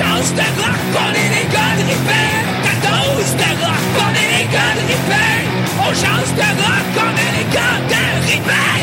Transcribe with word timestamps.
dose 0.00 0.32
de 0.32 0.46
rock, 0.60 0.80
on 1.04 1.10
est 1.20 1.30
les 1.36 1.46
gars 1.54 1.74
de 1.78 1.84
ripper. 1.90 2.28
Ta 2.64 2.74
dose 2.86 3.32
de 3.40 3.50
rock, 3.62 3.84
on 4.04 4.10
est 4.22 4.30
les 4.36 4.46
gars 4.54 4.74
de 4.78 4.82
ripper. 4.90 5.34
On 5.84 5.92
change 6.02 6.30
de 6.40 6.48
rock, 6.62 6.88
on 7.06 7.12
est 7.24 7.32
les 7.38 7.48
gars 7.56 7.80
de 7.92 8.02
ripper. 8.28 8.80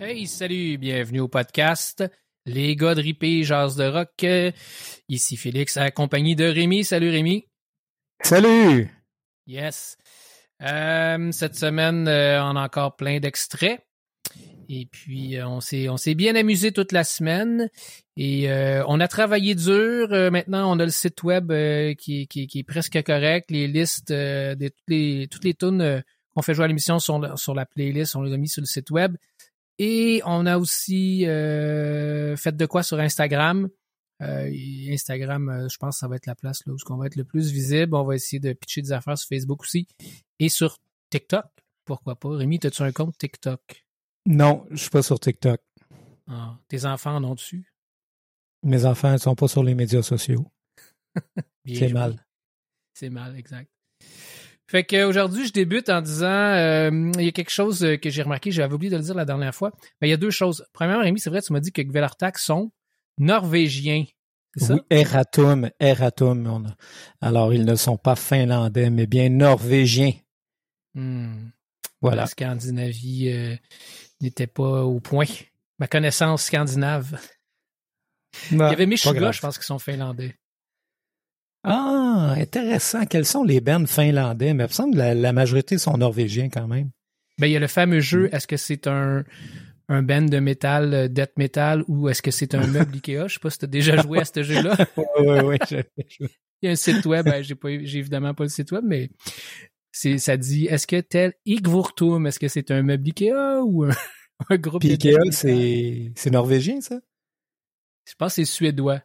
Hey, 0.00 0.26
salut, 0.26 0.78
bienvenue 0.78 1.20
au 1.20 1.28
podcast. 1.28 2.04
Les 2.46 2.76
gars 2.76 2.94
de 2.94 3.02
ripper, 3.02 3.42
jazz 3.42 3.74
de 3.74 3.86
rock. 3.86 4.24
Ici 5.08 5.36
Félix, 5.36 5.76
accompagné 5.76 6.36
de 6.36 6.44
Rémi. 6.44 6.84
Salut 6.84 7.10
Rémi. 7.10 7.46
Salut! 8.22 8.90
Yes. 9.46 9.96
Euh, 10.62 11.32
cette 11.32 11.56
semaine, 11.56 12.06
euh, 12.08 12.42
on 12.44 12.56
a 12.56 12.64
encore 12.64 12.96
plein 12.96 13.18
d'extraits. 13.18 13.80
Et 14.68 14.86
puis, 14.86 15.36
euh, 15.36 15.48
on 15.48 15.60
s'est 15.60 15.88
on 15.88 15.96
s'est 15.96 16.14
bien 16.14 16.36
amusé 16.36 16.72
toute 16.72 16.92
la 16.92 17.04
semaine. 17.04 17.70
Et 18.16 18.50
euh, 18.50 18.84
on 18.86 19.00
a 19.00 19.08
travaillé 19.08 19.54
dur. 19.54 20.12
Euh, 20.12 20.30
maintenant, 20.30 20.70
on 20.70 20.78
a 20.78 20.84
le 20.84 20.90
site 20.90 21.22
web 21.22 21.52
qui, 21.96 22.26
qui, 22.28 22.48
est 22.54 22.64
presque 22.64 23.02
correct. 23.02 23.50
Les 23.50 23.66
listes 23.66 24.12
de 24.12 24.68
toutes 24.68 24.88
les 24.88 25.28
toutes 25.30 25.44
les 25.44 25.54
tunes 25.54 26.02
qu'on 26.34 26.42
fait 26.42 26.54
jouer 26.54 26.66
à 26.66 26.68
l'émission 26.68 26.98
sont 26.98 27.36
sur, 27.36 27.54
la 27.54 27.64
playlist. 27.64 28.14
On 28.14 28.22
les 28.22 28.34
a 28.34 28.36
mis 28.36 28.48
sur 28.48 28.60
le 28.60 28.66
site 28.66 28.90
web. 28.90 29.16
Et 29.78 30.20
on 30.26 30.44
a 30.44 30.58
aussi 30.58 31.24
fait 31.24 32.56
de 32.56 32.66
quoi 32.66 32.82
sur 32.82 33.00
Instagram. 33.00 33.68
Instagram, 34.20 35.68
je 35.70 35.76
pense 35.78 35.96
que 35.96 36.00
ça 36.00 36.08
va 36.08 36.16
être 36.16 36.26
la 36.26 36.34
place 36.34 36.66
là 36.66 36.72
où 36.74 36.76
on 36.90 36.96
va 36.96 37.06
être 37.06 37.16
le 37.16 37.24
plus 37.24 37.52
visible. 37.52 37.94
On 37.94 38.04
va 38.04 38.16
essayer 38.16 38.40
de 38.40 38.52
pitcher 38.52 38.82
des 38.82 38.92
affaires 38.92 39.16
sur 39.16 39.28
Facebook 39.28 39.62
aussi. 39.62 39.86
Et 40.40 40.50
sur 40.50 40.78
TikTok, 41.10 41.46
pourquoi 41.84 42.16
pas? 42.16 42.36
Rémi, 42.36 42.58
as-tu 42.62 42.82
un 42.82 42.92
compte 42.92 43.16
TikTok? 43.16 43.87
Non, 44.28 44.66
je 44.70 44.76
suis 44.76 44.90
pas 44.90 45.02
sur 45.02 45.18
TikTok. 45.18 45.58
Ah, 46.28 46.58
tes 46.68 46.84
enfants 46.84 47.16
en 47.16 47.24
ont 47.24 47.34
dessus? 47.34 47.72
Mes 48.62 48.84
enfants 48.84 49.10
ne 49.12 49.16
sont 49.16 49.34
pas 49.34 49.48
sur 49.48 49.62
les 49.64 49.74
médias 49.74 50.02
sociaux. 50.02 50.46
C'est 51.66 51.88
mal. 51.92 52.24
C'est 52.92 53.08
mal, 53.10 53.36
exact. 53.36 53.70
Fait 54.66 54.84
qu'aujourd'hui, 54.84 55.46
je 55.46 55.52
débute 55.52 55.88
en 55.88 56.02
disant, 56.02 56.26
euh, 56.26 57.10
il 57.18 57.24
y 57.24 57.28
a 57.28 57.32
quelque 57.32 57.50
chose 57.50 57.82
euh, 57.84 57.96
que 57.96 58.10
j'ai 58.10 58.22
remarqué, 58.22 58.50
j'avais 58.52 58.74
oublié 58.74 58.90
de 58.90 58.96
le 58.98 59.02
dire 59.02 59.14
la 59.14 59.24
dernière 59.24 59.54
fois. 59.54 59.72
Mais 60.00 60.08
il 60.08 60.10
y 60.10 60.14
a 60.14 60.18
deux 60.18 60.30
choses. 60.30 60.66
Premièrement, 60.74 61.02
Rémi, 61.04 61.18
c'est 61.18 61.30
vrai, 61.30 61.40
tu 61.40 61.54
m'as 61.54 61.60
dit 61.60 61.72
que 61.72 61.80
Gvelartak 61.80 62.36
sont 62.38 62.70
norvégiens. 63.16 64.04
C'est 64.56 64.64
ça? 64.66 64.74
Oui, 64.74 64.80
Eratum, 64.90 65.70
Eratum. 65.80 66.46
on 66.46 66.66
a- 66.66 66.76
Alors, 67.22 67.54
ils 67.54 67.64
ne 67.64 67.76
sont 67.76 67.96
pas 67.96 68.14
finlandais, 68.16 68.90
mais 68.90 69.06
bien 69.06 69.30
norvégiens. 69.30 70.12
Hmm. 70.94 71.48
Voilà. 72.02 72.22
La 72.22 72.26
Scandinavie 72.26 73.30
euh, 73.30 73.56
n'était 74.20 74.46
pas 74.46 74.82
au 74.84 75.00
point. 75.00 75.26
Ma 75.78 75.86
connaissance 75.86 76.44
scandinave. 76.44 77.18
Il 78.50 78.58
y 78.58 78.62
avait 78.62 78.86
Meshuggah, 78.86 79.32
je 79.32 79.40
pense, 79.40 79.58
qui 79.58 79.64
sont 79.64 79.78
finlandais. 79.78 80.34
Ah, 81.64 82.34
intéressant. 82.36 83.04
Quels 83.06 83.24
sont 83.26 83.44
les 83.44 83.60
bands 83.60 83.86
finlandais? 83.86 84.54
Mais 84.54 84.64
il 84.64 84.68
me 84.68 84.72
semble 84.72 84.92
que 84.94 84.98
la, 84.98 85.14
la 85.14 85.32
majorité 85.32 85.78
sont 85.78 85.96
norvégiens 85.96 86.48
quand 86.48 86.68
même. 86.68 86.90
Ben, 87.38 87.46
il 87.46 87.52
y 87.52 87.56
a 87.56 87.60
le 87.60 87.66
fameux 87.68 87.98
Mm. 87.98 88.00
jeu, 88.00 88.28
est-ce 88.32 88.46
que 88.46 88.56
c'est 88.56 88.86
un, 88.86 89.24
un 89.88 90.02
band 90.02 90.22
de 90.22 90.38
métal, 90.38 90.94
euh, 90.94 91.08
death 91.08 91.32
metal, 91.36 91.84
ou 91.88 92.08
est-ce 92.08 92.22
que 92.22 92.30
c'est 92.30 92.54
un 92.54 92.66
meuble 92.66 92.94
Ikea? 92.94 93.28
Je 93.28 93.34
sais 93.34 93.40
pas 93.40 93.50
si 93.50 93.58
tu 93.58 93.64
as 93.64 93.68
déjà 93.68 93.96
joué 93.96 94.20
à 94.20 94.24
ce 94.24 94.42
jeu-là. 94.42 94.76
Oui, 95.18 95.40
oui, 95.44 95.58
Il 96.60 96.66
y 96.66 96.68
a 96.68 96.72
un 96.72 96.76
site 96.76 97.06
web, 97.06 97.24
ben, 97.24 97.40
j'ai 97.42 97.98
évidemment 97.98 98.34
pas 98.34 98.42
le 98.42 98.48
site 98.48 98.72
web, 98.72 98.82
mais 98.84 99.10
c'est, 99.92 100.18
ça 100.18 100.36
dit, 100.36 100.66
est-ce 100.66 100.86
que 100.86 101.00
tel 101.00 101.32
Igvortum, 101.46 102.26
est-ce 102.26 102.38
que 102.38 102.48
c'est 102.48 102.70
un 102.70 102.82
meuble 102.82 103.06
Ikea 103.08 103.60
ou 103.64 103.84
un, 103.84 103.90
un 104.50 104.56
groupe 104.56 104.80
Puis 104.80 104.92
Ikea, 104.92 105.16
c'est 105.30 106.12
c'est 106.16 106.30
norvégien, 106.30 106.80
ça? 106.80 107.00
Je 108.08 108.14
pense 108.18 108.32
que 108.32 108.34
c'est 108.36 108.44
suédois. 108.44 108.94
Dans 108.94 109.00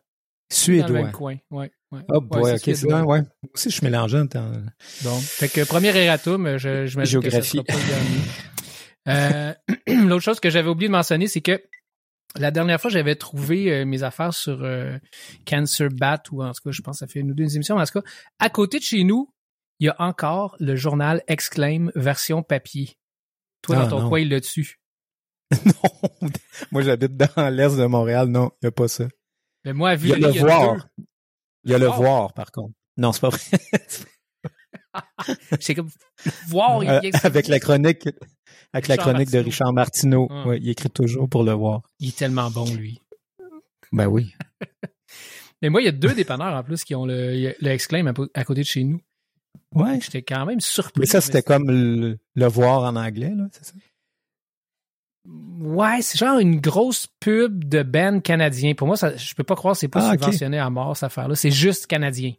le 0.50 0.56
Suédois. 0.56 1.02
même 1.04 1.12
coin, 1.12 1.36
ouais. 1.52 1.72
ouais. 1.92 2.02
Oh 2.10 2.22
boy, 2.22 2.42
Ouais, 2.42 2.54
ok, 2.54 2.60
c'est 2.64 2.76
suédois. 2.76 3.02
vrai, 3.02 3.08
ouais. 3.08 3.22
Moi 3.22 3.52
aussi, 3.56 3.70
je 3.70 3.76
suis 3.76 3.84
mélangeant. 3.86 4.26
Bon. 5.04 5.18
Fait 5.20 5.50
que 5.50 5.66
premier 5.66 5.96
erratum, 5.96 6.58
je, 6.58 6.86
je 6.86 6.96
m'imagine 6.96 7.22
que 7.22 7.30
ça 7.30 7.42
Géographie. 7.42 7.58
sera 7.58 7.64
pas 7.64 7.74
le 7.74 7.88
dernier. 7.88 9.56
Euh, 9.88 10.06
L'autre 10.08 10.24
chose 10.24 10.40
que 10.40 10.50
j'avais 10.50 10.70
oublié 10.70 10.88
de 10.90 10.92
mentionner, 10.94 11.28
c'est 11.28 11.42
que 11.42 11.62
la 12.38 12.52
dernière 12.52 12.80
fois, 12.80 12.90
j'avais 12.92 13.16
trouvé 13.16 13.72
euh, 13.72 13.86
mes 13.86 14.04
affaires 14.04 14.34
sur 14.34 14.64
euh, 14.64 14.98
Cancer 15.46 15.90
Bat, 15.90 16.24
ou 16.32 16.44
en 16.44 16.52
tout 16.52 16.62
cas, 16.64 16.72
je 16.72 16.82
pense 16.82 16.96
que 17.00 17.06
ça 17.06 17.08
fait 17.12 17.20
une 17.20 17.32
ou 17.32 17.36
deux 17.36 17.56
émissions. 17.56 17.76
mais 17.76 17.82
En 17.82 17.86
tout 17.86 18.02
cas, 18.02 18.08
à 18.40 18.50
côté 18.50 18.78
de 18.80 18.84
chez 18.84 19.04
nous, 19.04 19.30
il 19.80 19.88
y 19.88 19.90
a 19.90 19.96
encore 20.02 20.56
le 20.60 20.76
journal 20.76 21.24
Exclaim 21.28 21.90
version 21.96 22.44
papier. 22.44 22.98
Toi, 23.62 23.78
Ah, 23.78 23.84
dans 23.84 23.90
ton 23.98 24.02
non. 24.04 24.10
coin, 24.10 24.20
il 24.20 24.30
l'a 24.30 24.40
dessus. 24.40 24.80
non. 25.66 26.30
Moi, 26.72 26.82
j'habite 26.82 27.16
dans 27.16 27.50
l'est 27.50 27.78
de 27.78 27.86
Montréal. 27.86 28.28
Non, 28.28 28.52
il 28.62 28.66
n'y 28.66 28.70
a 28.70 28.72
pas 28.72 28.88
ça. 28.88 29.08
Mais 29.66 29.74
moi, 29.74 29.92
à 29.92 29.96
Il 29.96 30.08
y 30.08 30.14
a 30.14 30.18
le 30.18 30.30
il 30.30 30.36
y 30.36 30.40
a 30.40 30.46
voir. 30.46 30.76
deux. 30.76 30.82
Il 31.66 31.72
y 31.72 31.74
a 31.74 31.78
le 31.78 31.86
Voir. 31.88 32.02
voir, 32.02 32.34
par 32.34 32.52
contre. 32.52 32.74
Non, 32.98 33.14
c'est 33.14 33.22
pas 33.22 33.30
vrai. 33.30 33.40
C'est 35.60 35.74
comme 35.74 35.90
voir, 36.48 36.84
il 36.84 36.90
Euh, 36.90 37.00
avec 37.24 37.48
la 37.48 37.60
chronique, 37.60 38.08
avec 38.74 38.88
la 38.88 38.98
chronique 38.98 39.32
de. 39.32 39.40
Richard 39.40 39.74
Martineau. 39.74 40.28
Ah. 40.30 40.48
Ouais, 40.48 40.60
il 40.62 40.70
écrit 40.70 40.90
toujours 40.90 41.28
pour 41.30 41.44
le 41.44 41.54
voir. 41.54 41.82
il 42.00 42.10
est 42.10 42.18
tellement 42.18 42.52
bon, 42.52 42.66
lui. 42.76 43.00
Ben 43.92 44.08
oui. 44.08 44.34
Mais 45.62 45.70
moi, 45.70 45.82
il 45.82 45.86
y 45.86 45.88
a 45.88 45.92
deux 45.94 46.14
dépanneurs 46.14 46.54
en 46.54 46.64
plus 46.64 46.84
qui 46.84 46.94
ont 46.94 47.06
le, 47.06 47.56
Exclaim 47.66 48.06
à, 48.08 48.14
à 48.40 48.44
côté 48.44 48.62
de 48.62 48.66
chez 48.68 48.84
nous. 48.84 49.00
Ouais. 49.74 50.00
J'étais 50.02 50.22
quand 50.22 50.46
même 50.46 50.60
surpris. 50.60 51.00
Mais 51.00 51.06
ça, 51.06 51.20
c'était 51.22 51.42
comme 51.42 51.70
le, 51.70 52.20
le 52.36 52.46
voir 52.48 52.84
en 52.84 52.96
anglais, 52.96 53.34
là, 53.36 53.46
c'est 53.52 53.66
ça? 53.66 53.74
Ouais, 55.26 56.02
c'est 56.02 56.18
genre 56.18 56.38
une 56.40 56.60
grosse 56.60 57.08
pub 57.20 57.64
de 57.64 57.82
band 57.82 58.20
canadien. 58.20 58.74
Pour 58.76 58.88
moi, 58.88 58.98
ça, 58.98 59.16
je 59.16 59.34
peux 59.36 59.44
pas 59.46 59.56
croire 59.56 59.74
que 59.74 59.80
c'est 59.80 59.88
pas 59.88 60.06
Ah, 60.10 60.12
subventionné 60.12 60.60
à 60.60 60.70
mort, 60.70 60.98
cette 60.98 61.06
affaire-là. 61.06 61.36
C'est 61.36 61.50
juste 61.52 61.88
canadien. 61.88 62.34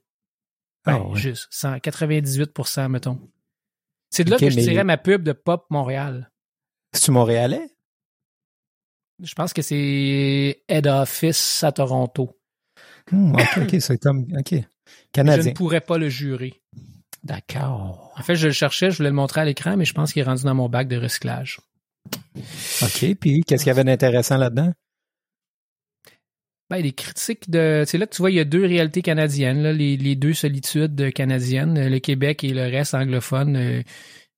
Ben, 0.84 0.98
Ah, 1.02 1.08
ouais. 1.08 1.18
juste. 1.18 1.46
100, 1.50 1.78
98%, 1.78 2.88
mettons. 2.90 3.18
C'est 4.10 4.24
de 4.24 4.30
là 4.30 4.38
que 4.38 4.50
je 4.50 4.56
mais- 4.56 4.62
tirais 4.62 4.84
ma 4.84 4.98
pub 4.98 5.22
de 5.22 5.32
Pop 5.32 5.64
Montréal. 5.70 6.30
C'est-tu 6.92 7.10
Montréalais? 7.10 7.70
Je 9.22 9.34
pense 9.34 9.52
que 9.54 9.62
c'est 9.62 10.62
Head 10.68 10.86
Office 10.86 11.64
à 11.64 11.72
Toronto. 11.72 12.38
Hmm, 13.10 13.34
ok, 13.34 13.58
ok, 13.62 13.76
c'est 13.80 13.98
comme, 13.98 14.26
ok. 14.38 14.52
Je 14.52 14.62
Canadien. 15.12 15.50
ne 15.52 15.56
pourrais 15.56 15.80
pas 15.80 15.96
le 15.98 16.08
jurer. 16.10 16.60
D'accord. 17.24 18.12
En 18.16 18.22
fait, 18.22 18.36
je 18.36 18.46
le 18.48 18.52
cherchais, 18.52 18.90
je 18.90 18.98
voulais 18.98 19.08
le 19.08 19.14
montrer 19.14 19.40
à 19.40 19.44
l'écran, 19.44 19.76
mais 19.76 19.84
je 19.84 19.94
pense 19.94 20.12
qu'il 20.12 20.20
est 20.20 20.24
rendu 20.26 20.44
dans 20.44 20.54
mon 20.54 20.68
bac 20.68 20.88
de 20.88 20.96
recyclage. 20.96 21.58
Ok, 22.82 23.14
puis 23.18 23.42
qu'est-ce 23.46 23.64
qu'il 23.64 23.70
y 23.70 23.70
avait 23.70 23.84
d'intéressant 23.84 24.36
là-dedans? 24.36 24.72
Ben, 26.70 26.78
les 26.78 26.92
critiques 26.92 27.50
de. 27.50 27.84
C'est 27.86 27.98
là 27.98 28.06
que 28.06 28.14
tu 28.14 28.22
vois, 28.22 28.30
il 28.30 28.36
y 28.36 28.40
a 28.40 28.44
deux 28.44 28.64
réalités 28.64 29.02
canadiennes, 29.02 29.62
là, 29.62 29.72
les, 29.72 29.96
les 29.96 30.16
deux 30.16 30.32
solitudes 30.34 31.12
canadiennes, 31.12 31.88
le 31.88 31.98
Québec 31.98 32.42
et 32.44 32.52
le 32.54 32.62
reste 32.62 32.94
anglophone. 32.94 33.56
euh, 33.56 33.82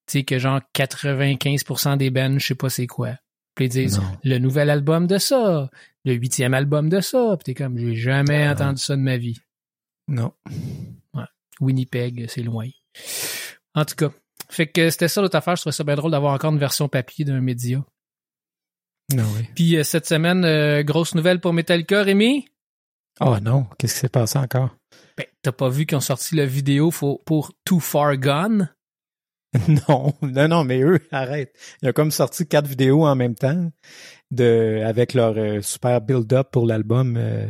tu 0.06 0.18
sais, 0.20 0.24
que 0.24 0.38
genre 0.38 0.60
95% 0.74 1.96
des 1.96 2.10
bands, 2.10 2.38
je 2.38 2.46
sais 2.46 2.54
pas 2.54 2.68
c'est 2.70 2.86
quoi. 2.86 3.16
Puis 3.56 3.66
ils 3.66 3.68
disent 3.70 3.98
Non. 3.98 4.04
le 4.22 4.38
nouvel 4.38 4.70
album 4.70 5.06
de 5.06 5.18
ça, 5.18 5.70
le 6.04 6.12
huitième 6.14 6.54
album 6.54 6.88
de 6.88 7.00
ça. 7.00 7.36
Puis 7.38 7.44
t'es 7.44 7.54
comme, 7.54 7.78
j'ai 7.78 7.94
jamais 7.96 8.44
Ah. 8.46 8.52
entendu 8.52 8.80
ça 8.82 8.94
de 8.96 9.00
ma 9.02 9.16
vie. 9.16 9.38
Non. 10.08 10.32
Winnipeg, 11.60 12.26
c'est 12.28 12.42
loin. 12.42 12.68
En 13.74 13.84
tout 13.84 13.94
cas. 13.94 14.10
Fait 14.48 14.68
que 14.68 14.90
c'était 14.90 15.08
ça 15.08 15.20
l'autre 15.20 15.36
affaire. 15.36 15.56
Je 15.56 15.62
trouvais 15.62 15.74
ça 15.74 15.82
bien 15.84 15.96
drôle 15.96 16.12
d'avoir 16.12 16.32
encore 16.34 16.52
une 16.52 16.58
version 16.58 16.88
papier 16.88 17.24
d'un 17.24 17.40
média. 17.40 17.84
Non, 19.12 19.24
oui. 19.36 19.46
Puis 19.54 19.76
euh, 19.76 19.84
cette 19.84 20.06
semaine, 20.06 20.44
euh, 20.44 20.82
grosse 20.82 21.14
nouvelle 21.14 21.40
pour 21.40 21.52
Metallica, 21.52 22.02
Rémi? 22.02 22.48
Oh 23.20 23.38
non, 23.40 23.66
qu'est-ce 23.78 23.94
qui 23.94 24.00
s'est 24.00 24.08
passé 24.08 24.38
encore? 24.38 24.76
Ben, 25.16 25.26
t'as 25.42 25.52
pas 25.52 25.68
vu 25.68 25.86
qu'ils 25.86 25.96
ont 25.96 26.00
sorti 26.00 26.34
la 26.36 26.46
vidéo 26.46 26.90
pour, 26.90 27.52
Too 27.64 27.80
Far 27.80 28.16
Gone? 28.18 28.72
Non, 29.88 30.12
non, 30.20 30.48
non, 30.48 30.64
mais 30.64 30.82
eux, 30.82 31.00
arrête. 31.12 31.56
Ils 31.80 31.88
ont 31.88 31.92
comme 31.92 32.10
sorti 32.10 32.46
quatre 32.46 32.66
vidéos 32.66 33.06
en 33.06 33.14
même 33.16 33.34
temps 33.34 33.70
de 34.30 34.82
avec 34.84 35.14
leur 35.14 35.38
euh, 35.38 35.62
super 35.62 36.00
build-up 36.02 36.48
pour 36.52 36.66
l'album. 36.66 37.16
euh, 37.16 37.46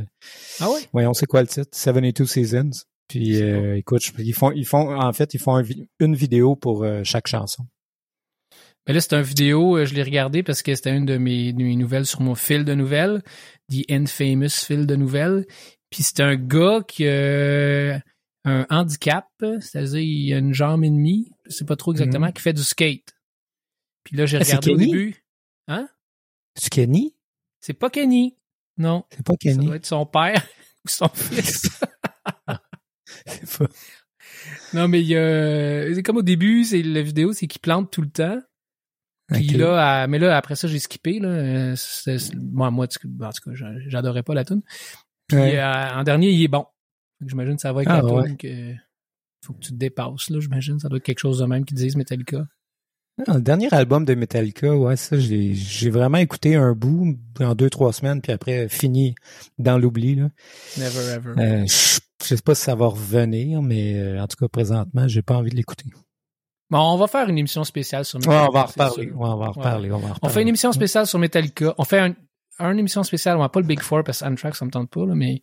Ah 0.60 0.70
ouais? 0.70 0.80
voyons, 0.92 1.14
c'est 1.14 1.26
quoi 1.26 1.40
le 1.42 1.48
titre? 1.48 1.70
72 1.72 2.30
Seasons. 2.30 2.70
Puis 3.08 3.40
euh, 3.42 3.76
écoute, 3.76 4.02
je- 4.04 4.22
ils 4.22 4.34
font, 4.34 4.50
ils 4.52 4.66
font, 4.66 4.94
en 4.98 5.12
fait, 5.12 5.32
ils 5.34 5.38
font 5.40 5.56
un 5.56 5.62
une 6.00 6.14
vidéo 6.16 6.56
pour 6.56 6.82
euh, 6.84 7.02
chaque 7.04 7.28
chanson. 7.28 7.66
Mais 8.86 8.94
là, 8.94 9.00
c'est 9.00 9.14
une 9.14 9.22
vidéo, 9.22 9.76
euh, 9.78 9.84
je 9.84 9.94
l'ai 9.94 10.02
regardé 10.02 10.42
parce 10.42 10.62
que 10.62 10.74
c'était 10.74 10.94
une 10.96 11.06
de 11.06 11.16
mes, 11.16 11.52
de 11.52 11.62
mes 11.62 11.76
nouvelles 11.76 12.06
sur 12.06 12.20
mon 12.20 12.34
fil 12.34 12.64
de 12.64 12.74
nouvelles, 12.74 13.22
The 13.70 13.90
Infamous 13.90 14.48
fil 14.64 14.86
de 14.86 14.94
nouvelles. 14.96 15.44
Puis 15.90 16.02
c'est 16.02 16.20
un 16.20 16.36
gars 16.36 16.82
qui 16.86 17.06
a 17.06 18.00
un 18.44 18.66
handicap, 18.70 19.26
c'est-à-dire 19.40 19.98
il 20.00 20.32
a 20.34 20.38
une 20.38 20.54
jambe 20.54 20.84
et 20.84 20.90
demie, 20.90 21.30
je 21.46 21.52
sais 21.56 21.64
pas 21.64 21.74
trop 21.76 21.92
exactement, 21.92 22.26
Mhm. 22.26 22.32
qui 22.32 22.42
fait 22.42 22.52
du 22.52 22.62
skate. 22.62 23.14
Puis 24.04 24.16
là, 24.16 24.26
j'ai 24.26 24.36
Ah, 24.36 24.40
regardé 24.44 24.70
au 24.72 24.76
début. 24.76 25.24
Hein? 25.68 25.88
C'est 26.56 26.70
Kenny? 26.70 27.14
C'est 27.60 27.74
pas 27.74 27.90
Kenny. 27.90 28.36
Non. 28.78 29.04
C'est 29.10 29.24
pas 29.24 29.32
Ça 29.32 29.36
Kenny? 29.38 29.66
doit 29.66 29.76
être 29.76 29.86
son 29.86 30.06
père 30.06 30.46
ou 30.84 30.88
son 30.88 31.08
fils. 31.08 31.68
Pas- 33.58 33.68
non, 34.74 34.88
mais 34.88 35.00
il 35.00 35.08
y 35.08 35.16
a... 35.16 35.92
C'est 35.94 36.02
comme 36.02 36.16
au 36.18 36.22
début, 36.22 36.64
c'est 36.64 36.82
la 36.82 37.02
vidéo, 37.02 37.32
c'est 37.32 37.46
qu'il 37.46 37.60
plante 37.60 37.90
tout 37.90 38.02
le 38.02 38.10
temps. 38.10 38.40
Puis 39.32 39.48
là, 39.48 40.02
à- 40.02 40.06
mais 40.06 40.18
là, 40.18 40.36
après 40.36 40.54
ça, 40.56 40.68
j'ai 40.68 40.78
skippé. 40.78 41.18
Là. 41.18 41.28
Euh, 41.28 41.76
moi, 42.52 42.70
moi, 42.70 42.86
en 42.86 42.88
tout 42.88 43.50
cas, 43.50 43.54
j'adorais 43.88 44.22
pas 44.22 44.34
la 44.34 44.44
tune. 44.44 44.62
Puis 45.26 45.36
Ouais. 45.38 45.58
euh, 45.58 45.90
en 45.94 46.04
dernier, 46.04 46.30
il 46.30 46.42
est 46.44 46.48
bon. 46.48 46.64
J'imagine 47.26 47.56
que 47.56 47.62
ça 47.62 47.72
va 47.72 47.82
être 47.82 47.90
Ah, 47.90 48.02
la 48.02 48.08
tune 48.08 48.18
ouais. 48.18 48.36
que 48.36 48.74
faut 49.44 49.52
que 49.54 49.60
tu 49.60 49.70
te 49.72 49.76
dépasses, 49.76 50.30
là. 50.30 50.38
J'imagine 50.40 50.78
ça 50.78 50.88
doit 50.88 50.98
être 50.98 51.04
quelque 51.04 51.18
chose 51.18 51.38
de 51.38 51.44
même 51.46 51.64
qu'ils 51.64 51.76
disent 51.76 51.96
Metallica. 51.96 52.46
Ah, 53.26 53.34
Le 53.34 53.40
dernier 53.40 53.72
album 53.72 54.04
de 54.04 54.14
Metallica, 54.14 54.74
ouais, 54.76 54.96
ça, 54.96 55.18
j'ai, 55.18 55.54
j'ai 55.54 55.90
vraiment 55.90 56.18
écouté 56.18 56.54
un 56.54 56.72
bout 56.74 57.16
en 57.40 57.54
deux, 57.54 57.70
trois 57.70 57.92
semaines, 57.92 58.20
puis 58.20 58.32
après, 58.32 58.68
fini 58.68 59.14
dans 59.58 59.78
l'oubli, 59.78 60.16
là. 60.16 60.28
Never 60.76 61.12
ever. 61.14 61.32
Euh, 61.38 61.66
je, 61.66 61.98
sais 62.26 62.42
pas 62.44 62.54
si 62.54 62.62
ça 62.62 62.74
va 62.74 62.86
revenir, 62.88 63.62
mais 63.62 63.94
euh, 63.94 64.22
en 64.22 64.26
tout 64.26 64.36
cas, 64.36 64.48
présentement, 64.48 65.08
j'ai 65.08 65.22
pas 65.22 65.36
envie 65.36 65.50
de 65.50 65.56
l'écouter. 65.56 65.86
Bon, 66.68 66.78
on 66.80 66.96
va 66.98 67.06
faire 67.06 67.28
une 67.28 67.38
émission 67.38 67.64
spéciale 67.64 68.04
sur 68.04 68.18
Ouais, 68.18 68.26
Metallica. 68.26 68.48
on 68.48 68.52
va 68.52 68.60
en 68.60 68.66
reparler. 68.66 69.06
Ouais, 69.06 69.14
on 69.28 69.36
va 69.36 69.46
en 69.46 69.52
reparler. 69.52 69.92
On, 69.92 69.98
va 69.98 70.08
en 70.08 70.14
On 70.20 70.28
fait 70.28 70.42
une 70.42 70.48
émission 70.48 70.72
spéciale 70.72 71.06
sur 71.06 71.18
Metallica. 71.18 71.74
On 71.78 71.84
fait 71.84 72.00
un, 72.00 72.14
une 72.70 72.78
émission 72.78 73.02
spéciale. 73.02 73.36
On 73.36 73.40
va 73.40 73.48
pas 73.48 73.60
le 73.60 73.66
Big 73.66 73.80
Four 73.80 74.02
parce 74.04 74.20
que 74.20 74.24
Anthrax, 74.26 74.58
ça 74.58 74.64
me 74.66 74.70
tente 74.70 74.90
pas, 74.90 75.06
là, 75.06 75.14
mais 75.14 75.40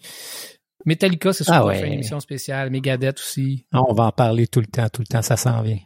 Metallica, 0.85 1.31
c'est 1.33 1.45
sûr 1.45 1.53
Ah 1.53 1.59
qu'on 1.61 1.67
va 1.67 1.71
ouais. 1.71 1.77
faire 1.79 1.87
une 1.87 1.93
émission 1.93 2.19
spéciale. 2.19 2.69
Megadeth 2.69 3.17
aussi. 3.19 3.65
Ah, 3.71 3.81
On 3.87 3.93
va 3.93 4.03
en 4.07 4.11
parler 4.11 4.47
tout 4.47 4.59
le 4.59 4.67
temps, 4.67 4.89
tout 4.89 5.01
le 5.01 5.07
temps, 5.07 5.21
ça 5.21 5.37
s'en 5.37 5.61
vient. 5.61 5.79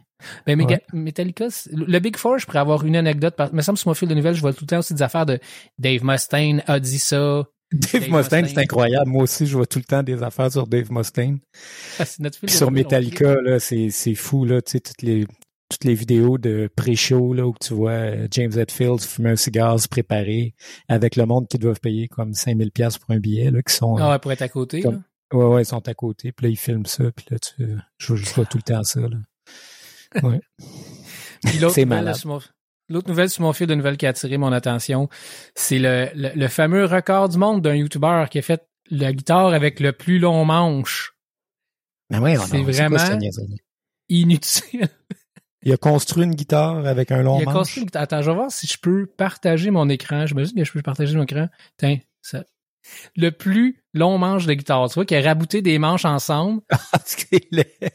Ben, 0.46 0.56
Mega- 0.56 0.76
Ouais. 0.92 1.00
Metallica, 1.00 1.46
le 1.72 1.98
Big 2.00 2.16
Four, 2.16 2.38
je 2.38 2.46
pourrais 2.46 2.58
avoir 2.58 2.84
une 2.84 2.96
anecdote. 2.96 3.34
Parce, 3.36 3.52
me 3.52 3.62
semble 3.62 3.78
sur 3.78 3.88
mon 3.88 3.94
fil 3.94 4.08
de 4.08 4.14
nouvelles, 4.14 4.34
je 4.34 4.40
vois 4.40 4.52
tout 4.52 4.62
le 4.64 4.66
temps 4.66 4.78
aussi 4.78 4.94
des 4.94 5.02
affaires 5.02 5.26
de 5.26 5.38
Dave 5.78 6.04
Mustaine 6.04 6.62
a 6.66 6.80
dit 6.80 6.98
ça. 6.98 7.44
Dave, 7.70 8.00
Dave 8.00 8.10
Mustaine, 8.10 8.46
c'est 8.48 8.58
incroyable. 8.58 9.10
Moi 9.10 9.24
aussi, 9.24 9.46
je 9.46 9.54
vois 9.56 9.66
tout 9.66 9.78
le 9.78 9.84
temps 9.84 10.02
des 10.02 10.22
affaires 10.22 10.50
sur 10.50 10.66
Dave 10.66 10.90
Mustaine. 10.90 11.38
Ah, 11.98 12.04
sur 12.46 12.70
Metallica, 12.70 13.34
là, 13.42 13.58
c'est, 13.60 13.90
c'est 13.90 14.14
fou, 14.14 14.44
là, 14.44 14.62
tu 14.62 14.72
sais, 14.72 14.80
toutes 14.80 15.02
les, 15.02 15.26
toutes 15.70 15.84
les 15.84 15.94
vidéos 15.94 16.38
de 16.38 16.70
pré-show, 16.74 17.34
là, 17.34 17.46
où 17.46 17.54
tu 17.60 17.74
vois 17.74 17.90
euh, 17.90 18.26
James 18.30 18.52
Hetfield 18.58 19.00
fumer 19.02 19.30
un 19.30 19.36
cigare, 19.36 19.78
se 19.78 19.86
préparer, 19.86 20.54
avec 20.88 21.14
le 21.16 21.26
monde 21.26 21.46
qui 21.46 21.58
doivent 21.58 21.78
payer 21.80 22.08
comme 22.08 22.32
5000 22.32 22.70
pièces 22.72 22.96
pour 22.96 23.10
un 23.10 23.18
billet, 23.18 23.50
là, 23.50 23.60
qui 23.62 23.74
sont, 23.74 23.96
Ah 23.98 24.10
ouais, 24.12 24.18
pour 24.18 24.32
être 24.32 24.40
à 24.42 24.48
côté. 24.48 24.80
Comme- 24.80 25.02
là. 25.32 25.38
ouais, 25.38 25.44
ouais, 25.56 25.62
ils 25.62 25.66
sont 25.66 25.86
à 25.86 25.92
côté, 25.94 26.32
puis 26.32 26.46
là, 26.46 26.50
ils 26.50 26.56
filment 26.56 26.86
ça, 26.86 27.04
puis 27.14 27.26
là, 27.30 27.38
tu, 27.38 27.66
je, 27.98 28.16
je 28.16 28.34
vois 28.34 28.46
tout 28.46 28.56
le 28.56 28.62
temps 28.62 28.82
ça, 28.82 29.00
là. 29.00 29.18
Ouais. 30.22 30.40
C'est 31.44 31.60
nouvelle, 31.84 31.86
malade. 31.86 32.16
L'autre 32.88 33.08
nouvelle 33.08 33.28
sur 33.28 33.42
mon 33.42 33.52
fil 33.52 33.66
de 33.66 33.74
nouvelles 33.74 33.96
qui 33.98 34.06
a 34.06 34.10
attiré 34.10 34.38
mon 34.38 34.50
attention, 34.52 35.08
c'est 35.54 35.78
le, 35.78 36.08
le, 36.14 36.30
le 36.34 36.48
fameux 36.48 36.86
record 36.86 37.28
du 37.28 37.36
monde 37.38 37.60
d'un 37.62 37.74
YouTuber 37.74 38.24
qui 38.30 38.38
a 38.38 38.42
fait 38.42 38.66
la 38.90 39.12
guitare 39.12 39.48
avec 39.52 39.80
le 39.80 39.92
plus 39.92 40.18
long 40.18 40.44
manche. 40.46 41.12
Mais 42.10 42.18
ouais, 42.18 42.36
C'est 42.36 42.62
quoi 42.62 42.72
vraiment-? 42.72 43.18
Inutile. 44.08 44.88
Il 45.62 45.72
a 45.72 45.76
construit 45.76 46.24
une 46.24 46.34
guitare 46.34 46.86
avec 46.86 47.10
un 47.12 47.22
long 47.22 47.36
Il 47.38 47.42
a 47.42 47.44
manche? 47.46 47.54
construit 47.54 47.80
une 47.82 47.86
guitare. 47.86 48.02
Attends, 48.02 48.22
je 48.22 48.30
vais 48.30 48.36
voir 48.36 48.50
si 48.50 48.66
je 48.66 48.78
peux 48.80 49.04
partager 49.06 49.70
mon 49.70 49.88
écran. 49.90 50.24
J'imagine 50.24 50.54
que 50.56 50.64
je 50.64 50.72
peux 50.72 50.80
partager 50.82 51.14
mon 51.16 51.24
écran. 51.24 51.48
Tiens, 51.76 51.98
ça. 52.22 52.44
Le 53.16 53.30
plus 53.30 53.82
long 53.92 54.16
manche 54.16 54.46
de 54.46 54.54
guitare. 54.54 54.88
Tu 54.88 54.94
vois 54.94 55.04
qu'il 55.04 55.16
a 55.18 55.20
rabouté 55.20 55.60
des 55.60 55.78
manches 55.78 56.06
ensemble. 56.06 56.62
Parce 56.92 57.16
qu'il 57.16 57.58
est- 57.58 57.92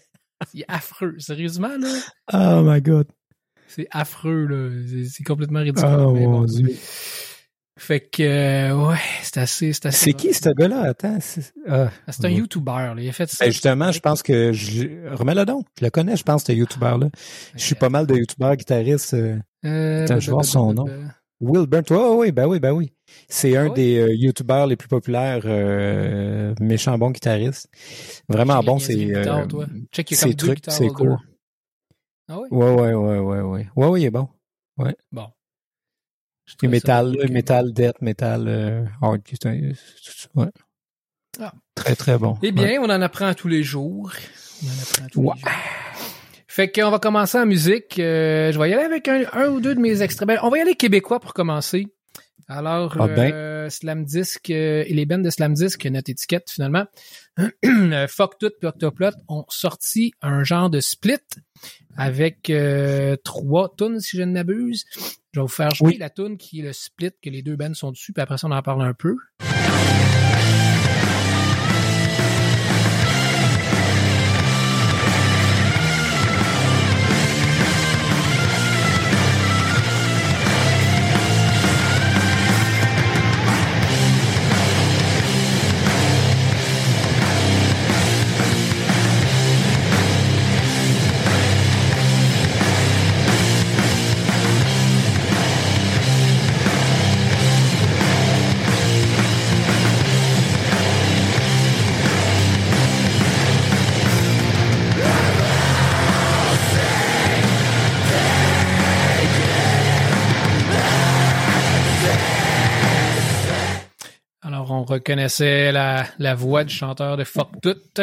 Il 0.53 0.61
est 0.61 0.65
affreux. 0.67 1.15
Sérieusement, 1.19 1.75
là? 1.79 1.89
Oh 2.33 2.61
my 2.63 2.81
god. 2.81 3.07
C'est 3.67 3.87
affreux, 3.91 4.45
là. 4.45 4.69
C'est- 4.87 5.05
C'est 5.05 5.23
complètement 5.23 5.59
ridicule. 5.61 5.89
Oh 5.97 6.11
mais 6.13 6.25
mon 6.27 6.39
bon. 6.41 6.45
dieu. 6.45 6.75
Fait 7.79 7.99
que, 8.01 8.21
euh, 8.21 8.87
ouais, 8.87 8.97
c'est 9.23 9.39
assez, 9.39 9.73
c'est 9.73 9.87
assez. 9.87 10.05
C'est 10.11 10.13
qui 10.13 10.31
ce 10.31 10.47
gars-là? 10.49 10.81
Attends. 10.89 11.17
C'est 11.19 11.51
ah. 11.67 11.89
Ah, 12.07 12.11
C'est 12.11 12.23
un 12.25 12.29
Ouais. 12.29 12.35
YouTuber, 12.35 12.71
là. 12.71 12.95
Il 12.99 13.09
a 13.09 13.11
fait 13.11 13.27
ça. 13.27 13.45
Ben, 13.45 13.51
justement, 13.51 13.91
je 13.91 13.99
pense 13.99 14.21
que 14.21 14.53
je 14.53 15.09
remets-le 15.15 15.43
donc. 15.45 15.65
Je 15.79 15.85
le 15.85 15.89
connais, 15.89 16.15
je 16.15 16.23
pense, 16.23 16.43
ce 16.43 16.51
YouTuber-là. 16.51 17.09
Je 17.55 17.63
suis 17.63 17.73
pas 17.75 17.89
mal 17.89 18.05
de 18.05 18.13
YouTubers 18.15 18.55
guitaristes. 18.57 19.15
euh, 19.15 19.37
Euh, 19.65 20.03
Attends, 20.03 20.19
je 20.19 20.27
vais 20.27 20.31
voir 20.33 20.45
son 20.45 20.73
nom. 20.73 20.85
Burnt. 21.41 21.91
Oh, 21.91 22.17
oui, 22.19 22.31
ben 22.31 22.47
oui, 22.47 22.59
ben 22.59 22.71
oui. 22.71 22.93
C'est 23.27 23.57
un 23.57 23.65
Ah 23.65 23.69
oui? 23.69 23.73
des 23.73 23.97
euh, 23.99 24.13
YouTubers 24.15 24.65
les 24.67 24.75
plus 24.75 24.87
populaires, 24.87 25.41
euh, 25.45 26.53
méchant 26.61 26.97
bon 26.97 27.11
guitariste. 27.11 27.67
Vraiment 28.29 28.57
Check, 28.57 28.65
bon, 28.65 28.79
c'est 28.79 29.15
euh, 29.15 29.23
ses 30.15 30.35
trucs, 30.35 30.59
c'est 30.67 30.87
court. 30.87 31.21
Ah 32.29 32.39
oui? 32.39 32.47
Ouais, 32.51 32.71
ouais, 32.73 32.93
ouais, 32.93 33.19
ouais, 33.19 33.41
ouais. 33.41 33.67
Ouais, 33.75 33.87
ouais, 33.87 34.01
il 34.01 34.05
est 34.05 34.09
bon. 34.11 34.29
Bon. 35.11 35.27
Je 36.45 36.53
Et 36.63 36.67
drôle 37.11 37.27
que- 37.27 37.31
Metal 37.33 37.73
Death, 37.73 38.01
Metal 38.01 38.47
euh, 38.47 38.85
Hard. 39.01 39.21
Ouais. 40.35 40.45
Ah. 41.39 41.53
Très, 41.75 41.95
très 41.95 42.17
bon. 42.17 42.37
Eh 42.41 42.47
Ouais. 42.47 42.51
bien, 42.51 42.81
on 42.81 42.85
en 42.85 43.01
apprend 43.01 43.33
tous 43.33 43.47
les 43.47 43.63
jours. 43.63 44.11
On 44.63 44.67
en 44.67 44.81
apprend 44.81 45.07
tous 45.11 45.21
Ouais. 45.21 45.33
les 45.35 45.41
jours. 45.41 45.49
Fait 46.55 46.69
qu'on 46.71 46.91
va 46.91 46.99
commencer 46.99 47.39
en 47.39 47.47
musique. 47.47 47.97
Euh, 47.97 48.51
je 48.51 48.59
vais 48.59 48.69
y 48.69 48.73
aller 48.73 48.83
avec 48.83 49.07
un, 49.07 49.23
un 49.33 49.47
ou 49.49 49.59
deux 49.59 49.73
de 49.73 49.79
mes 49.79 50.03
extraits. 50.03 50.27
Ben, 50.27 50.37
on 50.43 50.49
va 50.49 50.59
y 50.59 50.61
aller 50.61 50.75
québécois 50.75 51.19
pour 51.19 51.33
commencer. 51.33 51.87
Alors, 52.47 52.95
Ah 52.99 53.07
ben. 53.07 53.33
euh, 53.33 53.69
Slam 53.71 54.03
Disc 54.05 54.51
euh, 54.51 54.83
et 54.85 54.93
les 54.93 55.07
bands 55.07 55.17
de 55.17 55.31
Slam 55.31 55.53
Disc, 55.55 55.83
notre 55.85 56.11
étiquette 56.11 56.51
finalement, 56.51 56.85
Fuck 58.07 58.37
Tout 58.37 58.51
puis 58.59 58.67
Octoplot 58.67 59.11
ont 59.29 59.45
sorti 59.49 60.13
un 60.21 60.43
genre 60.43 60.69
de 60.69 60.79
split 60.79 61.17
avec 61.97 62.51
euh, 62.51 63.15
trois 63.23 63.73
tunes, 63.75 63.99
si 63.99 64.17
je 64.17 64.21
ne 64.21 64.33
m'abuse. 64.33 64.85
Je 65.31 65.39
vais 65.39 65.41
vous 65.41 65.47
faire 65.47 65.73
jouer 65.73 65.93
Oui. 65.93 65.97
la 65.97 66.11
tune 66.11 66.37
qui 66.37 66.59
est 66.59 66.63
le 66.63 66.73
split 66.73 67.11
que 67.23 67.31
les 67.31 67.41
deux 67.41 67.55
bands 67.55 67.73
sont 67.73 67.89
dessus, 67.91 68.13
puis 68.13 68.21
après 68.21 68.37
ça, 68.37 68.45
on 68.47 68.51
en 68.51 68.61
parle 68.61 68.83
un 68.83 68.93
peu. 68.93 69.15
Reconnaissait 114.93 115.71
la, 115.71 116.05
la 116.19 116.35
voix 116.35 116.63
du 116.63 116.73
chanteur 116.73 117.17
de 117.17 117.23
Fuck 117.23 117.49
Tout. 117.61 118.01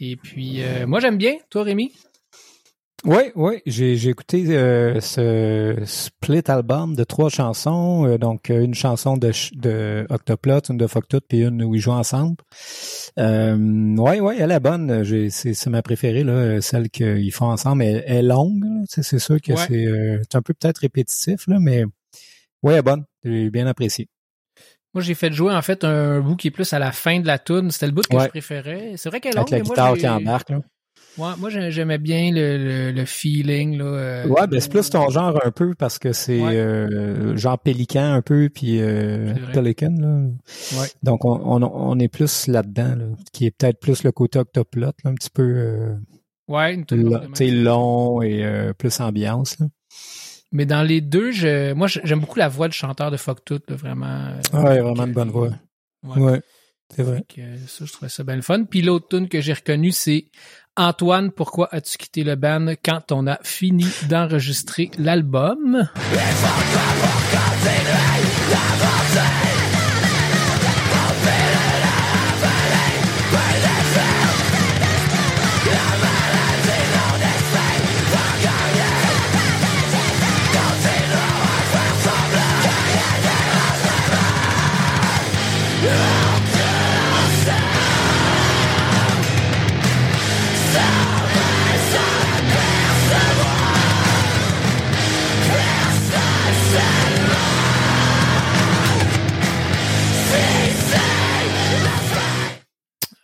Et 0.00 0.16
puis, 0.16 0.62
euh, 0.62 0.86
moi, 0.86 1.00
j'aime 1.00 1.16
bien. 1.16 1.34
Toi, 1.50 1.62
Rémi? 1.64 1.92
Oui, 3.04 3.24
oui, 3.36 3.60
j'ai 3.66 4.08
écouté 4.08 4.44
euh, 4.56 5.00
ce 5.00 5.76
split 5.84 6.42
album 6.48 6.96
de 6.96 7.04
trois 7.04 7.28
chansons, 7.28 8.04
euh, 8.06 8.18
donc 8.18 8.48
une 8.48 8.74
chanson 8.74 9.16
de, 9.16 10.06
Octoplot, 10.10 10.60
une 10.70 10.76
de 10.78 10.86
Fuck 10.88 11.06
Tout, 11.06 11.20
puis 11.28 11.42
une 11.44 11.62
où 11.62 11.74
ils 11.74 11.80
jouent 11.80 11.92
ensemble. 11.92 12.36
Ouais, 13.16 14.18
ouais, 14.18 14.36
elle 14.40 14.50
est 14.50 14.60
bonne. 14.60 15.04
C'est 15.30 15.66
ma 15.66 15.82
préférée 15.82 16.24
là, 16.24 16.60
celle 16.60 16.88
qu'ils 16.88 17.32
font 17.32 17.46
ensemble. 17.46 17.84
Elle, 17.84 18.02
elle 18.06 18.16
est 18.16 18.22
longue, 18.28 18.64
c'est 18.88 19.18
sûr 19.20 19.40
que 19.40 19.52
Ouais. 19.52 20.22
c'est 20.28 20.34
un 20.36 20.42
peu 20.42 20.54
peut-être 20.54 20.78
répétitif 20.78 21.46
là, 21.46 21.58
mais 21.60 21.84
ouais, 22.62 22.72
elle 22.72 22.78
est 22.78 22.82
bonne. 22.82 23.04
J'ai 23.22 23.50
bien 23.50 23.66
apprécié. 23.68 24.08
Moi, 24.96 25.02
j'ai 25.02 25.14
fait 25.14 25.30
jouer, 25.30 25.52
en 25.54 25.60
fait, 25.62 25.84
un 25.84 26.20
bout 26.20 26.36
qui 26.36 26.48
est 26.48 26.50
plus 26.50 26.72
à 26.72 26.78
la 26.78 26.90
fin 26.90 27.20
de 27.20 27.26
la 27.26 27.38
tune. 27.38 27.70
C'était 27.70 27.86
le 27.86 27.92
bout 27.92 28.02
que 28.08 28.16
Ouais. 28.16 28.24
je 28.24 28.28
préférais. 28.30 28.92
C'est 28.96 29.10
vrai 29.10 29.20
qu'elle 29.20 29.34
est 29.34 29.36
longue, 29.36 29.52
Avec 29.52 29.62
la 29.62 29.64
moi, 29.66 29.74
guitare 29.92 29.94
qui 29.98 30.08
embarque. 30.08 30.48
Là. 30.50 30.60
Ouais, 31.18 31.30
moi, 31.38 31.50
j'ai- 31.50 31.70
j'aimais 31.70 31.98
bien 31.98 32.30
le, 32.32 32.56
le, 32.56 32.92
le 32.92 33.04
feeling. 33.04 33.76
Là, 33.78 33.84
euh, 33.84 34.26
Ouais, 34.26 34.46
ben 34.46 34.58
c'est 34.60 34.70
plus 34.70 34.88
ton 34.90 35.08
genre 35.10 35.38
un 35.44 35.50
peu 35.50 35.74
parce 35.74 35.98
que 35.98 36.12
c'est 36.12 36.40
Ouais. 36.42 36.56
euh, 36.56 37.36
genre 37.36 37.58
pélican 37.58 38.12
un 38.14 38.22
peu 38.22 38.48
puis 38.48 38.80
euh, 38.80 39.34
pelican 39.54 39.94
là. 39.98 40.28
Ouais. 40.80 40.88
Donc 41.02 41.24
on, 41.24 41.32
on, 41.42 41.62
on 41.62 41.98
est 41.98 42.08
plus 42.08 42.46
là-dedans 42.48 42.96
là, 42.96 43.04
qui 43.32 43.46
est 43.46 43.50
peut-être 43.50 43.80
plus 43.80 44.02
le 44.02 44.12
côté 44.12 44.38
octoplot, 44.38 44.86
là, 44.86 45.10
un 45.10 45.14
petit 45.14 45.30
peu 45.30 45.42
euh, 45.42 45.94
Ouais, 46.48 46.74
une 46.74 47.62
long 47.64 48.20
et 48.22 48.44
euh, 48.44 48.72
plus 48.74 49.00
ambiance 49.00 49.58
là. 49.58 49.66
Mais 50.52 50.66
dans 50.66 50.82
les 50.82 51.00
deux, 51.00 51.32
je, 51.32 51.72
moi, 51.72 51.88
j'aime 51.88 52.20
beaucoup 52.20 52.38
la 52.38 52.48
voix 52.48 52.68
du 52.68 52.76
chanteur 52.76 53.10
de 53.10 53.16
Fuck 53.16 53.40
vraiment. 53.68 54.32
Ah, 54.52 54.62
ouais, 54.62 54.80
vraiment 54.80 55.04
une 55.04 55.12
bonne 55.12 55.30
voix. 55.30 55.50
Ouais. 56.04 56.40
c'est 56.94 57.02
vrai. 57.02 57.24
Euh, 57.38 57.56
ça, 57.66 57.84
je 57.84 57.92
trouvais 57.92 58.08
ça 58.08 58.22
bien 58.22 58.36
le 58.36 58.42
fun. 58.42 58.64
Puis 58.64 58.82
l'autre 58.82 59.08
tune 59.08 59.28
que 59.28 59.40
j'ai 59.40 59.52
reconnue, 59.52 59.92
c'est 59.92 60.26
Antoine, 60.76 61.32
pourquoi 61.32 61.68
as-tu 61.74 61.98
quitté 61.98 62.22
le 62.22 62.36
ban 62.36 62.74
quand 62.84 63.10
on 63.10 63.26
a 63.26 63.38
fini 63.42 63.86
d'enregistrer 64.08 64.90
l'album? 64.98 65.88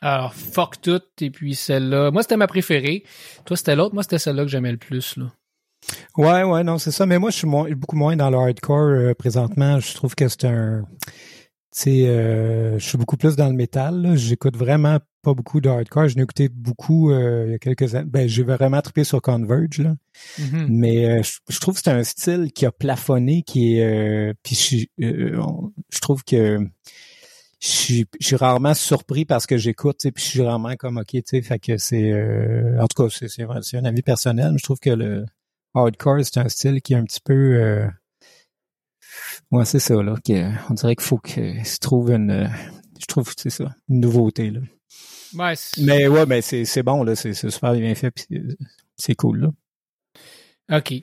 Alors, 0.03 0.35
fuck 0.35 0.81
tout, 0.81 1.01
et 1.21 1.31
puis 1.31 1.55
celle-là. 1.55 2.11
Moi, 2.11 2.23
c'était 2.23 2.37
ma 2.37 2.49
préférée. 2.49 3.05
Toi, 3.45 3.57
c'était 3.57 3.77
l'autre. 3.77 3.95
Moi, 3.95 4.03
c'était 4.03 4.19
celle-là 4.19 4.43
que 4.43 4.49
j'aimais 4.49 4.73
le 4.73 4.79
plus, 4.79 5.17
là. 5.17 5.33
Ouais, 6.17 6.43
ouais, 6.43 6.65
non, 6.65 6.79
c'est 6.79 6.91
ça. 6.91 7.07
Mais 7.07 7.19
moi, 7.19 7.31
je 7.31 7.37
suis 7.37 7.47
moins, 7.47 7.71
beaucoup 7.71 7.97
moins 7.97 8.17
dans 8.17 8.29
le 8.29 8.37
hardcore 8.37 8.79
euh, 8.79 9.15
présentement. 9.15 9.79
Je 9.81 9.95
trouve 9.95 10.15
que 10.15 10.29
c'est 10.29 10.45
un. 10.45 10.85
Tu 11.07 11.13
sais, 11.85 12.09
euh, 12.09 12.79
je 12.79 12.85
suis 12.87 12.99
beaucoup 12.99 13.17
plus 13.17 13.37
dans 13.37 13.49
le 13.49 13.55
métal. 13.55 14.13
J'écoute 14.17 14.57
vraiment 14.57 14.99
pas 15.23 15.35
beaucoup 15.35 15.61
de 15.61 15.69
hardcore. 15.69 16.09
Je 16.09 16.17
n'ai 16.17 16.23
écouté 16.23 16.49
beaucoup 16.49 17.11
euh, 17.11 17.45
il 17.47 17.53
y 17.53 17.55
a 17.55 17.59
quelques 17.59 17.95
années. 17.95 18.09
Ben, 18.11 18.29
j'ai 18.29 18.43
vraiment 18.43 18.81
trippé 18.83 19.05
sur 19.05 19.23
Converge, 19.23 19.79
là. 19.79 19.95
Mhm. 20.39 20.67
Mais 20.69 21.07
euh, 21.07 21.23
je, 21.23 21.39
je 21.49 21.61
trouve 21.61 21.77
que 21.77 21.81
c'est 21.83 21.91
un 21.91 22.05
style 22.05 22.53
qui 22.53 22.67
a 22.67 22.73
plafonné, 22.73 23.43
qui 23.43 23.79
est. 23.79 24.35
puis 24.43 24.57
je, 24.57 25.05
euh, 25.05 25.41
je 25.91 26.01
trouve 26.01 26.25
que 26.25 26.59
je 27.63 27.69
suis, 27.69 28.07
je 28.21 28.27
suis 28.27 28.37
rarement 28.37 28.75
surpris 28.75 29.25
parce 29.25 29.47
que 29.47 29.57
j'écoute, 29.57 29.99
tu 30.01 30.09
sais, 30.09 30.13
puis 30.13 30.25
je 30.25 30.29
suis 30.31 30.43
rarement 30.43 30.75
comme 30.77 30.97
ok, 30.99 31.07
tu 31.13 31.23
sais, 31.25 31.43
fait 31.43 31.59
que 31.61 31.77
c'est. 31.79 32.11
euh, 32.13 32.81
en 32.83 32.89
tout 32.89 33.03
cas, 33.05 33.09
c'est 33.11 33.29
c'est 33.29 33.77
un 33.77 33.85
avis 33.85 34.03
personnel. 34.03 34.53
mais 34.53 34.59
Je 34.59 34.65
trouve 34.65 34.81
que 34.81 34.91
le 34.91 35.25
hardcore 35.75 36.25
c'est 36.25 36.39
un 36.39 36.49
style 36.49 36.83
qui 36.83 36.95
est 36.95 36.97
un 36.97 37.05
petit 37.05 37.21
peu. 37.25 37.33
Euh, 37.35 37.87
ouais, 39.51 39.65
c'est 39.65 39.79
ça 39.79 40.03
là. 40.03 40.15
que- 40.25 40.71
on 40.71 40.75
dirait 40.75 40.97
qu'il 40.97 41.05
faut 41.07 41.19
que 41.19 41.65
se 41.65 41.79
trouve 41.79 42.11
une. 42.11 42.51
je 43.01 43.07
trouve 43.07 43.33
c'est 43.37 43.51
ça, 43.51 43.75
une 43.89 44.01
nouveauté 44.01 44.51
là. 44.51 44.61
Ouais, 45.35 45.55
Mais 45.81 46.09
ouais, 46.09 46.27
mais 46.27 46.43
c'est 46.43 46.65
c'est 46.65 46.83
bon 46.83 47.05
là, 47.05 47.15
c'est 47.17 47.33
c'est 47.33 47.51
super 47.51 47.73
bien 47.75 47.95
fait, 47.95 48.13
c'est 48.97 49.15
cool 49.15 49.41
là. 49.41 49.49
OK. 50.71 50.95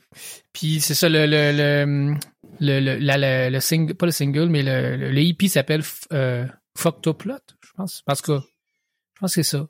Puis 0.54 0.80
c'est 0.82 0.94
ça, 0.96 1.10
le, 1.10 1.26
le, 1.26 1.52
le, 1.52 2.16
le, 2.60 2.80
le, 2.80 2.98
la- 2.98 3.18
le, 3.18 3.52
le 3.52 3.60
single, 3.60 3.94
pas 3.96 4.06
le 4.06 4.12
single, 4.12 4.48
mais 4.50 4.64
le, 4.64 4.96
le, 4.98 5.12
le 5.12 5.22
EP 5.22 5.48
s'appelle 5.48 5.82
euh, 6.14 6.46
Fucktopplot, 6.78 7.40
je 7.62 7.70
pense. 7.76 8.02
Parce 8.06 8.22
que 8.22 8.34
je 8.40 9.20
pense 9.20 9.36
que 9.36 9.44
c'est 9.44 9.58
ça. 9.58 9.68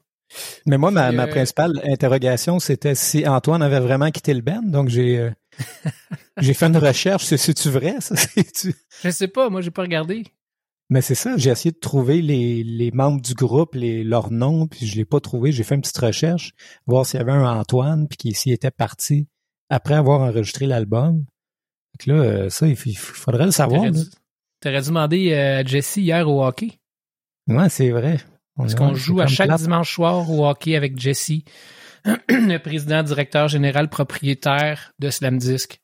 Mais 0.67 0.77
moi, 0.77 0.91
ma, 0.91 1.09
euh, 1.11 1.27
principale 1.27 1.81
interrogation, 1.85 2.59
c'était 2.59 2.93
si 2.95 3.27
Antoine 3.27 3.63
avait 3.63 3.79
vraiment 3.79 4.11
quitté 4.11 4.33
le 4.35 4.41
band. 4.41 4.61
Donc, 4.63 4.89
j'ai 4.89 5.17
euh, 5.17 5.31
j'ai 6.37 6.53
fait 6.53 6.67
une 6.67 6.77
recherche. 6.77 7.25
C'est- 7.25 7.37
C'est-tu 7.37 7.69
vrai, 7.69 7.95
ça? 7.99 8.15
C'est-tu- 8.15 8.75
Je 9.03 9.09
sais 9.09 9.27
pas, 9.27 9.49
moi 9.49 9.61
j'ai 9.61 9.71
pas 9.71 9.81
regardé. 9.81 10.23
Mais 10.91 11.01
c'est 11.01 11.15
ça, 11.15 11.37
j'ai 11.37 11.51
essayé 11.51 11.71
de 11.71 11.77
trouver 11.79 12.19
les, 12.21 12.63
les 12.63 12.89
membres 12.91 13.21
du 13.21 13.35
groupe, 13.35 13.75
les, 13.75 14.03
leurs 14.03 14.31
noms, 14.31 14.65
puis 14.67 14.87
je 14.87 14.95
l'ai 14.97 15.05
pas 15.05 15.19
trouvé. 15.19 15.51
J'ai 15.51 15.63
fait 15.63 15.75
une 15.75 15.81
petite 15.81 15.97
recherche, 15.99 16.53
voir 16.87 17.05
s'il 17.05 17.19
y 17.19 17.21
avait 17.21 17.31
un 17.31 17.45
Antoine, 17.45 18.07
puis 18.07 18.17
qui 18.17 18.33
s'il 18.33 18.53
était 18.53 18.71
parti 18.71 19.27
après 19.69 19.93
avoir 19.95 20.21
enregistré 20.21 20.65
l'album. 20.65 21.17
Donc 21.99 22.05
là, 22.05 22.13
euh, 22.15 22.49
ça, 22.49 22.67
il, 22.67 22.75
faudrait 22.97 23.45
le 23.45 23.51
savoir. 23.51 23.81
T'aurais 23.81 23.91
dû, 23.91 24.81
dû 24.81 24.87
demander 24.87 25.31
euh, 25.33 25.59
à 25.59 25.63
Jesse 25.63 25.97
hier 25.97 26.27
au 26.29 26.43
hockey. 26.45 26.79
Ouais, 27.47 27.69
c'est 27.69 27.89
vrai. 27.91 28.19
Parce 28.55 28.73
Ouais, 28.73 28.77
qu'on 28.79 28.93
joue 28.93 29.21
à 29.21 29.27
chaque 29.27 29.47
plate. 29.47 29.61
dimanche 29.61 29.93
soir 29.93 30.29
au 30.29 30.45
hockey 30.47 30.75
avec 30.75 30.99
Jesse, 30.99 31.43
le 32.29 32.57
président, 32.57 33.03
directeur 33.03 33.47
général, 33.47 33.89
propriétaire 33.89 34.91
de 34.99 35.09
Slam 35.09 35.37
Disc 35.37 35.79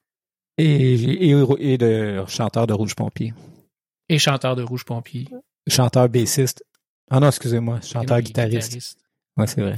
Et, 0.58 0.94
et, 1.30 1.32
et 1.60 1.77
de 1.77 2.24
chanteur 2.27 2.68
de 2.68 2.74
Rouge 2.74 2.96
Pompier. 2.96 3.34
et 4.10 4.18
chanteur 4.20 4.56
de 4.56 4.63
Rouge 4.63 4.84
Pompier. 4.86 5.27
Chanteur 5.68 6.10
bassiste. 6.10 6.63
Ah 7.10 7.20
non, 7.20 7.27
excusez-moi, 7.27 7.80
chanteur 7.82 8.22
guitariste. 8.22 8.68
guitariste. 8.70 8.98
Ouais, 9.38 9.48
c'est 9.48 9.62
vrai. 9.62 9.75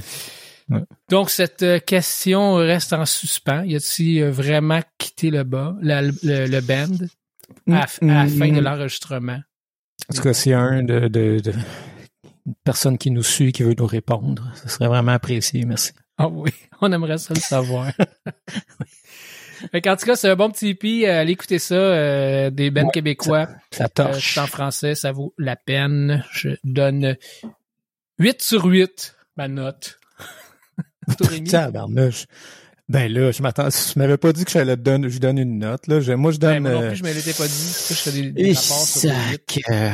Donc, 1.08 1.30
cette 1.30 1.62
euh, 1.62 1.78
question 1.78 2.54
reste 2.56 2.92
en 2.92 3.06
suspens. 3.06 3.64
Y 3.64 3.76
a-t-il 3.76 4.22
euh, 4.22 4.30
vraiment 4.30 4.80
quitté 4.98 5.30
le 5.30 5.42
bas, 5.44 5.76
la- 5.80 6.02
le, 6.02 6.12
le 6.22 6.60
band, 6.60 7.06
à, 7.74 7.82
à 7.84 7.86
la 8.02 8.26
fin 8.26 8.52
de 8.52 8.60
l'enregistrement? 8.60 9.40
En 10.10 10.14
tout 10.14 10.22
cas, 10.22 10.32
s'il 10.34 10.52
y 10.52 10.54
a 10.54 10.60
un 10.60 10.82
de, 10.82 11.08
de, 11.08 11.40
de- 11.40 11.52
une 12.46 12.54
personne 12.64 12.98
qui 12.98 13.10
nous 13.10 13.22
suit 13.22 13.52
qui 13.52 13.62
veut 13.62 13.74
nous 13.78 13.86
répondre, 13.86 14.50
ce 14.62 14.68
serait 14.68 14.88
vraiment 14.88 15.12
apprécié. 15.12 15.64
Merci. 15.64 15.92
Ah 16.18 16.28
oui, 16.28 16.50
on 16.80 16.90
aimerait 16.92 17.18
ça 17.18 17.32
le 17.34 17.40
savoir. 17.40 17.90
fait 19.70 19.80
qu'en 19.82 19.96
tout 19.96 20.06
cas, 20.06 20.16
c'est 20.16 20.28
un 20.28 20.36
bon 20.36 20.50
petit 20.50 20.68
EP. 20.68 21.08
Euh, 21.08 21.20
allez 21.20 21.32
écouter 21.32 21.58
ça, 21.58 21.74
euh, 21.74 22.50
des 22.50 22.70
bands 22.70 22.84
Ouais, 22.86 22.90
québécois. 22.92 23.48
Ça 23.70 23.84
Euh, 23.84 23.88
torche. 23.88 24.34
c'est 24.34 24.40
en 24.40 24.46
français, 24.46 24.94
ça 24.94 25.12
vaut 25.12 25.34
la 25.38 25.56
peine. 25.56 26.24
Je 26.32 26.50
donne 26.64 27.16
8 28.18 28.42
sur 28.42 28.64
8, 28.64 29.16
ma 29.36 29.48
note. 29.48 29.98
Tabarnouche. 31.50 32.26
Ben 32.88 33.12
là, 33.12 33.30
je 33.32 33.42
m'attends. 33.42 33.68
Je 33.70 33.98
m'avais 33.98 34.16
pas 34.16 34.32
dit 34.32 34.44
que 34.44 34.50
te 34.76 34.80
donner, 34.80 35.10
je 35.10 35.18
donne 35.18 35.36
une 35.38 35.58
note. 35.58 35.86
Là. 35.88 36.00
Je- 36.00 36.12
moi, 36.12 36.32
je 36.32 36.38
Ben, 36.38 36.54
donne. 36.54 36.62
moi 36.62 36.72
non 36.72 36.82
euh, 36.82 36.88
plus, 36.88 36.96
je 36.96 37.04
me 37.04 37.12
l'étais 37.12 37.34
pas 37.34 37.46
dit. 37.46 37.52
Ça 37.52 37.94
que 37.94 37.94
je 37.94 38.02
fais 38.02 38.12
des, 38.12 38.30
des 38.32 38.52
rapports 38.52 38.86
sur 38.86 39.10
euh, 39.70 39.90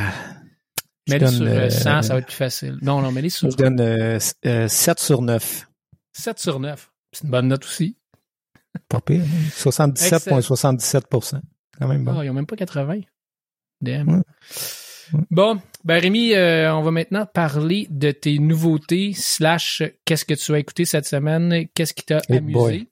je 1.07 1.13
Mets-les 1.13 1.27
sur 1.27 1.39
donne, 1.39 1.47
euh, 1.49 1.65
euh, 1.65 1.69
100, 1.69 2.01
ça 2.03 2.13
va 2.13 2.19
être 2.19 2.25
plus 2.27 2.35
facile. 2.35 2.77
Non, 2.81 3.01
non, 3.01 3.11
mets-les 3.11 3.29
sur 3.29 3.51
je 3.51 3.57
donne 3.57 3.79
euh, 3.81 4.17
euh, 4.45 4.67
7 4.67 4.99
sur 4.99 5.21
9. 5.21 5.67
7 6.13 6.39
sur 6.39 6.59
9. 6.59 6.89
C'est 7.11 7.23
une 7.25 7.29
bonne 7.31 7.47
note 7.49 7.65
aussi. 7.65 7.97
Pas 8.89 9.01
pire. 9.01 9.21
hein. 9.23 9.49
77,77 9.55 11.41
Quand 11.79 11.87
même 11.87 12.07
Ah, 12.07 12.23
ils 12.23 12.29
ont 12.29 12.33
même 12.33 12.45
pas 12.45 12.55
80. 12.55 13.01
Damn. 13.81 14.07
Ouais. 14.09 14.21
Bon, 15.31 15.61
ben 15.83 15.99
Rémi, 16.01 16.33
euh, 16.33 16.73
on 16.73 16.81
va 16.81 16.91
maintenant 16.91 17.25
parler 17.25 17.87
de 17.89 18.11
tes 18.11 18.39
nouveautés 18.39 19.13
slash 19.13 19.83
qu'est-ce 20.05 20.25
que 20.25 20.33
tu 20.33 20.53
as 20.53 20.59
écouté 20.59 20.85
cette 20.85 21.05
semaine, 21.05 21.67
qu'est-ce 21.73 21.93
qui 21.93 22.03
t'a 22.03 22.21
Hey 22.29 22.37
amusé? 22.37 22.53
boy. 22.53 22.87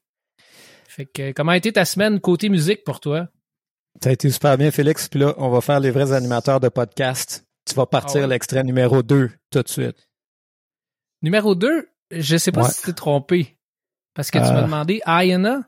Fait 0.87 1.05
que 1.05 1.31
comment 1.31 1.51
a 1.53 1.57
été 1.57 1.71
ta 1.73 1.85
semaine 1.85 2.19
côté 2.19 2.49
musique 2.49 2.83
pour 2.83 2.99
toi? 2.99 3.27
Ça 4.03 4.09
a 4.09 4.13
été 4.13 4.29
super 4.29 4.57
bien, 4.57 4.69
Félix. 4.71 5.07
Puis 5.07 5.19
là, 5.19 5.33
on 5.37 5.49
va 5.49 5.61
faire 5.61 5.79
les 5.79 5.91
vrais 5.91 6.11
animateurs 6.13 6.59
de 6.59 6.69
podcast. 6.69 7.45
Tu 7.67 7.73
vas 7.75 7.85
partir 7.85 8.21
Ah 8.21 8.23
ouais? 8.25 8.29
l'extrait 8.29 8.63
numéro 8.63 9.01
2 9.01 9.31
tout 9.51 9.61
de 9.63 9.67
suite. 9.67 10.07
Numéro 11.21 11.55
2, 11.55 11.87
je 12.11 12.37
sais 12.37 12.51
pas 12.51 12.63
Ouais. 12.63 12.69
si 12.69 12.81
tu 12.81 12.85
t'es 12.87 12.93
trompé. 12.93 13.57
Parce 14.13 14.29
que 14.29 14.37
tu 14.37 14.43
Euh. 14.43 14.51
m'as 14.53 14.61
demandé 14.63 15.01
Ayana? 15.05 15.67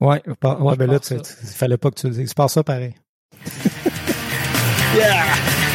Ouais, 0.00 0.22
ouais 0.26 0.76
ben 0.76 0.86
là, 0.86 0.98
il 1.10 1.48
fallait 1.48 1.76
pas 1.76 1.90
que 1.90 1.96
tu 2.00 2.06
le 2.06 2.14
dises. 2.14 2.32
Passe 2.32 2.52
ça 2.54 2.62
pareil. 2.62 2.94
yeah! 4.96 5.67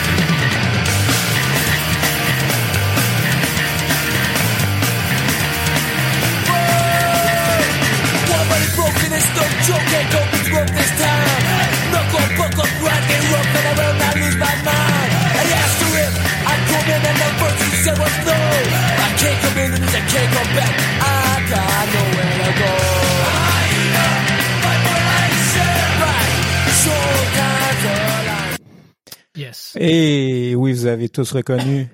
Et 29.85 30.55
oui, 30.55 30.71
vous 30.71 30.85
avez 30.85 31.09
tous 31.09 31.29
reconnu 31.33 31.89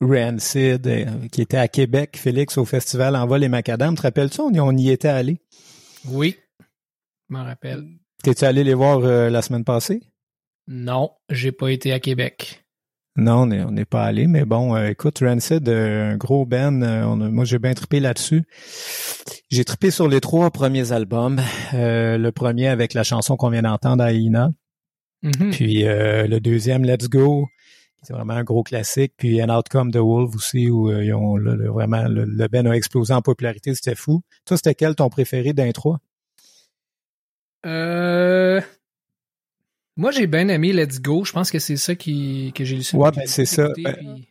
Rancid, 0.00 0.86
euh, 0.86 1.04
qui 1.30 1.42
était 1.42 1.58
à 1.58 1.68
Québec, 1.68 2.16
Félix, 2.16 2.56
au 2.56 2.64
festival 2.64 3.14
Envol 3.16 3.44
et 3.44 3.48
Macadam. 3.50 3.94
Te 3.94 4.00
rappelles-tu, 4.02 4.40
on, 4.40 4.50
y- 4.50 4.60
on 4.60 4.72
y 4.72 4.88
était 4.90 5.08
allé? 5.08 5.38
Oui. 6.08 6.36
Je 7.28 7.34
m'en 7.36 7.44
rappelle. 7.44 7.84
T'es-tu 8.22 8.44
allé 8.46 8.64
les 8.64 8.72
voir 8.72 9.00
euh, 9.00 9.28
la 9.28 9.42
semaine 9.42 9.64
passée? 9.64 10.00
Non, 10.68 11.10
j'ai 11.28 11.52
pas 11.52 11.70
été 11.70 11.92
à 11.92 12.00
Québec. 12.00 12.64
Non, 13.18 13.42
on 13.42 13.70
n'est 13.70 13.84
pas 13.84 14.04
allé, 14.04 14.26
mais 14.26 14.46
bon, 14.46 14.74
euh, 14.74 14.88
écoute, 14.88 15.18
Rancid, 15.20 15.68
euh, 15.68 16.12
un 16.12 16.16
gros 16.16 16.46
ben, 16.46 16.82
on 16.82 17.20
a- 17.20 17.28
moi 17.28 17.44
j'ai 17.44 17.58
bien 17.58 17.74
trippé 17.74 18.00
là-dessus. 18.00 18.44
J'ai 19.50 19.64
trippé 19.66 19.90
sur 19.90 20.08
les 20.08 20.20
trois 20.20 20.50
premiers 20.50 20.92
albums. 20.92 21.40
Euh, 21.74 22.16
le 22.18 22.32
premier 22.32 22.68
avec 22.68 22.94
la 22.94 23.04
chanson 23.04 23.36
qu'on 23.36 23.50
vient 23.50 23.62
d'entendre, 23.62 24.04
Aina. 24.04 24.50
Mhm. 25.22 25.50
Puis 25.50 25.86
euh, 25.86 26.26
le 26.26 26.40
deuxième, 26.40 26.84
Let's 26.84 27.08
Go, 27.08 27.48
c'est 28.02 28.12
vraiment 28.12 28.34
un 28.34 28.44
gros 28.44 28.62
classique. 28.62 29.12
Puis 29.16 29.42
An 29.42 29.48
Outcome 29.56 29.90
the 29.90 29.96
Wolf 29.96 30.34
aussi, 30.34 30.68
où 30.70 30.90
euh, 30.90 31.04
ils 31.04 31.12
ont 31.14 31.36
là, 31.36 31.54
le- 31.54 31.68
vraiment 31.70 32.04
le, 32.08 32.24
le 32.24 32.48
Ben 32.48 32.66
a 32.66 32.72
explosé 32.76 33.12
en 33.14 33.22
popularité, 33.22 33.74
c'était 33.74 33.94
fou. 33.94 34.22
Toi, 34.44 34.56
c'était 34.56 34.74
quel 34.74 34.94
ton 34.94 35.08
préféré 35.08 35.52
d'un 35.52 35.72
trois? 35.72 35.98
Euh... 37.64 38.60
Moi, 39.96 40.10
j'ai 40.10 40.26
bien 40.26 40.48
aimé 40.48 40.72
Let's 40.72 41.00
Go. 41.00 41.24
Je 41.24 41.32
pense 41.32 41.50
que 41.50 41.58
c'est 41.58 41.76
ça 41.78 41.94
qui, 41.94 42.52
que 42.54 42.64
j'ai 42.64 42.76
lu. 42.76 42.84
Ouais, 42.94 43.10
que 43.10 43.16
ben, 43.16 43.26
c'est 43.26 43.46
ça. 43.46 43.64
écouté, 43.64 43.82
Ben, 43.82 43.94
puis- 43.96 44.28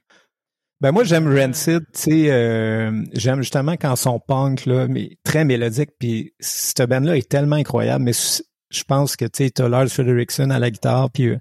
Ben 0.82 0.92
moi 0.92 1.04
j'aime 1.06 1.28
Rancid, 1.28 1.80
tu 1.94 2.00
sais, 2.00 2.32
euh, 2.32 3.02
j'aime 3.14 3.42
justement 3.42 3.74
quand 3.74 3.96
son 3.96 4.20
punk 4.20 4.66
là, 4.66 4.88
mais 4.88 5.18
très 5.24 5.44
mélodique. 5.46 5.92
Puis 5.98 6.34
cette 6.40 6.82
band 6.88 7.00
là 7.00 7.18
est 7.18 7.28
tellement 7.28 7.56
incroyable, 7.56 8.04
mais 8.04 8.12
je 8.76 8.84
pense 8.84 9.16
que 9.16 9.26
tu 9.26 9.46
sais, 9.46 9.50
t'as 9.50 9.68
Lars 9.70 9.88
Frederiksen 9.88 10.52
à 10.52 10.60
la 10.60 10.72
guitare, 10.72 11.10
puis 11.12 11.28
euh, 11.28 11.38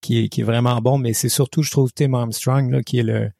qui 0.00 0.24
est 0.24 0.28
qui 0.28 0.40
est 0.40 0.44
vraiment 0.44 0.80
bon, 0.80 0.98
mais 0.98 1.12
c'est 1.12 1.28
surtout 1.28 1.62
je 1.62 1.70
trouve 1.70 1.92
Tim 1.92 2.14
Armstrong 2.14 2.70
là 2.70 2.82
qui 2.82 2.98
est 2.98 3.02
le 3.02 3.30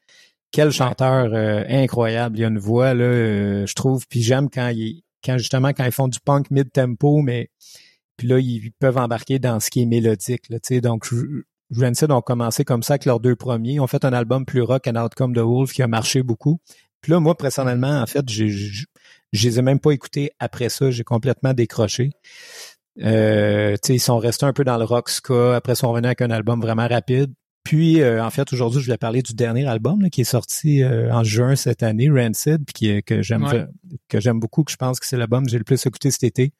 quel 0.51 0.71
chanteur 0.71 1.33
euh, 1.33 1.63
incroyable. 1.69 2.37
Il 2.37 2.45
a 2.45 2.47
une 2.47 2.59
voix 2.59 2.93
là, 2.93 3.05
euh, 3.05 3.65
je 3.65 3.73
trouve. 3.75 4.05
Puis 4.07 4.21
j'aime 4.21 4.49
quand 4.49 4.69
il 4.69 5.03
quand 5.23 5.37
justement 5.37 5.69
quand 5.69 5.85
ils 5.85 5.91
font 5.91 6.07
du 6.07 6.19
punk 6.19 6.49
mid 6.51 6.71
tempo, 6.71 7.21
mais 7.21 7.49
puis 8.17 8.27
là 8.27 8.39
ils 8.39 8.71
peuvent 8.79 8.97
embarquer 8.97 9.39
dans 9.39 9.59
ce 9.59 9.69
qui 9.69 9.81
est 9.81 9.85
mélodique 9.85 10.49
là, 10.49 10.59
tu 10.59 10.75
sais. 10.75 10.81
Donc 10.81 11.07
Rancid 11.75 12.11
ont 12.11 12.21
commencé 12.21 12.65
comme 12.65 12.83
ça 12.83 12.93
avec 12.93 13.05
leurs 13.05 13.19
deux 13.19 13.35
premiers. 13.35 13.73
Ils 13.73 13.79
ont 13.79 13.87
fait 13.87 14.05
un 14.05 14.13
album 14.13 14.45
plus 14.45 14.61
rock, 14.61 14.87
un 14.87 14.95
Outcome 14.95 15.35
the 15.35 15.39
Wolf, 15.39 15.71
qui 15.71 15.83
a 15.83 15.87
marché 15.87 16.23
beaucoup. 16.23 16.59
Puis 17.01 17.11
là, 17.11 17.19
moi, 17.19 17.37
personnellement, 17.37 18.01
en 18.01 18.05
fait, 18.05 18.27
j'ai, 18.27 18.49
je 18.49 19.47
les 19.47 19.59
ai 19.59 19.61
même 19.61 19.79
pas 19.79 19.91
écoutés 19.91 20.31
après 20.39 20.69
ça. 20.69 20.91
J'ai 20.91 21.03
complètement 21.03 21.53
décroché. 21.53 22.11
Euh, 23.01 23.75
ils 23.87 23.99
sont 23.99 24.17
restés 24.17 24.45
un 24.45 24.53
peu 24.53 24.63
dans 24.63 24.77
le 24.77 24.83
rock 24.85 25.09
ska. 25.09 25.55
Après, 25.55 25.73
ils 25.73 25.77
sont 25.77 25.89
revenus 25.89 26.07
avec 26.07 26.21
un 26.21 26.31
album 26.31 26.61
vraiment 26.61 26.87
rapide. 26.87 27.33
Puis, 27.63 28.01
euh, 28.01 28.23
en 28.23 28.29
fait, 28.29 28.51
aujourd'hui, 28.53 28.79
je 28.79 28.85
voulais 28.85 28.97
parler 28.97 29.21
du 29.21 29.33
dernier 29.33 29.67
album 29.67 30.01
là, 30.01 30.09
qui 30.09 30.21
est 30.21 30.25
sorti 30.25 30.81
euh, 30.81 31.11
en 31.13 31.23
juin 31.23 31.55
cette 31.55 31.83
année, 31.83 32.09
Rancid, 32.09 32.63
puis 32.65 32.73
qui, 32.73 33.03
que 33.03 33.21
j'aime 33.21 33.43
Ouais. 33.43 33.65
que 34.07 34.19
j'aime 34.19 34.39
beaucoup, 34.39 34.63
que 34.63 34.71
je 34.71 34.77
pense 34.77 34.99
que 34.99 35.05
c'est 35.05 35.17
l'album 35.17 35.45
que 35.45 35.51
j'ai 35.51 35.57
le 35.57 35.63
plus 35.63 35.85
écouté 35.85 36.09
cet 36.09 36.23
été. 36.23 36.53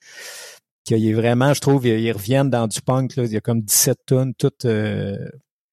Qu'il 0.85 1.05
est 1.05 1.13
vraiment, 1.13 1.53
je 1.53 1.61
trouve, 1.61 1.87
ils, 1.87 1.99
ils 1.99 2.11
reviennent 2.11 2.49
dans 2.49 2.67
du 2.67 2.81
punk. 2.81 3.15
Là. 3.15 3.23
Il 3.23 3.31
y 3.31 3.37
a 3.37 3.41
comme 3.41 3.61
17 3.61 3.97
tonnes, 4.05 4.33
toutes 4.37 4.65
euh, 4.65 5.17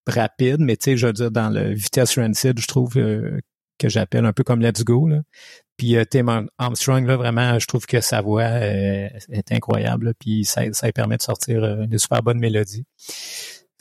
rapides, 0.07 0.61
mais 0.61 0.77
tu 0.77 0.85
sais, 0.85 0.97
je 0.97 1.07
veux 1.07 1.13
dire, 1.13 1.31
dans 1.31 1.51
le 1.51 1.73
vitesse 1.75 2.19
Rancid, 2.19 2.59
je 2.59 2.67
trouve 2.67 2.97
euh, 2.97 3.39
que 3.79 3.89
j'appelle 3.89 4.25
un 4.25 4.33
peu 4.33 4.45
comme 4.45 4.61
Let's 4.61 4.85
Go. 4.85 5.09
Là. 5.09 5.23
Puis 5.77 5.97
euh, 5.97 6.05
Tim 6.11 6.29
Arm- 6.29 6.49
Armstrong, 6.59 7.07
là, 7.07 7.17
vraiment, 7.17 7.59
je 7.59 7.67
trouve 7.67 7.87
que 7.87 8.01
sa 8.01 8.21
voix 8.23 8.43
euh, 8.45 9.09
est 9.31 9.53
incroyable. 9.53 10.07
là, 10.07 10.13
puis 10.19 10.45
ça, 10.45 10.63
ça 10.73 10.87
lui 10.87 10.93
permet 10.93 11.17
de 11.19 11.23
sortir 11.23 11.63
euh, 11.63 11.87
des 11.87 11.99
super 11.99 12.23
bonnes 12.23 12.39
mélodies. 12.39 12.85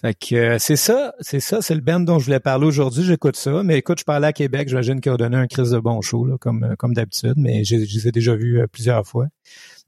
Fait 0.02 0.14
que 0.14 0.36
euh, 0.36 0.60
c'est 0.60 0.76
ça, 0.76 1.14
c'est 1.22 1.40
ça, 1.40 1.62
c'est 1.62 1.74
le 1.74 1.80
band 1.82 2.02
dont 2.02 2.20
je 2.20 2.26
voulais 2.26 2.42
parler 2.42 2.66
aujourd'hui. 2.68 3.04
J'écoute 3.04 3.38
ça, 3.38 3.64
mais 3.64 3.78
écoute, 3.78 4.00
je 4.00 4.04
parlais 4.04 4.28
à 4.28 4.34
Québec, 4.34 4.68
j'imagine 4.68 5.00
qu'il 5.00 5.12
a 5.14 5.18
donné 5.18 5.38
un 5.38 5.48
crise 5.48 5.72
de 5.72 5.80
bon 5.80 6.02
show, 6.02 6.26
là, 6.26 6.38
comme 6.38 6.64
euh, 6.66 6.76
comme 6.76 6.94
d'habitude, 6.94 7.36
mais 7.38 7.64
je 7.64 7.76
les 7.78 8.08
ai 8.08 8.12
déjà 8.12 8.36
vus 8.36 8.60
plusieurs 8.72 9.08
fois. 9.08 9.28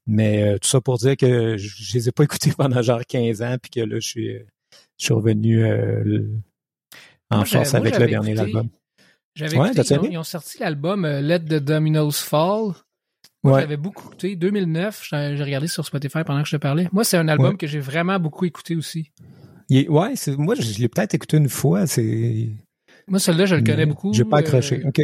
Mais 0.07 0.43
euh, 0.43 0.57
tout 0.57 0.69
ça 0.69 0.79
pour 0.79 0.97
dire 0.97 1.17
que 1.17 1.57
je, 1.57 1.67
je 1.67 1.93
les 1.97 2.07
ai 2.07 2.11
pas 2.13 2.23
écoutés 2.23 2.53
pendant 2.57 2.81
genre 2.81 3.01
15 3.05 3.41
ans, 3.41 3.57
puis 3.61 3.69
que 3.69 3.81
là, 3.81 3.99
je 3.99 4.07
suis, 4.07 4.29
je 4.97 5.05
suis 5.05 5.13
revenu 5.13 5.65
euh, 5.65 6.23
en 7.29 7.37
Moi, 7.37 7.45
force 7.45 7.73
avec 7.75 7.99
le 7.99 8.07
dernier 8.07 8.31
écouté- 8.31 8.45
album. 8.47 8.69
J'avais 9.37 9.57
Ouais, 9.57 9.71
écouté, 9.71 9.93
ils 9.93 9.99
ont, 9.99 10.09
ils 10.11 10.17
ont 10.17 10.23
sorti 10.23 10.57
l'album 10.59 11.05
euh, 11.05 11.21
Let 11.21 11.39
the 11.41 11.55
Dominoes 11.63 12.11
Fall. 12.13 12.73
Ouais. 13.43 13.61
J'avais 13.61 13.77
beaucoup 13.77 14.07
écouté. 14.07 14.35
2009, 14.35 15.07
j'ai 15.11 15.43
regardé 15.43 15.67
sur 15.67 15.85
Spotify 15.85 16.23
pendant 16.25 16.41
que 16.41 16.47
je 16.49 16.55
te 16.57 16.61
parlais. 16.61 16.89
Moi, 16.91 17.03
c'est 17.03 17.17
un 17.17 17.27
album 17.27 17.51
Ouais. 17.51 17.55
que 17.57 17.67
j'ai 17.67 17.79
vraiment 17.79 18.19
beaucoup 18.19 18.45
écouté 18.45 18.75
aussi. 18.75 19.11
Il 19.69 19.77
est- 19.77 19.87
ouais, 19.89 20.13
moi, 20.37 20.55
je, 20.55 20.79
l'ai 20.79 20.89
peut-être 20.89 21.13
écouté 21.13 21.37
une 21.37 21.49
fois. 21.49 21.85
C'est, 21.87 22.49
Moi, 23.07 23.19
celui-là, 23.19 23.45
je 23.45 23.55
le 23.55 23.61
connais 23.61 23.85
beaucoup. 23.85 24.11
J'ai 24.13 24.25
pas 24.25 24.39
accroché. 24.39 24.81
Euh, 24.83 24.89
OK. 24.89 25.01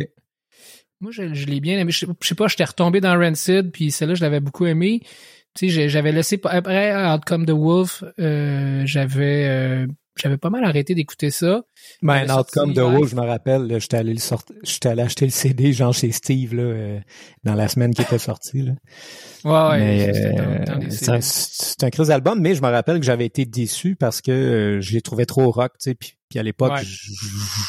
moi, 1.00 1.12
je, 1.12 1.34
je 1.34 1.46
l'ai 1.46 1.60
bien 1.60 1.78
aimé. 1.80 1.92
Je 1.92 2.06
je 2.20 2.28
sais 2.28 2.36
pas, 2.36 2.48
j'étais 2.48 2.64
retombé 2.66 3.02
dans 3.02 3.16
Rancid, 3.18 3.72
puis 3.72 3.92
celle-là, 3.92 4.16
je 4.16 4.22
l'avais 4.22 4.40
beaucoup 4.40 4.66
aimé. 4.66 5.02
Tu 5.54 5.70
sais, 5.70 5.88
j'avais 5.90 6.12
laissé... 6.12 6.42
Après 6.46 6.96
Outcome 7.14 7.46
the 7.46 7.52
Wolf, 7.52 8.04
euh, 8.20 8.82
j'avais... 8.86 9.46
euh, 9.48 9.88
j'avais 10.16 10.38
pas 10.38 10.50
mal 10.50 10.64
arrêté 10.64 10.96
d'écouter 10.96 11.32
ça. 11.32 11.64
Ben, 12.02 12.14
avait 12.14 12.32
un 12.32 12.40
Outcome 12.40 12.74
de. 12.74 12.82
Wolf, 12.82 13.10
je 13.10 13.16
me 13.16 13.22
rappelle, 13.22 13.64
là, 13.68 13.80
j'étais 13.80 13.98
allé 13.98 14.14
le 14.14 14.20
sortir, 14.20 14.56
j'étais 14.64 14.90
allé 14.90 15.02
acheter 15.02 15.26
le 15.26 15.32
CD, 15.32 15.74
genre 15.74 15.94
chez 15.94 16.12
Steve, 16.12 16.54
là, 16.56 16.64
euh, 16.64 17.00
dans 17.44 17.56
la 17.56 17.68
semaine 17.68 17.94
qui 17.94 18.02
était 18.04 18.18
sortie, 18.20 18.62
là. 18.62 18.74
Ouais, 19.46 20.10
euh, 20.10 20.90
c'est 20.90 21.10
un, 21.10 21.20
un 21.88 21.90
crise 21.90 22.12
album, 22.12 22.40
mais 22.40 22.56
je 22.56 22.62
me 22.62 22.70
rappelle 22.70 23.00
que 23.00 23.06
j'avais 23.06 23.26
été 23.26 23.46
déçu 23.46 23.96
parce 23.96 24.22
que 24.22 24.32
euh, 24.32 24.82
je 24.82 24.94
l'ai 24.94 25.02
trouvé 25.02 25.26
trop 25.26 25.52
rock, 25.52 25.74
tu 25.80 25.90
sais, 25.90 25.96
puis, 25.96 26.14
puis 26.30 26.40
à 26.40 26.44
l'époque, 26.44 26.72
Ouais. 26.74 26.84
je, 26.84 27.12
je- 27.12 27.14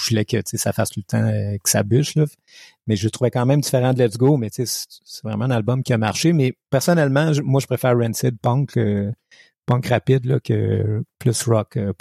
je 0.04 0.09
voulais 0.11 0.24
que, 0.24 0.37
tu 0.37 0.42
sais, 0.46 0.57
ça 0.57 0.72
fasse 0.72 0.90
tout 0.90 1.00
le 1.00 1.04
temps 1.04 1.24
euh, 1.26 1.57
que 1.62 1.68
ça 1.68 1.83
bûche, 1.83 2.14
là. 2.14 2.24
Mais 2.87 2.96
je 2.96 3.04
le 3.04 3.11
trouvais 3.11 3.30
quand 3.30 3.46
même 3.46 3.61
différent 3.62 3.92
de 3.94 4.02
Let's 4.02 4.16
Go, 4.18 4.37
mais 4.37 4.50
tu 4.50 4.66
sais, 4.66 4.85
c'est- 5.04 5.22
vraiment 5.24 5.46
un 5.46 5.50
album 5.50 5.83
qui 5.83 5.92
a 5.92 5.98
marché. 5.98 6.33
Mais 6.33 6.54
personnellement, 6.70 7.33
moi, 7.42 7.61
je 7.61 7.66
préfère 7.66 7.96
Rancid 7.98 8.38
Punk, 8.40 8.76
euh, 8.76 9.11
punk 9.66 9.87
rapide, 9.87 10.27
là, 10.27 10.40
que 10.40 11.03
plus 11.18 11.42
rock, 11.44 11.77
euh, 11.77 11.92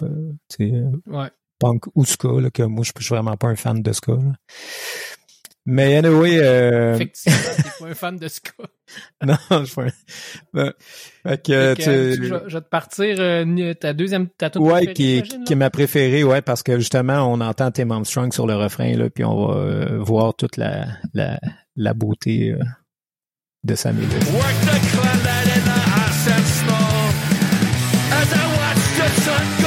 tu 0.50 0.70
sais, 0.70 0.72
euh, 0.74 0.92
Ouais. 1.08 1.30
punk 1.60 1.84
ou 1.96 2.06
ska, 2.06 2.40
là, 2.42 2.50
que 2.52 2.64
moi, 2.64 2.84
je 2.84 2.92
je 2.98 3.04
suis 3.04 3.16
vraiment 3.16 3.38
pas 3.38 3.48
un 3.48 3.56
fan 3.56 3.82
de 3.82 3.92
ska. 3.94 4.14
là. 4.14 4.34
Mais 5.66 5.96
anyway, 5.96 6.40
euh, 6.42 6.96
Effectivement, 6.96 7.38
t'es 7.56 7.70
pas 7.80 7.86
un 7.88 7.94
fan 7.94 8.18
de 8.18 8.28
ska. 8.28 8.52
non, 9.26 9.38
je 9.50 9.64
suis 9.66 9.76
pas 9.76 9.84
un... 9.84 9.92
Ben, 10.54 10.74
fait 11.26 11.42
que, 11.42 11.76
Fait 11.76 11.78
que, 11.78 11.90
euh, 11.90 12.14
tu- 12.16 12.20
tu- 12.20 12.26
je, 12.28 12.36
je 12.48 12.58
vais 12.58 12.62
te 12.62 12.68
partir 12.68 13.16
euh, 13.20 13.74
ta 13.76 13.94
deuxième 13.94 14.28
ta 14.28 14.50
tune 14.50 14.62
Ouais, 14.62 14.72
préférée, 14.86 14.94
qui 14.94 15.16
est, 15.20 15.44
qui 15.46 15.54
est 15.54 15.56
ma 15.56 15.70
préférée, 15.70 16.26
ouais, 16.26 16.42
parce 16.42 16.64
que 16.64 16.78
justement, 16.80 17.32
on 17.32 17.40
entend 17.40 17.72
Tim 17.72 17.92
Armstrong 17.92 18.34
sur 18.34 18.46
le 18.46 18.56
refrain, 18.56 18.94
là, 18.98 19.10
puis 19.10 19.24
on 19.24 19.48
va 19.48 19.54
euh, 19.56 20.00
voir 20.00 20.36
toute 20.36 20.58
la, 20.58 20.86
la, 21.14 21.40
la 21.78 21.94
beauté 21.94 22.52
euh, 22.52 22.60
de 23.64 23.76
sa 23.76 23.94
mélodie. 23.94 24.16
Sun 29.26 29.63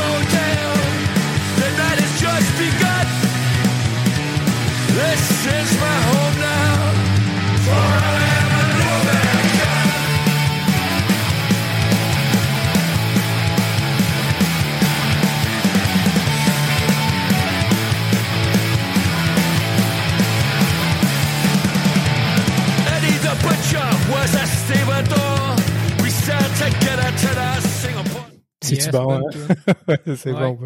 C'est-tu 28.66 28.82
Yes, 28.84 28.90
bon, 28.90 29.20
hein? 29.20 29.96
C'est 30.16 30.32
Ouais. 30.32 30.40
bon. 30.40 30.58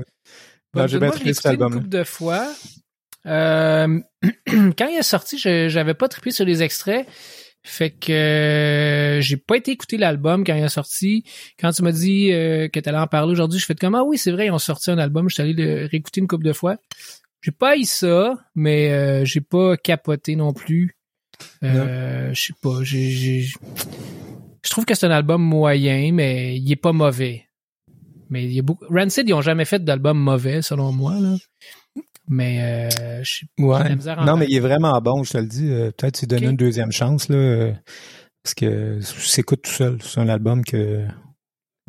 Non, 0.74 0.86
j'ai 0.86 0.98
bien 0.98 1.10
trippé 1.10 1.34
cet 1.34 1.46
écouté 1.46 1.64
une 1.64 1.70
couple 1.72 1.88
de 1.88 2.04
fois. 2.04 2.52
Euh, 3.26 4.00
quand 4.46 4.86
il 4.88 4.96
est 4.98 5.02
sorti, 5.02 5.38
je 5.38 5.68
j'avais 5.68 5.94
pas 5.94 6.08
trippé 6.08 6.30
sur 6.30 6.44
les 6.44 6.62
extraits. 6.62 7.06
Fait 7.62 7.90
que 7.90 8.10
euh, 8.12 9.20
j'ai 9.20 9.36
pas 9.36 9.56
été 9.56 9.72
écouter 9.72 9.98
l'album 9.98 10.44
quand 10.44 10.54
il 10.54 10.64
est 10.64 10.68
sorti. 10.68 11.24
Quand 11.60 11.72
tu 11.72 11.82
m'as 11.82 11.92
dit 11.92 12.32
euh, 12.32 12.68
que 12.68 12.80
tu 12.80 12.88
allais 12.88 12.96
en 12.98 13.06
parler 13.06 13.32
aujourd'hui, 13.32 13.58
je 13.60 13.66
fais 13.66 13.74
comme 13.74 13.94
ah 13.94 14.04
oui, 14.04 14.16
c'est 14.16 14.30
vrai, 14.30 14.46
ils 14.46 14.50
ont 14.50 14.58
sorti 14.58 14.90
un 14.90 14.96
album, 14.98 15.28
je 15.28 15.34
suis 15.34 15.42
allé 15.42 15.52
le 15.52 15.86
réécouter 15.86 16.20
une 16.20 16.28
couple 16.28 16.46
de 16.46 16.54
fois. 16.54 16.76
J'ai 17.42 17.52
pas 17.52 17.76
eu 17.76 17.84
ça, 17.84 18.38
mais 18.54 18.90
euh, 18.92 19.24
j'ai 19.26 19.40
pas 19.42 19.76
capoté 19.76 20.36
non 20.36 20.52
plus. 20.54 20.96
Euh, 21.62 22.32
je 22.32 22.42
sais 22.42 22.54
pas, 22.62 22.82
j'ai 22.82 23.42
je 24.62 24.70
trouve 24.70 24.84
que 24.84 24.94
c'est 24.94 25.06
un 25.06 25.10
album 25.10 25.42
moyen, 25.42 26.12
mais 26.12 26.56
il 26.56 26.70
est 26.70 26.76
pas 26.76 26.92
mauvais. 26.92 27.46
Mais 28.30 28.44
il 28.44 28.52
y 28.52 28.58
a 28.58 28.62
beaucoup. 28.62 28.84
Rancid, 28.88 29.28
ils 29.28 29.34
ont 29.34 29.42
jamais 29.42 29.64
fait 29.64 29.84
d'album 29.84 30.18
mauvais, 30.18 30.62
selon 30.62 30.92
moi, 30.92 31.18
là. 31.20 31.34
Mais 32.28 32.88
euh, 32.90 33.24
je 33.24 33.44
de 33.58 33.64
Ouais. 33.64 33.96
Non, 34.24 34.36
mais 34.36 34.46
il 34.48 34.56
est 34.56 34.60
vraiment 34.60 34.98
bon, 35.00 35.24
je 35.24 35.32
te 35.32 35.38
le 35.38 35.46
dis. 35.46 35.68
Euh, 35.68 35.90
Peut-être 35.90 36.20
tu 36.20 36.26
donnes 36.26 36.44
Ok. 36.44 36.50
une 36.50 36.56
deuxième 36.56 36.92
chance, 36.92 37.28
là. 37.28 37.36
euh, 37.36 37.72
parce 38.44 38.54
que 38.54 39.00
s'écoute 39.00 39.62
tout 39.62 39.70
seul. 39.72 39.98
C'est 40.00 40.20
un 40.20 40.28
album 40.28 40.64
que. 40.64 41.04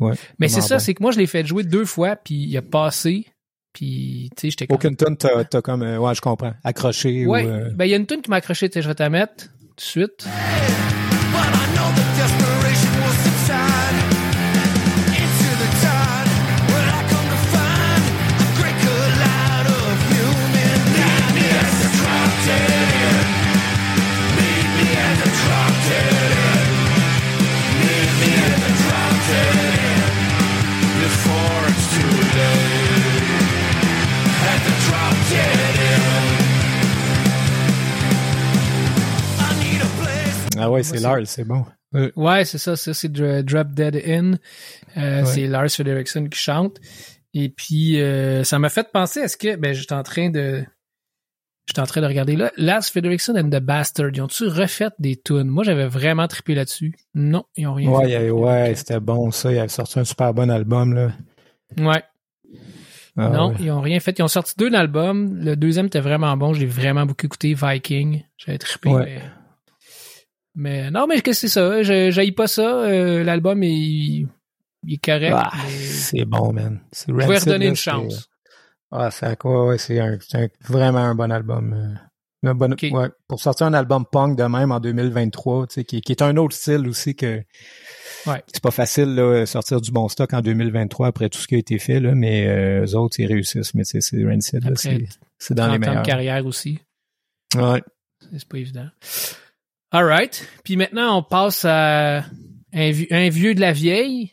Ouais. 0.00 0.14
Mais 0.40 0.48
c'est 0.48 0.60
ça, 0.60 0.76
bon. 0.76 0.78
c'est 0.80 0.94
que 0.94 1.02
moi, 1.02 1.12
je 1.12 1.18
l'ai 1.18 1.28
fait 1.28 1.46
jouer 1.46 1.62
deux 1.62 1.84
fois, 1.84 2.16
puis 2.16 2.34
il 2.34 2.56
a 2.56 2.62
passé. 2.62 3.26
Puis, 3.72 4.28
tu 4.36 4.40
sais, 4.42 4.50
j'étais 4.50 4.66
comme... 4.66 4.74
Aucune 4.74 4.96
tonne, 4.96 5.16
t'as, 5.16 5.44
t'as 5.44 5.62
comme. 5.62 5.82
euh, 5.82 5.96
ouais, 5.98 6.14
je 6.14 6.20
comprends. 6.20 6.52
Accroché 6.64 7.24
Ouais, 7.24 7.44
ou. 7.46 7.48
euh, 7.48 7.70
ben 7.74 7.84
il 7.84 7.90
y 7.90 7.94
a 7.94 7.96
une 7.96 8.06
tune 8.06 8.20
qui 8.20 8.28
m'a 8.28 8.36
accroché, 8.36 8.68
tu 8.68 8.74
sais, 8.74 8.82
je 8.82 8.88
vais 8.88 8.94
te 8.96 9.02
la 9.02 9.08
mettre 9.10 9.44
tout 9.46 9.74
de 9.76 9.80
suite. 9.80 10.26
But 11.32 12.11
ouais, 40.72 40.82
c'est 40.82 41.00
Lars, 41.00 41.26
c'est 41.26 41.44
bon. 41.44 41.64
Ouais, 42.16 42.44
c'est 42.44 42.58
ça, 42.58 42.74
ça 42.76 42.94
c'est 42.94 43.10
Dr- 43.12 43.42
Drop 43.42 43.68
Dead 43.72 43.96
In. 44.06 44.32
Euh, 44.96 45.20
Ouais. 45.20 45.24
C'est 45.26 45.46
Lars 45.46 45.68
Frederiksen 45.70 46.28
qui 46.30 46.38
chante. 46.38 46.78
Et 47.34 47.48
puis 47.50 48.00
euh, 48.00 48.44
ça 48.44 48.58
m'a 48.58 48.68
fait 48.68 48.90
penser 48.92 49.20
à 49.22 49.28
ce 49.28 49.36
que 49.36 49.56
ben 49.56 49.72
j'étais 49.74 49.94
en 49.94 50.02
train 50.02 50.28
de 50.30 50.64
j'étais 51.66 51.80
en 51.80 51.86
train 51.86 52.00
de 52.00 52.06
regarder 52.06 52.36
là 52.36 52.50
Lars 52.56 52.84
Frederiksen 52.84 53.38
and 53.38 53.48
the 53.50 53.60
Bastard, 53.62 54.10
ils 54.14 54.20
ont-tu 54.22 54.46
refait 54.48 54.88
des 54.98 55.16
tunes? 55.16 55.48
Moi 55.48 55.64
j'avais 55.64 55.86
vraiment 55.86 56.26
trippé 56.28 56.54
là-dessus. 56.54 56.94
Non, 57.14 57.44
ils 57.56 57.66
ont 57.66 57.74
rien 57.74 57.90
Ouais, 57.90 58.08
fait. 58.08 58.30
ouais, 58.30 58.74
c'était 58.74 59.00
bon 59.00 59.30
ça. 59.30 59.52
Il 59.52 59.58
avait 59.58 59.68
sorti 59.68 59.98
un 59.98 60.04
super 60.04 60.32
bon 60.34 60.50
album, 60.50 60.94
là. 60.94 61.12
Ouais. 61.78 62.02
Ah, 63.16 63.28
non, 63.28 63.48
ouais. 63.50 63.56
ils 63.60 63.70
ont 63.70 63.80
rien 63.82 64.00
fait. 64.00 64.18
Ils 64.18 64.22
ont 64.22 64.28
sorti 64.28 64.54
deux 64.56 64.72
albums. 64.74 65.38
Le 65.44 65.54
deuxième 65.56 65.86
était 65.86 66.00
vraiment 66.00 66.34
bon. 66.38 66.54
Je 66.54 66.60
l'ai 66.60 66.66
vraiment 66.66 67.04
beaucoup 67.04 67.26
écouté. 67.26 67.52
Viking. 67.54 68.22
J'avais 68.38 68.56
trippé. 68.58 68.88
Ouais. 68.88 69.04
Mais... 69.04 69.20
mais 70.54 70.90
non, 70.90 71.06
mais 71.06 71.20
qu'est-ce 71.20 71.42
que 71.42 71.48
c'est 71.48 71.54
ça? 71.54 71.82
Je 71.82 72.30
pas 72.32 72.46
ça. 72.46 72.82
Euh, 72.84 73.24
L'album 73.24 73.62
est, 73.62 73.70
il 73.70 74.28
est 74.88 75.04
correct. 75.04 75.34
Ah, 75.36 75.50
mais 75.64 75.70
c'est 75.70 76.24
bon, 76.24 76.52
man. 76.52 76.80
Je 77.06 77.12
vais 77.12 77.38
redonner 77.38 77.68
une 77.68 77.76
chance. 77.76 78.28
Ah, 78.90 79.10
c'est 79.10 79.26
à 79.26 79.36
quoi? 79.36 79.66
Ouais, 79.68 79.78
c'est 79.78 79.98
un, 80.00 80.18
vraiment 80.68 80.98
un 80.98 81.14
bon 81.14 81.32
album. 81.32 81.72
euh, 81.72 82.48
un 82.50 82.54
bon, 82.54 82.74
ouais, 82.74 83.08
pour 83.28 83.40
sortir 83.40 83.66
un 83.68 83.72
album 83.72 84.04
punk 84.04 84.36
de 84.36 84.42
même 84.44 84.72
en 84.72 84.80
2023, 84.80 85.68
tu 85.68 85.74
sais, 85.74 85.84
qui, 85.84 86.00
qui 86.00 86.12
est 86.12 86.22
un 86.22 86.36
autre 86.36 86.54
style 86.54 86.86
aussi 86.88 87.14
que 87.14 87.42
Ouais. 88.26 88.40
c'est 88.52 88.62
pas 88.62 88.70
facile 88.70 89.14
là, 89.16 89.46
sortir 89.46 89.80
du 89.80 89.90
bon 89.90 90.08
stock 90.08 90.32
en 90.32 90.40
2023 90.42 91.08
après 91.08 91.28
tout 91.28 91.38
ce 91.40 91.48
qui 91.48 91.56
a 91.56 91.58
été 91.58 91.78
fait 91.80 91.98
là, 91.98 92.14
mais 92.14 92.46
euh, 92.46 92.84
eux 92.86 92.94
autres 92.96 93.18
ils 93.18 93.26
réussissent. 93.26 93.74
Mais 93.74 93.82
c'est 93.84 93.98
Rancid, 94.24 95.08
c'est 95.38 95.54
dans 95.54 95.66
les 95.72 95.72
30 95.72 95.72
ans 95.72 95.78
de 95.78 95.78
meilleurs. 95.90 96.02
carrière 96.02 96.46
aussi. 96.46 96.78
Ouais. 97.56 97.82
C'est 98.36 98.48
pas 98.48 98.58
évident. 98.58 98.86
All 99.92 100.04
right. 100.04 100.48
Puis 100.64 100.76
maintenant, 100.76 101.18
on 101.18 101.22
passe 101.22 101.64
à 101.64 102.24
un, 102.72 102.90
vi- 102.90 103.08
un 103.10 103.28
vieux 103.28 103.54
de 103.54 103.60
la 103.60 103.72
vieille. 103.72 104.32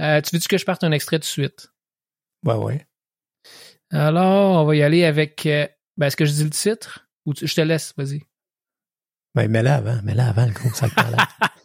Euh, 0.00 0.20
tu 0.22 0.34
veux-tu 0.34 0.48
que 0.48 0.56
je 0.58 0.64
parte 0.64 0.82
un 0.84 0.92
extrait 0.92 1.18
tout 1.18 1.22
de 1.22 1.26
suite? 1.26 1.68
Ouais, 2.44 2.54
ouais. 2.54 2.86
Alors, 3.90 4.62
on 4.62 4.64
va 4.64 4.76
y 4.76 4.82
aller 4.82 5.04
avec... 5.04 5.44
euh, 5.46 5.66
ben, 5.96 6.06
est-ce 6.06 6.16
que 6.16 6.24
je 6.24 6.32
dis 6.32 6.44
le 6.44 6.50
titre? 6.50 7.06
Ou 7.26 7.34
tu- 7.34 7.46
je 7.46 7.54
te 7.54 7.60
laisse, 7.60 7.92
vas-y. 7.96 8.22
Ben, 9.34 9.48
mets-la 9.50 9.76
avant, 9.76 10.00
mets-la 10.02 10.28
avant 10.28 10.46
le 10.46 10.52
gros 10.52 10.70
sac 10.70 10.94
malade. 10.96 11.20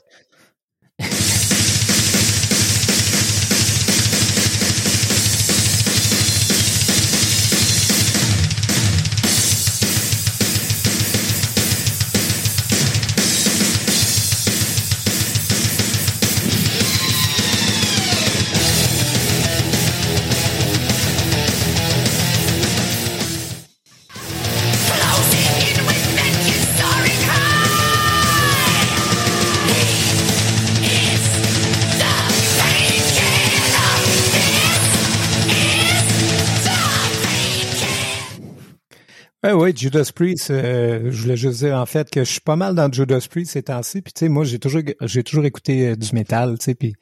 ouais, 39.64 39.74
Judas 39.76 40.12
Priest, 40.14 40.52
euh, 40.52 41.10
je 41.12 41.22
voulais 41.22 41.38
juste 41.38 41.60
dire 41.60 41.76
en 41.78 41.86
fait 41.86 42.10
que 42.10 42.24
je 42.24 42.30
suis 42.32 42.42
pas 42.42 42.56
mal 42.56 42.76
dans 42.76 42.92
Judas 42.92 43.26
Priest 43.30 43.52
ces 43.54 43.64
temps-ci. 43.64 44.02
Puis 44.02 44.14
tu 44.14 44.20
sais, 44.20 44.30
moi 44.30 44.44
j'ai 44.44 44.60
toujours 44.60 44.82
j'ai 45.02 45.24
toujours 45.24 45.46
écouté 45.46 45.90
euh, 45.90 45.96
du 45.96 46.14
métal, 46.14 46.58
tu 46.60 46.66
sais, 46.66 46.76
puis 46.76 46.94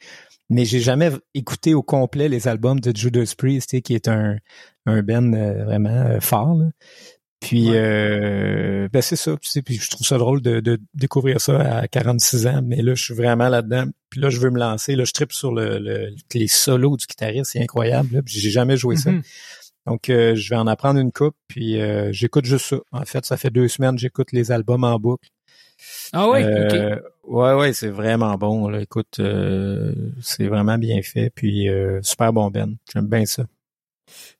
mais 0.49 0.65
j'ai 0.65 0.79
jamais 0.81 1.11
écouté 1.33 1.73
au 1.73 1.81
complet 1.83 2.27
les 2.29 2.47
albums 2.47 2.79
de 2.79 2.95
Judas 2.95 3.33
Priest, 3.37 3.69
tu 3.69 3.77
sais, 3.77 3.81
qui 3.81 3.95
est 3.95 4.07
un 4.07 4.37
un 4.85 5.01
band 5.03 5.33
euh, 5.33 5.63
vraiment 5.65 5.89
euh, 5.89 6.19
fort. 6.19 6.55
là. 6.55 6.65
Puis 7.39 7.69
Ouais. 7.71 7.77
euh, 7.77 8.87
ben 8.93 9.01
c'est 9.01 9.15
ça, 9.15 9.31
tu 9.41 9.49
sais, 9.49 9.61
puis 9.63 9.75
je 9.75 9.89
trouve 9.89 10.05
ça 10.05 10.17
drôle 10.19 10.41
de, 10.43 10.59
de 10.59 10.79
découvrir 10.93 11.41
ça 11.41 11.59
à 11.79 11.87
46 11.87 12.45
ans, 12.45 12.61
mais 12.63 12.83
là 12.83 12.93
je 12.93 13.03
suis 13.03 13.15
vraiment 13.15 13.49
là-dedans. 13.49 13.85
Puis 14.11 14.19
là 14.21 14.29
je 14.29 14.39
veux 14.39 14.51
me 14.51 14.59
lancer, 14.59 14.95
là 14.95 15.05
je 15.05 15.11
tripe 15.11 15.31
sur 15.33 15.51
le, 15.51 15.79
le- 15.79 16.13
les 16.35 16.47
solos 16.47 16.97
du 16.97 17.07
guitariste, 17.07 17.51
c'est 17.53 17.61
incroyable. 17.61 18.09
Là, 18.17 18.21
puis 18.21 18.35
j'ai 18.39 18.51
jamais 18.51 18.77
joué 18.77 18.95
ça. 18.95 19.09
Donc, 19.87 20.09
euh, 20.09 20.35
je 20.35 20.49
vais 20.49 20.55
en 20.55 20.67
apprendre 20.67 20.99
une 20.99 21.11
coupe, 21.11 21.35
puis 21.47 21.81
euh, 21.81 22.11
j'écoute 22.11 22.45
juste 22.45 22.67
ça. 22.67 22.77
En 22.91 23.03
fait, 23.03 23.25
ça 23.25 23.37
fait 23.37 23.49
deux 23.49 23.67
semaines 23.67 23.97
j'écoute 23.97 24.31
les 24.31 24.51
albums 24.51 24.83
en 24.83 24.99
boucle. 24.99 25.29
Ah 26.13 26.29
oui, 26.29 26.43
ok. 26.43 26.47
Euh, 26.47 26.99
Ouais, 27.23 27.53
ouais, 27.53 27.71
c'est 27.71 27.89
vraiment 27.89 28.35
bon. 28.35 28.67
Là. 28.67 28.81
Écoute, 28.81 29.21
c'est 30.21 30.47
vraiment 30.47 30.77
bien 30.77 31.01
fait, 31.01 31.31
puis 31.33 31.67
super 32.01 32.33
bon 32.33 32.49
Ben. 32.49 32.75
J'aime 32.93 33.07
bien 33.07 33.25
ça. 33.25 33.45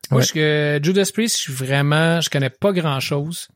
Moi, 0.10 0.20
ouais. 0.20 0.26
je, 0.26 0.34
que 0.34 0.80
Judas 0.84 1.10
Priest, 1.14 1.38
je 1.38 1.42
suis 1.44 1.54
vraiment, 1.54 2.20
je 2.20 2.30
connais 2.30 2.50
pas 2.50 2.74
grand 2.74 3.00
chose. 3.00 3.48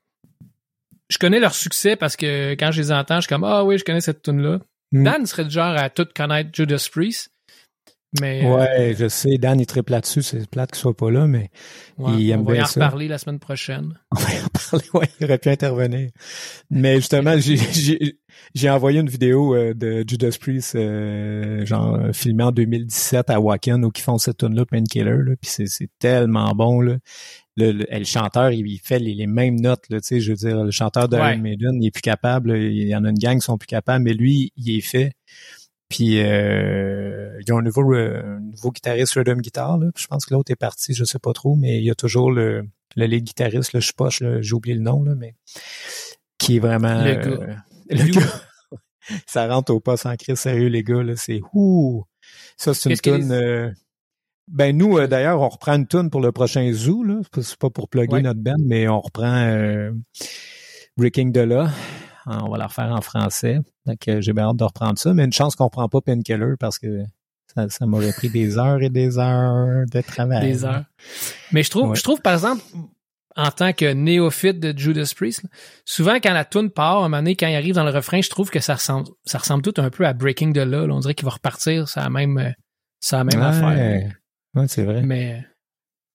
Je 1.10 1.18
connais 1.18 1.40
leur 1.40 1.54
succès 1.54 1.96
parce 1.96 2.16
que 2.16 2.54
quand 2.54 2.72
je 2.72 2.82
les 2.82 2.92
entends, 2.92 3.18
je 3.18 3.22
suis 3.22 3.30
comme, 3.30 3.44
ah 3.44 3.66
oui, 3.66 3.78
je 3.78 3.84
connais 3.84 4.02
cette 4.02 4.22
tune 4.22 4.42
là 4.42 4.60
Mm. 4.92 5.04
Dan 5.04 5.26
serait 5.26 5.46
du 5.46 5.52
genre 5.52 5.76
à 5.76 5.90
tout 5.90 6.08
connaître 6.16 6.50
Judas 6.54 6.88
Priest. 6.92 7.32
Mais, 8.22 8.46
euh, 8.46 8.56
Ouais, 8.56 8.96
je 8.98 9.08
sais, 9.08 9.38
Dan 9.38 9.60
il 9.60 9.66
triple 9.66 9.92
là-dessus, 9.92 10.22
c'est 10.22 10.48
plate 10.50 10.72
qu'il 10.72 10.80
soit 10.80 10.96
pas 10.96 11.12
là, 11.12 11.28
mais 11.28 11.50
ouais, 11.98 12.12
il 12.20 12.30
aime 12.30 12.42
on 12.42 12.44
va 12.44 12.56
y 12.56 12.62
en 12.62 12.66
ça. 12.66 12.84
reparler 12.86 13.08
la 13.08 13.18
semaine 13.18 13.40
prochaine. 13.40 13.98
on 14.12 14.16
va 14.20 14.28
en 14.28 14.48
parler. 14.72 14.86
Ouais, 14.94 15.10
il 15.20 15.26
aurait 15.26 15.38
pu 15.38 15.50
intervenir. 15.50 16.10
Mais 16.70 16.96
justement, 16.98 17.36
j'ai- 18.54 18.70
envoyé 18.70 19.00
une 19.00 19.10
vidéo 19.10 19.56
euh, 19.56 19.74
de 19.74 20.04
Judas 20.08 20.36
Priest, 20.40 20.76
euh, 20.76 21.66
genre 21.66 21.96
euh, 21.96 22.12
filmée 22.14 22.44
en 22.44 22.52
2017 22.52 23.30
à 23.30 23.40
Wacken, 23.40 23.84
où 23.86 23.92
ils 23.96 24.02
font 24.02 24.18
cette 24.18 24.38
tune 24.38 24.56
là 24.56 24.66
Painkiller, 24.66 25.04
là, 25.26 25.36
puis 25.42 25.50
c'est 25.68 25.90
tellement 26.00 26.52
bon 26.56 26.82
là. 26.82 26.98
Le, 27.58 27.72
le, 27.72 27.86
le 27.90 28.04
chanteur, 28.04 28.52
il, 28.52 28.80
fait 28.84 29.00
les, 29.00 29.14
les 29.14 29.28
mêmes 29.28 29.56
notes, 29.62 29.86
là, 29.90 30.02
tu 30.02 30.08
sais, 30.08 30.20
je 30.20 30.32
veux 30.32 30.36
dire, 30.36 30.62
le 30.66 30.72
chanteur 30.72 31.08
de 31.08 31.16
Ouais. 31.16 31.32
Iron 31.36 31.42
Maiden, 31.42 31.82
il 31.82 31.88
est 31.88 31.92
plus 31.92 32.02
capable, 32.02 32.58
il 32.58 32.86
y 32.86 32.94
en 32.94 33.06
a 33.06 33.10
une 33.10 33.18
gang 33.18 33.36
qui 33.40 33.46
sont 33.46 33.58
plus 33.58 33.68
capables, 33.68 34.04
mais 34.04 34.14
lui, 34.14 34.52
il 34.58 34.78
est 34.78 34.82
fait. 34.82 35.14
Puis 35.90 36.20
euh, 36.22 37.38
il 37.42 37.48
y 37.48 37.52
a 37.52 37.56
un 37.56 37.62
nouveau, 37.62 37.94
euh, 37.94 38.40
nouveau 38.40 38.72
guitariste 38.72 39.14
rhythm 39.14 39.40
guitar, 39.42 39.78
là. 39.78 39.88
Je 39.96 40.08
pense 40.08 40.26
que 40.26 40.34
l'autre 40.34 40.52
est 40.52 40.56
parti, 40.56 40.94
je 40.94 41.04
sais 41.06 41.20
pas 41.20 41.32
trop, 41.34 41.56
mais 41.56 41.78
il 41.78 41.84
y 41.84 41.92
a 41.92 41.96
toujours 41.96 42.32
le, 42.32 42.68
le 42.96 43.06
lead 43.06 43.24
guitariste, 43.24 43.74
là, 43.74 43.80
je 43.80 43.88
sais 43.88 43.94
pas, 43.96 44.10
je- 44.10 44.42
j'ai 44.42 44.54
oublié 44.54 44.76
le 44.76 44.82
nom, 44.82 45.04
là, 45.04 45.14
mais 45.16 45.36
qui 46.38 46.56
est 46.58 46.60
vraiment 46.60 47.04
Le 47.04 47.12
euh, 47.12 47.38
gars. 47.38 47.56
le 47.90 48.04
You. 48.08 48.14
gars. 48.20 48.42
Ça 49.28 49.48
rentre 49.48 49.72
au 49.72 49.80
pas 49.80 49.98
sans 49.98 50.16
crise 50.16 50.40
sérieux, 50.40 50.68
les 50.70 50.82
gars, 50.82 51.04
là, 51.04 51.16
c'est 51.16 51.40
ouh. 51.54 52.04
Ça, 52.58 52.74
c'est 52.74 52.90
une 52.90 52.98
que 52.98 53.16
tune. 53.18 53.30
les- 53.30 53.36
euh, 53.36 53.72
ben 54.48 54.76
nous, 54.76 54.98
euh, 54.98 55.06
d'ailleurs, 55.08 55.42
on 55.42 55.50
reprend 55.50 55.74
une 55.76 55.86
tune 55.88 56.10
pour 56.10 56.22
le 56.22 56.32
prochain 56.32 56.72
zoo, 56.74 57.04
là. 57.04 57.20
C'est 57.42 57.58
pas- 57.58 57.70
pour 57.70 57.88
plugger 57.90 58.14
Ouais. 58.14 58.22
notre 58.24 58.40
band, 58.40 58.56
mais 58.66 58.88
on 58.88 59.00
reprend 59.02 59.36
euh, 59.46 59.92
Breaking 60.98 61.28
de 61.32 61.42
là. 61.42 61.70
On 62.26 62.50
va 62.50 62.58
la 62.58 62.68
refaire 62.68 62.92
en 62.92 63.02
français. 63.02 63.60
Donc 63.86 64.08
euh, 64.08 64.22
j'ai 64.22 64.34
bien 64.34 64.46
hâte 64.50 64.58
de 64.58 64.64
reprendre 64.64 64.98
ça, 64.98 65.14
mais 65.14 65.26
une 65.26 65.34
chance 65.34 65.56
qu'on 65.56 65.66
reprend 65.66 65.88
pas 65.90 66.02
Painkiller 66.02 66.54
parce 66.60 66.80
que 66.80 67.04
ça, 67.54 67.70
ça 67.70 67.86
m'aurait 67.86 68.14
pris 68.14 68.30
des 68.30 68.58
heures 68.58 68.82
et 68.82 68.90
des 68.90 69.18
heures 69.18 69.86
de 69.92 70.02
travail. 70.02 70.48
Des 70.52 70.66
heures. 70.66 70.86
Mais 71.52 71.64
je 71.64 71.70
trouve, 71.70 71.90
Ouais. 71.90 71.96
je 71.96 72.04
trouve, 72.04 72.22
par 72.22 72.34
exemple, 72.34 72.64
en 73.38 73.52
tant 73.52 73.74
que 73.74 73.92
néophyte 73.94 74.60
de 74.60 74.78
Judas 74.78 75.12
Priest, 75.16 75.44
là, 75.44 75.50
souvent 75.86 76.16
quand 76.16 76.34
la 76.34 76.46
tune 76.46 76.70
part, 76.70 76.96
à 76.98 77.00
un 77.00 77.10
moment 77.10 77.18
donné, 77.18 77.36
quand 77.36 77.48
il 77.48 77.56
arrive 77.56 77.76
dans 77.76 77.84
le 77.84 77.92
refrain, 77.92 78.22
je 78.22 78.30
trouve 78.30 78.50
que 78.50 78.60
ça 78.62 78.76
ressemble, 78.76 79.08
ça 79.26 79.38
ressemble 79.38 79.62
tout 79.62 79.74
un 79.82 79.90
peu 79.90 80.06
à 80.08 80.14
Breaking 80.14 80.54
the 80.54 80.58
Law. 80.60 80.88
là. 80.88 80.94
On 80.96 81.00
dirait 81.00 81.16
qu'il 81.16 81.26
va 81.26 81.32
repartir, 81.32 81.88
c'est 81.90 82.00
la 82.00 82.10
même, 82.10 82.38
euh, 82.38 82.50
c'est 83.02 83.18
la 83.18 83.24
même 83.26 83.40
Ouais. 83.40 83.46
affaire. 83.46 84.12
Ouais, 84.56 84.68
c'est 84.70 84.84
vrai. 84.86 85.02
Mais, 85.04 85.34
euh, 85.34 85.42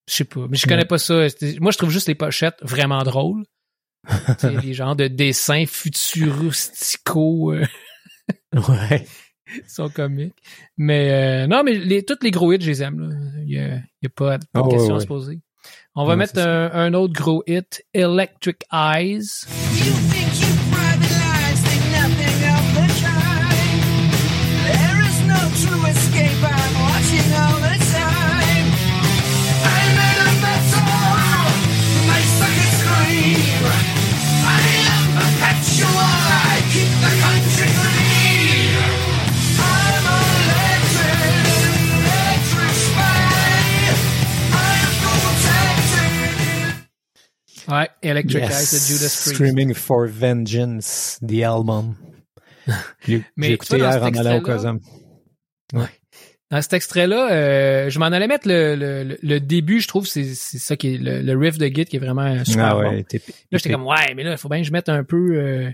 je 0.08 0.14
sais 0.14 0.24
pas. 0.24 0.46
Mais 0.48 0.56
je 0.56 0.66
connais 0.66 0.86
pas 0.86 0.96
ça. 0.98 1.26
Moi, 1.60 1.70
je 1.72 1.76
trouve 1.78 1.90
juste 1.90 2.08
les 2.08 2.14
pochettes 2.14 2.56
vraiment 2.62 3.02
drôles. 3.04 3.44
Les 4.62 4.74
genres 4.74 4.96
de 4.96 5.08
dessins 5.08 5.64
futuristicaux 5.66 7.52
euh, 7.52 7.64
Ouais. 8.54 9.06
sont 9.68 9.88
comiques. 9.88 10.36
Mais 10.76 11.10
euh, 11.44 11.46
non, 11.46 11.62
mais 11.64 11.74
les, 11.78 12.04
tous 12.04 12.18
les 12.22 12.30
gros 12.30 12.52
hits, 12.52 12.60
je 12.60 12.66
les 12.70 12.82
aime. 12.82 13.00
là. 13.00 13.16
Il 13.44 13.52
y 13.52 13.58
a, 13.58 13.74
a 13.76 14.08
pas, 14.14 14.38
pas 14.38 14.38
de 14.38 14.44
Ah, 14.54 14.62
ouais, 14.62 14.70
question 14.76 14.94
à 14.94 15.00
se 15.00 15.06
poser. 15.06 15.40
On 15.94 16.04
va 16.04 16.16
mettre 16.16 16.38
un, 16.38 16.70
un 16.72 16.94
autre 16.94 17.12
gros 17.14 17.42
hit, 17.46 17.84
Electric 17.92 18.62
Eyes. 18.72 19.22
Electric 48.02 48.42
Yes. 48.42 48.50
Eyes 48.72 48.78
de 48.78 48.84
Judas 48.86 49.20
Priest. 49.22 49.34
Screaming 49.34 49.74
for 49.74 50.06
Vengeance, 50.06 51.18
the 51.26 51.42
album. 51.42 51.96
J'ai 53.06 53.24
écouté 53.38 53.76
hier 53.78 54.02
en 54.02 54.12
allant 54.14 54.38
au 54.38 54.40
Cosum. 54.42 54.80
Dans 56.50 56.60
cet 56.62 56.72
extrait-là, 56.72 57.30
euh, 57.30 57.90
je 57.90 57.98
m'en 58.00 58.06
allais 58.06 58.26
mettre 58.26 58.48
le, 58.48 58.74
le, 58.74 59.16
le- 59.22 59.40
début, 59.40 59.80
je 59.80 59.86
trouve, 59.86 60.06
c'est 60.06 60.34
c'est 60.34 60.58
ça 60.58 60.76
qui 60.76 60.94
est 60.94 60.98
le, 60.98 61.22
le 61.22 61.38
riff 61.38 61.58
de 61.58 61.66
Git 61.66 61.84
qui 61.84 61.94
est 61.94 62.00
vraiment 62.00 62.44
super 62.44 62.64
Ah 62.64 62.74
bon. 62.74 62.80
ouais, 62.90 63.04
t'es- 63.04 63.22
Là, 63.52 63.58
j'étais 63.58 63.70
comme, 63.70 63.86
ouais, 63.86 64.14
mais 64.16 64.24
là, 64.24 64.32
il 64.32 64.36
faut 64.38 64.48
bien 64.48 64.58
que 64.60 64.66
je 64.66 64.72
mette 64.72 64.88
un 64.88 65.04
peu 65.04 65.36
euh, 65.36 65.70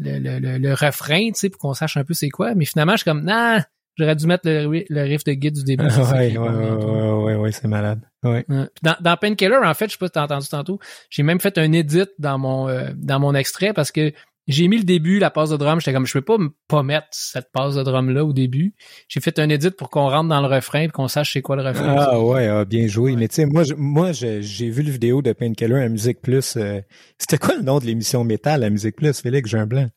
le, 0.00 0.18
le, 0.18 0.38
le, 0.40 0.58
le 0.58 0.74
refrain, 0.74 1.28
tu 1.28 1.34
sais, 1.36 1.48
pour 1.48 1.60
qu'on 1.60 1.74
sache 1.74 1.96
un 1.96 2.02
peu 2.02 2.12
c'est 2.12 2.28
quoi. 2.28 2.56
Mais 2.56 2.64
finalement, 2.64 2.94
je 2.94 2.98
suis 2.98 3.04
comme, 3.04 3.22
nah, 3.22 3.64
j'aurais 3.96 4.16
dû 4.16 4.26
mettre 4.26 4.48
le, 4.48 4.84
le 4.88 5.02
riff 5.02 5.24
de 5.24 5.32
Git 5.32 5.52
du 5.52 5.64
début. 5.64 5.84
ouais, 5.84 5.90
ça 5.90 6.12
ouais, 6.16 6.36
ouais, 6.36 7.10
ouais, 7.24 7.34
ouais, 7.36 7.52
c'est 7.52 7.68
malade. 7.68 8.00
Ouais. 8.22 8.44
Dans, 8.82 8.96
dans 9.00 9.16
Painkiller, 9.16 9.56
en 9.62 9.74
fait, 9.74 9.86
je 9.86 9.92
sais 9.92 9.98
pas 9.98 10.06
si 10.06 10.12
t'as 10.12 10.24
entendu 10.24 10.48
tantôt, 10.48 10.78
j'ai 11.10 11.22
même 11.22 11.40
fait 11.40 11.58
un 11.58 11.72
edit 11.72 12.04
dans 12.18 12.38
mon 12.38 12.68
euh, 12.68 12.90
dans 12.96 13.20
mon 13.20 13.34
extrait 13.34 13.72
parce 13.72 13.92
que 13.92 14.12
J'ai 14.48 14.68
mis 14.68 14.78
le 14.78 14.84
début, 14.84 15.18
la 15.18 15.30
passe 15.30 15.50
de 15.50 15.56
drum. 15.56 15.80
J'étais 15.80 15.92
comme, 15.92 16.06
je 16.06 16.12
peux 16.12 16.22
pas 16.22 16.36
pas 16.68 16.82
mettre 16.84 17.08
cette 17.10 17.50
passe 17.52 17.74
de 17.74 17.82
drum-là 17.82 18.24
au 18.24 18.32
début. 18.32 18.74
J'ai 19.08 19.20
fait 19.20 19.36
un 19.40 19.48
edit 19.48 19.72
pour 19.72 19.90
qu'on 19.90 20.08
rentre 20.08 20.28
dans 20.28 20.40
le 20.40 20.46
refrain 20.46 20.82
et 20.82 20.88
qu'on 20.88 21.08
sache 21.08 21.32
c'est 21.32 21.42
quoi 21.42 21.56
le 21.56 21.62
refrain. 21.62 21.96
Ah 21.98 22.20
ouais, 22.20 22.46
ah, 22.46 22.64
bien 22.64 22.86
joué. 22.86 23.10
Ouais. 23.10 23.16
Mais 23.18 23.26
tu 23.26 23.34
sais, 23.34 23.46
moi, 23.46 23.64
je- 23.64 23.74
moi, 23.74 24.12
j'ai 24.12 24.70
vu 24.70 24.82
le 24.84 24.92
vidéo 24.92 25.20
de 25.20 25.32
Painkiller 25.32 25.82
à 25.82 25.88
Musique 25.88 26.20
Plus. 26.22 26.56
euh, 26.56 26.80
C'était 27.18 27.38
quoi 27.38 27.56
le 27.56 27.62
nom 27.62 27.80
de 27.80 27.86
l'émission 27.86 28.22
métal 28.22 28.62
à 28.62 28.70
Musique 28.70 28.94
Plus, 28.94 29.20
Félix? 29.20 29.52
Un 29.54 29.66
blanc. 29.66 29.88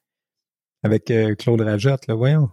Avec 0.81 1.12
euh, 1.12 1.35
Claude 1.35 1.62
Rajotte, 1.62 2.07
là, 2.07 2.15
voyons. 2.15 2.49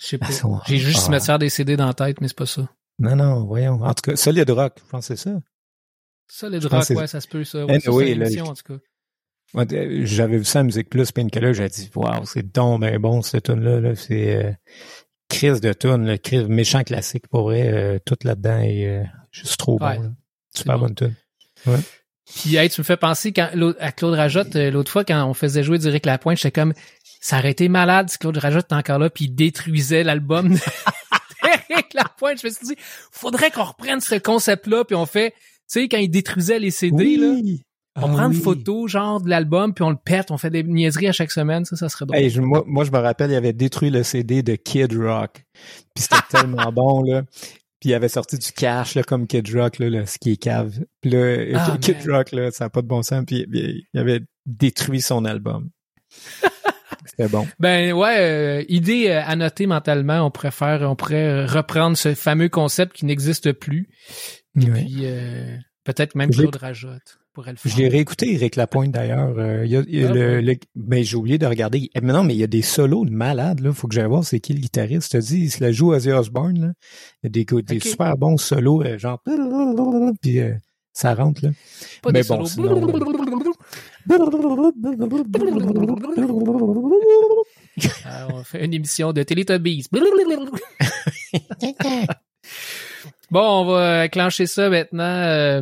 Je 0.00 0.06
sais 0.06 0.18
pas. 0.18 0.26
Ah, 0.44 0.62
J'ai 0.66 0.78
juste 0.78 0.98
ah. 1.00 1.04
cimetière 1.04 1.38
des 1.38 1.48
CD 1.48 1.76
dans 1.76 1.86
la 1.86 1.94
tête, 1.94 2.20
mais 2.20 2.28
c'est 2.28 2.36
pas 2.36 2.46
ça. 2.46 2.68
Non, 2.98 3.16
non, 3.16 3.44
voyons. 3.44 3.82
En 3.82 3.94
tout 3.94 4.02
cas, 4.10 4.16
Solid 4.16 4.48
Rock, 4.50 4.74
je 4.84 4.90
pense 4.90 5.08
que 5.08 5.14
c'est 5.14 5.22
ça. 5.22 6.48
Le 6.48 6.60
Je 6.60 6.68
rock, 6.68 6.88
ouais, 6.90 7.06
ça 7.06 7.20
se 7.20 7.26
peut, 7.28 7.44
ça. 7.44 7.64
Ouais, 7.66 7.76
Eh, 7.76 7.80
ça, 7.80 8.44
en 8.44 8.54
tout 8.54 8.62
cas. 8.74 8.78
Ouais, 9.52 9.66
J'avais 10.06 10.38
vu 10.38 10.44
ça 10.44 10.60
à 10.60 10.62
Musique 10.62 10.88
Plus, 10.88 11.10
Painkiller, 11.10 11.52
j'ai 11.54 11.68
dit, 11.68 11.90
waouh, 11.94 12.24
c'est 12.24 12.52
donc 12.52 12.82
ben 12.82 12.98
bon, 13.00 13.20
cette 13.20 13.44
tune-là, 13.46 13.80
là. 13.80 13.96
C'est 13.96 14.36
euh, 14.36 14.52
crise 15.28 15.60
de 15.60 15.72
tune, 15.72 16.06
là, 16.06 16.18
crise 16.18 16.44
méchant 16.46 16.84
classique, 16.84 17.26
pour 17.28 17.42
vrai, 17.44 17.68
euh, 17.72 17.98
tout 18.04 18.16
là-dedans 18.22 18.60
est 18.60 18.86
euh, 18.86 19.04
juste 19.32 19.56
trop 19.58 19.76
Ouais, 19.82 19.96
bon. 19.96 20.02
là. 20.04 20.08
Super 20.54 20.78
bon. 20.78 20.86
bonne 20.86 20.94
tune. 20.94 21.14
Puis, 22.32 22.54
hey, 22.54 22.70
tu 22.70 22.80
me 22.80 22.84
fais 22.84 22.96
penser 22.96 23.32
quand, 23.32 23.50
à 23.80 23.90
Claude 23.90 24.14
Rajotte, 24.14 24.54
euh, 24.54 24.70
l'autre 24.70 24.92
fois, 24.92 25.04
quand 25.04 25.24
on 25.26 25.34
faisait 25.34 25.64
jouer 25.64 25.78
Direct 25.78 26.06
Lapointe, 26.06 26.36
j'étais 26.36 26.52
comme, 26.52 26.74
ça 27.20 27.38
aurait 27.38 27.50
été 27.50 27.68
malade 27.68 28.08
si 28.10 28.18
Claude 28.18 28.36
Rajotte 28.38 28.64
était 28.66 28.74
encore 28.74 28.98
là 28.98 29.10
puis 29.10 29.26
il 29.26 29.34
détruisait 29.34 30.02
l'album 30.02 30.48
Direct 31.68 31.94
Lapointe. 31.94 32.40
Je 32.40 32.46
me 32.46 32.52
suis 32.52 32.66
dit, 32.66 32.74
faudrait 33.12 33.50
qu'on 33.50 33.64
reprenne 33.64 34.00
ce 34.00 34.14
concept-là 34.16 34.84
puis 34.84 34.96
on 34.96 35.06
fait, 35.06 35.30
tu 35.32 35.36
sais, 35.68 35.88
quand 35.88 35.98
il 35.98 36.08
détruisait 36.10 36.58
les 36.58 36.70
CD, 36.70 37.16
là, 37.16 37.34
on 37.96 38.02
Ah 38.02 38.08
prend 38.16 38.26
une 38.30 38.36
oui. 38.36 38.40
photo, 38.42 38.86
genre, 38.88 39.20
de 39.20 39.28
l'album 39.28 39.74
puis 39.74 39.82
on 39.84 39.90
le 39.90 39.96
pète, 40.02 40.30
on 40.30 40.38
fait 40.38 40.50
des 40.50 40.62
niaiseries 40.62 41.08
à 41.08 41.12
chaque 41.12 41.30
semaine. 41.32 41.64
Ça, 41.64 41.76
ça 41.76 41.88
serait 41.88 42.06
drôle. 42.06 42.18
Hey, 42.20 42.30
je- 42.30 42.40
moi, 42.40 42.62
moi, 42.66 42.84
je 42.84 42.90
me 42.90 42.98
rappelle, 42.98 43.30
il 43.30 43.36
avait 43.36 43.52
détruit 43.52 43.90
le 43.90 44.02
CD 44.02 44.42
de 44.42 44.54
Kid 44.54 44.92
Rock. 44.96 45.44
Puis 45.94 46.04
c'était 46.04 46.16
tellement 46.30 46.72
bon, 46.72 47.02
là. 47.02 47.22
Puis 47.80 47.90
il 47.90 47.94
avait 47.94 48.08
sorti 48.08 48.38
du 48.38 48.52
cash, 48.52 48.94
là, 48.94 49.02
comme 49.02 49.26
Kid 49.26 49.48
Rock, 49.54 49.78
là, 49.78 49.88
là, 49.90 50.06
ce 50.06 50.18
qui 50.18 50.32
est 50.32 50.36
cave. 50.36 50.78
Puis 51.00 51.10
là, 51.10 51.36
Ah, 51.54 51.76
Kid 51.80 51.96
man. 52.06 52.16
Rock, 52.16 52.32
là, 52.32 52.50
ça 52.50 52.66
n'a 52.66 52.70
pas 52.70 52.82
de 52.82 52.86
bon 52.86 53.02
sens. 53.02 53.24
Puis 53.26 53.46
il 53.52 53.98
avait 53.98 54.20
détruit 54.46 55.00
son 55.00 55.24
album. 55.24 55.70
c'était 57.10 57.28
bon. 57.28 57.46
Ben 57.58 57.92
ouais, 57.92 58.16
euh, 58.18 58.64
idée 58.68 59.08
euh, 59.08 59.22
à 59.24 59.36
noter 59.36 59.66
mentalement, 59.66 60.24
on 60.24 60.30
pourrait 60.30 60.50
faire, 60.50 60.82
on 60.82 60.96
pourrait 60.96 61.26
euh, 61.26 61.46
reprendre 61.46 61.96
ce 61.96 62.14
fameux 62.14 62.48
concept 62.48 62.94
qui 62.94 63.04
n'existe 63.04 63.52
plus. 63.52 63.88
Ouais. 64.56 64.70
Puis 64.70 65.00
euh, 65.02 65.56
peut-être 65.84 66.14
même 66.14 66.30
Claude 66.30 66.56
Rajotte 66.56 67.18
pourrait 67.32 67.52
le 67.52 67.56
faire. 67.56 67.72
Je 67.72 67.78
l'ai 67.78 67.88
réécouté, 67.88 68.34
Eric 68.34 68.56
Lapointe, 68.56 68.90
d'ailleurs. 68.90 69.38
Euh, 69.38 69.64
il 69.64 69.70
y 69.70 69.76
a, 69.76 69.82
il 69.86 70.00
y 70.00 70.04
a 70.04 70.12
le, 70.12 70.54
ben, 70.74 71.04
j'ai 71.04 71.16
oublié 71.16 71.38
de 71.38 71.46
regarder. 71.46 71.90
Eh, 71.94 72.00
Mais 72.00 72.12
non, 72.12 72.24
mais 72.24 72.34
il 72.34 72.40
y 72.40 72.44
a 72.44 72.48
des 72.48 72.62
solos 72.62 73.04
de 73.04 73.10
malades, 73.10 73.60
là. 73.60 73.72
Faut 73.72 73.88
que 73.88 73.94
j'aille 73.94 74.08
voir 74.08 74.24
c'est 74.24 74.40
qui 74.40 74.52
le 74.52 74.60
guitariste. 74.60 75.12
Je 75.12 75.18
te 75.18 75.22
dis, 75.22 75.38
il 75.38 75.50
se 75.50 75.62
la 75.62 75.72
joue 75.72 75.92
Ozzy 75.92 76.10
Osbourne, 76.10 76.60
là. 76.60 76.72
Il 77.22 77.36
y 77.36 77.40
a 77.40 77.62
des, 77.62 77.80
super 77.80 78.16
bons 78.16 78.36
solos, 78.36 78.82
euh, 78.82 78.98
genre, 78.98 79.22
puis 80.22 80.40
euh, 80.40 80.54
ça 80.92 81.14
rentre, 81.14 81.44
là. 81.44 81.50
Pas 82.02 82.12
mais 82.12 82.22
des 82.22 82.28
bon, 82.28 82.44
solos. 82.44 83.49
On 88.32 88.42
fait 88.44 88.64
une 88.64 88.74
émission 88.74 89.12
de 89.12 89.22
Teletubbies. 89.22 89.86
bon, 93.30 93.40
on 93.40 93.64
va 93.66 94.08
clencher 94.08 94.46
ça 94.46 94.68
maintenant. 94.68 95.04
Euh, 95.04 95.60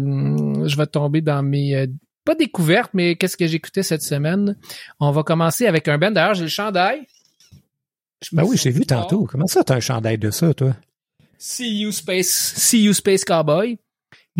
je 0.66 0.76
vais 0.76 0.86
tomber 0.86 1.20
dans 1.20 1.42
mes 1.42 1.74
euh, 1.74 1.86
pas 2.24 2.34
découvertes, 2.34 2.92
mais 2.94 3.16
qu'est-ce 3.16 3.36
que 3.36 3.46
j'écoutais 3.46 3.82
cette 3.82 4.02
semaine? 4.02 4.56
On 5.00 5.10
va 5.10 5.22
commencer 5.22 5.66
avec 5.66 5.88
un 5.88 5.98
band. 5.98 6.10
D'ailleurs, 6.10 6.34
j'ai 6.34 6.44
le 6.44 6.48
chandail. 6.48 7.06
Je 8.22 8.30
Ben 8.34 8.44
oui, 8.44 8.56
j'ai 8.56 8.70
vu 8.70 8.84
tantôt. 8.86 9.26
Comment 9.30 9.46
ça, 9.46 9.62
t'as 9.62 9.76
un 9.76 9.80
chandail 9.80 10.18
de 10.18 10.30
ça, 10.30 10.52
toi? 10.54 10.74
See 11.38 11.80
you 11.80 11.92
Space, 11.92 12.54
See 12.56 12.82
you 12.82 12.92
Space 12.92 13.24
Cowboy. 13.24 13.78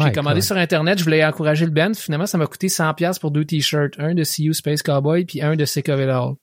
J'ai 0.07 0.13
commandé 0.13 0.41
sur 0.41 0.57
Internet, 0.57 0.99
je 0.99 1.05
voulais 1.05 1.25
encourager 1.25 1.65
le 1.65 1.71
band. 1.73 1.93
Finalement, 1.95 2.27
ça 2.27 2.39
m'a 2.39 2.47
coûté 2.47 2.69
100$ 2.69 2.95
piastres 2.95 3.21
pour 3.21 3.31
deux 3.31 3.45
t-shirts. 3.45 3.95
Un 3.99 4.15
de 4.15 4.25
You 4.41 4.53
Space 4.53 4.83
Cowboy, 4.83 5.25
puis 5.25 5.43
un 5.43 5.57
de 5.57 5.65
Sick 5.65 5.89
of 5.89 6.01
It 6.01 6.09
All. 6.09 6.35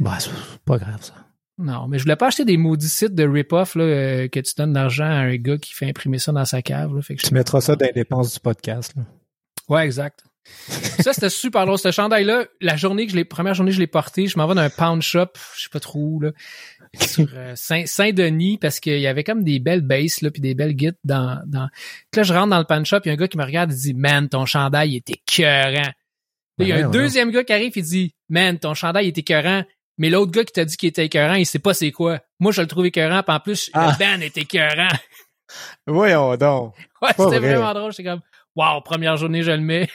Bah, 0.00 0.16
c'est 0.20 0.30
pas 0.64 0.78
grave, 0.78 1.02
ça. 1.02 1.14
Non, 1.60 1.88
mais 1.88 1.98
je 1.98 2.04
voulais 2.04 2.14
pas 2.16 2.28
acheter 2.28 2.44
des 2.44 2.56
maudits 2.56 2.88
sites 2.88 3.14
de 3.16 3.26
rip-off 3.26 3.74
là, 3.74 3.82
euh, 3.82 4.28
que 4.28 4.38
tu 4.38 4.52
donnes 4.56 4.72
l'argent 4.74 5.04
à 5.06 5.08
un 5.22 5.36
gars 5.36 5.58
qui 5.58 5.74
fait 5.74 5.86
imprimer 5.88 6.18
ça 6.20 6.30
dans 6.30 6.44
sa 6.44 6.62
cave. 6.62 6.94
Là, 6.94 7.02
fait 7.02 7.16
que 7.16 7.22
je- 7.22 7.26
Tu 7.26 7.34
mettras 7.34 7.60
ça 7.60 7.74
dans 7.74 7.84
les 7.84 7.92
dépenses 7.92 8.34
du 8.34 8.38
podcast, 8.40 8.94
là. 8.96 9.02
Ouais, 9.68 9.84
exact. 9.84 10.24
ça, 11.00 11.12
c'était 11.12 11.30
super 11.30 11.64
drôle. 11.66 11.78
Ce 11.78 11.90
chandail-là, 11.90 12.44
la 12.60 12.76
journée 12.76 13.06
que 13.06 13.12
je 13.12 13.16
l'ai, 13.16 13.24
première 13.24 13.54
journée 13.54 13.70
que 13.70 13.76
je 13.76 13.80
l'ai 13.80 13.86
porté, 13.86 14.26
je 14.26 14.36
m'en 14.38 14.46
vais 14.46 14.54
dans 14.54 14.60
un 14.60 14.70
pound 14.70 15.00
shop, 15.02 15.28
je 15.56 15.62
sais 15.62 15.68
pas 15.70 15.80
trop 15.80 15.98
où, 15.98 16.20
là, 16.20 16.30
sur 17.00 17.28
euh, 17.34 17.54
Saint- 17.56 17.86
Saint-Denis, 17.86 18.58
parce 18.58 18.80
qu'il 18.80 18.98
y 19.00 19.06
avait 19.06 19.24
comme 19.24 19.44
des 19.44 19.58
belles 19.60 19.80
basses, 19.82 20.20
là, 20.22 20.30
puis 20.30 20.40
des 20.42 20.54
belles 20.54 20.74
guides 20.74 20.96
dans, 21.04 21.40
dans... 21.46 21.68
Puis 22.10 22.18
là, 22.18 22.22
je 22.22 22.32
rentre 22.34 22.48
dans 22.50 22.58
le 22.58 22.64
pound 22.64 22.84
shop, 22.86 22.98
il 23.04 23.08
y 23.08 23.10
a 23.10 23.12
un 23.14 23.16
gars 23.16 23.28
qui 23.28 23.38
me 23.38 23.44
regarde, 23.44 23.72
il 23.72 23.78
dit, 23.78 23.94
man, 23.94 24.28
ton 24.28 24.44
chandail, 24.46 24.90
il 24.92 24.96
est 24.96 25.10
écœurant. 25.10 25.90
Il 26.58 26.66
y 26.66 26.72
a 26.72 26.76
Ouais, 26.76 26.82
un 26.82 26.86
ouais. 26.86 26.92
deuxième 26.92 27.30
gars 27.30 27.44
qui 27.44 27.52
arrive, 27.52 27.72
il 27.76 27.82
dit, 27.84 28.14
man, 28.28 28.58
ton 28.58 28.74
chandail, 28.74 29.04
il 29.06 29.08
est 29.08 29.18
écœurant. 29.18 29.62
Mais 29.96 30.10
l'autre 30.10 30.30
gars 30.32 30.44
qui 30.44 30.52
t'a 30.52 30.64
dit 30.64 30.76
qu'il 30.76 30.88
était 30.88 31.06
écœurant, 31.06 31.34
il 31.34 31.46
sait 31.46 31.58
pas 31.58 31.72
c'est 31.74 31.90
quoi. 31.92 32.20
Moi, 32.40 32.52
je 32.52 32.60
le 32.60 32.66
trouve 32.68 32.86
écœurant, 32.86 33.22
puis 33.22 33.34
en 33.34 33.40
plus, 33.40 33.70
Ah. 33.72 33.92
le 33.92 33.98
band 34.04 34.20
est 34.20 34.36
écœurant. 34.36 34.88
Voyons 35.86 36.36
donc. 36.36 36.74
Ouais, 37.00 37.08
c'était 37.10 37.38
vrai. 37.38 37.54
vraiment 37.54 37.74
drôle. 37.74 37.92
J'étais 37.92 38.08
comme, 38.08 38.20
wow, 38.56 38.80
première 38.82 39.16
journée, 39.16 39.42
je 39.42 39.50
le 39.50 39.58
mets. 39.58 39.88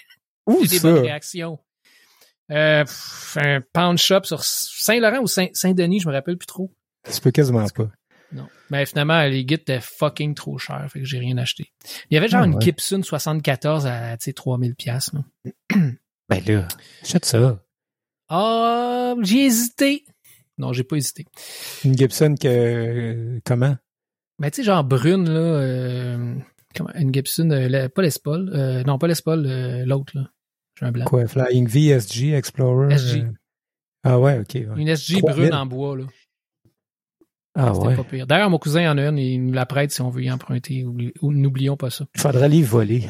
Où 0.47 0.59
J'ai 0.63 0.67
des 0.69 0.79
ça? 0.79 0.91
bonnes 0.91 1.01
réactions. 1.03 1.59
Euh, 2.51 2.83
pff, 2.83 3.37
un 3.41 3.61
pound 3.73 3.97
shop 3.97 4.23
sur 4.23 4.43
Saint-Laurent 4.43 5.19
ou 5.21 5.27
Saint- 5.27 5.49
Saint-Denis, 5.53 6.01
je 6.01 6.07
me 6.09 6.13
rappelle 6.13 6.37
plus 6.37 6.45
trop. 6.47 6.71
Ça 7.05 7.13
se 7.13 7.21
peut 7.21 7.31
quasiment 7.31 7.65
pas. 7.69 7.89
Non. 8.33 8.47
Mais 8.69 8.85
finalement, 8.85 9.21
les 9.23 9.45
guides 9.45 9.61
étaient 9.61 9.79
fucking 9.79 10.33
trop 10.35 10.57
chers, 10.57 10.87
fait 10.91 10.99
que 10.99 11.05
j'ai 11.05 11.19
rien 11.19 11.37
acheté. 11.37 11.71
Il 12.09 12.15
y 12.15 12.17
avait 12.17 12.27
genre 12.27 12.41
Ah, 12.43 12.47
une 12.47 12.55
ouais. 12.55 12.61
Gibson 12.61 13.01
74 13.03 13.85
à, 13.85 14.17
tu 14.17 14.25
sais, 14.25 14.33
3000 14.33 14.75
pièces. 14.75 15.11
Ben 16.29 16.41
là, 16.47 16.67
achète 17.01 17.25
ça. 17.25 17.61
Ah, 18.29 19.13
j'ai 19.21 19.45
hésité. 19.45 20.05
Non, 20.57 20.71
j'ai 20.73 20.83
pas 20.83 20.95
hésité. 20.95 21.25
Une 21.83 21.97
Gibson 21.97 22.35
que... 22.39 22.47
euh, 22.47 23.39
comment? 23.45 23.75
Mais 24.39 24.49
tu 24.49 24.57
sais, 24.57 24.63
genre 24.63 24.83
brune, 24.83 25.29
là, 25.29 25.39
euh, 25.39 26.35
comment, 26.75 26.91
une 26.95 27.13
Gibson, 27.13 27.49
euh, 27.51 27.67
la- 27.67 27.89
pas 27.89 28.01
Les 28.01 28.09
Paul, 28.23 28.49
euh, 28.53 28.83
non, 28.83 28.97
pas 28.97 29.07
Les 29.07 29.15
Paul, 29.23 29.45
euh, 29.45 29.85
l'autre, 29.85 30.13
là. 30.15 30.29
J'ai 30.79 30.85
un 30.85 30.91
blanc. 30.91 31.05
Quoi? 31.05 31.27
Flying 31.27 31.67
V, 31.67 31.89
SG, 31.99 32.33
Explorer? 32.33 32.95
SG. 32.95 33.21
euh, 33.21 33.31
Ah 34.03 34.19
ouais, 34.19 34.39
ok. 34.39 34.53
ouais. 34.55 34.67
Une 34.77 34.87
SG 34.95 35.19
3000. 35.19 35.21
brune 35.35 35.53
en 35.53 35.65
bois, 35.65 35.97
là. 35.97 36.05
Ah 37.55 37.71
ouais. 37.77 37.95
pas 37.95 38.03
pire. 38.03 38.25
D'ailleurs, 38.25 38.49
mon 38.49 38.57
cousin 38.57 38.91
en 38.91 38.97
a 38.97 39.07
une, 39.09 39.19
il 39.19 39.45
nous 39.45 39.53
la 39.53 39.65
prête 39.67 39.91
si 39.91 40.01
on 40.01 40.09
veut 40.09 40.23
y 40.23 40.31
emprunter. 40.31 40.83
Ou- 40.85 41.31
N'oublions 41.31 41.77
pas 41.77 41.91
ça. 41.91 42.05
Il 42.15 42.21
faudrait 42.21 42.43
aller 42.45 42.63
voler. 42.63 43.07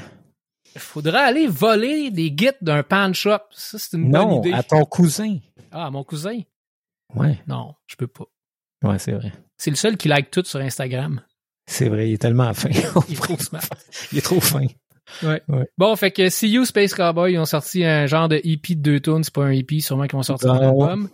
Il 0.75 0.81
faudrait 0.81 1.19
aller 1.19 1.47
voler 1.47 2.11
des 2.11 2.31
guides 2.31 2.57
d'un 2.61 2.83
pan 2.83 3.13
shop. 3.13 3.37
Ça, 3.51 3.77
c'est 3.79 3.95
une 3.95 4.11
bonne 4.11 4.21
Non, 4.29 4.39
idée. 4.41 4.51
à 4.51 4.63
ton 4.63 4.83
cousin. 4.83 5.37
Ah, 5.71 5.89
mon 5.91 6.03
cousin? 6.03 6.39
Ouais, 7.15 7.39
Non, 7.47 7.75
je 7.87 7.95
peux 7.95 8.07
pas. 8.07 8.25
ouais, 8.83 8.99
c'est 8.99 9.13
vrai. 9.13 9.31
C'est 9.57 9.69
le 9.69 9.75
seul 9.77 9.95
qui 9.97 10.09
like 10.09 10.29
tout 10.31 10.43
sur 10.43 10.59
Instagram. 10.59 11.21
C'est 11.65 11.87
vrai, 11.87 12.09
il 12.09 12.13
est 12.15 12.17
tellement 12.17 12.53
fin. 12.53 12.69
Il 13.07 13.13
est 13.13 13.15
trop 13.21 13.37
smart. 13.37 13.61
il 14.11 14.17
est 14.17 14.21
trop 14.21 14.41
fin. 14.41 14.65
Bon, 15.77 15.95
fait 15.95 16.11
que 16.11 16.29
See 16.29 16.49
You 16.49 16.65
Space 16.65 16.93
Cowboy, 16.93 17.33
ils 17.33 17.39
ont 17.39 17.45
sorti 17.45 17.83
un 17.83 18.05
genre 18.07 18.27
de 18.29 18.37
EP 18.43 18.75
de 18.75 18.81
deux 18.81 18.99
tunes. 18.99 19.23
C'est 19.23 19.33
pas 19.33 19.45
un 19.45 19.51
EP, 19.51 19.79
sûrement 19.79 20.03
qu'ils 20.03 20.15
vont 20.17 20.23
sortir 20.23 20.51
un 20.51 20.59
Non. 20.59 20.69
album. 20.83 21.09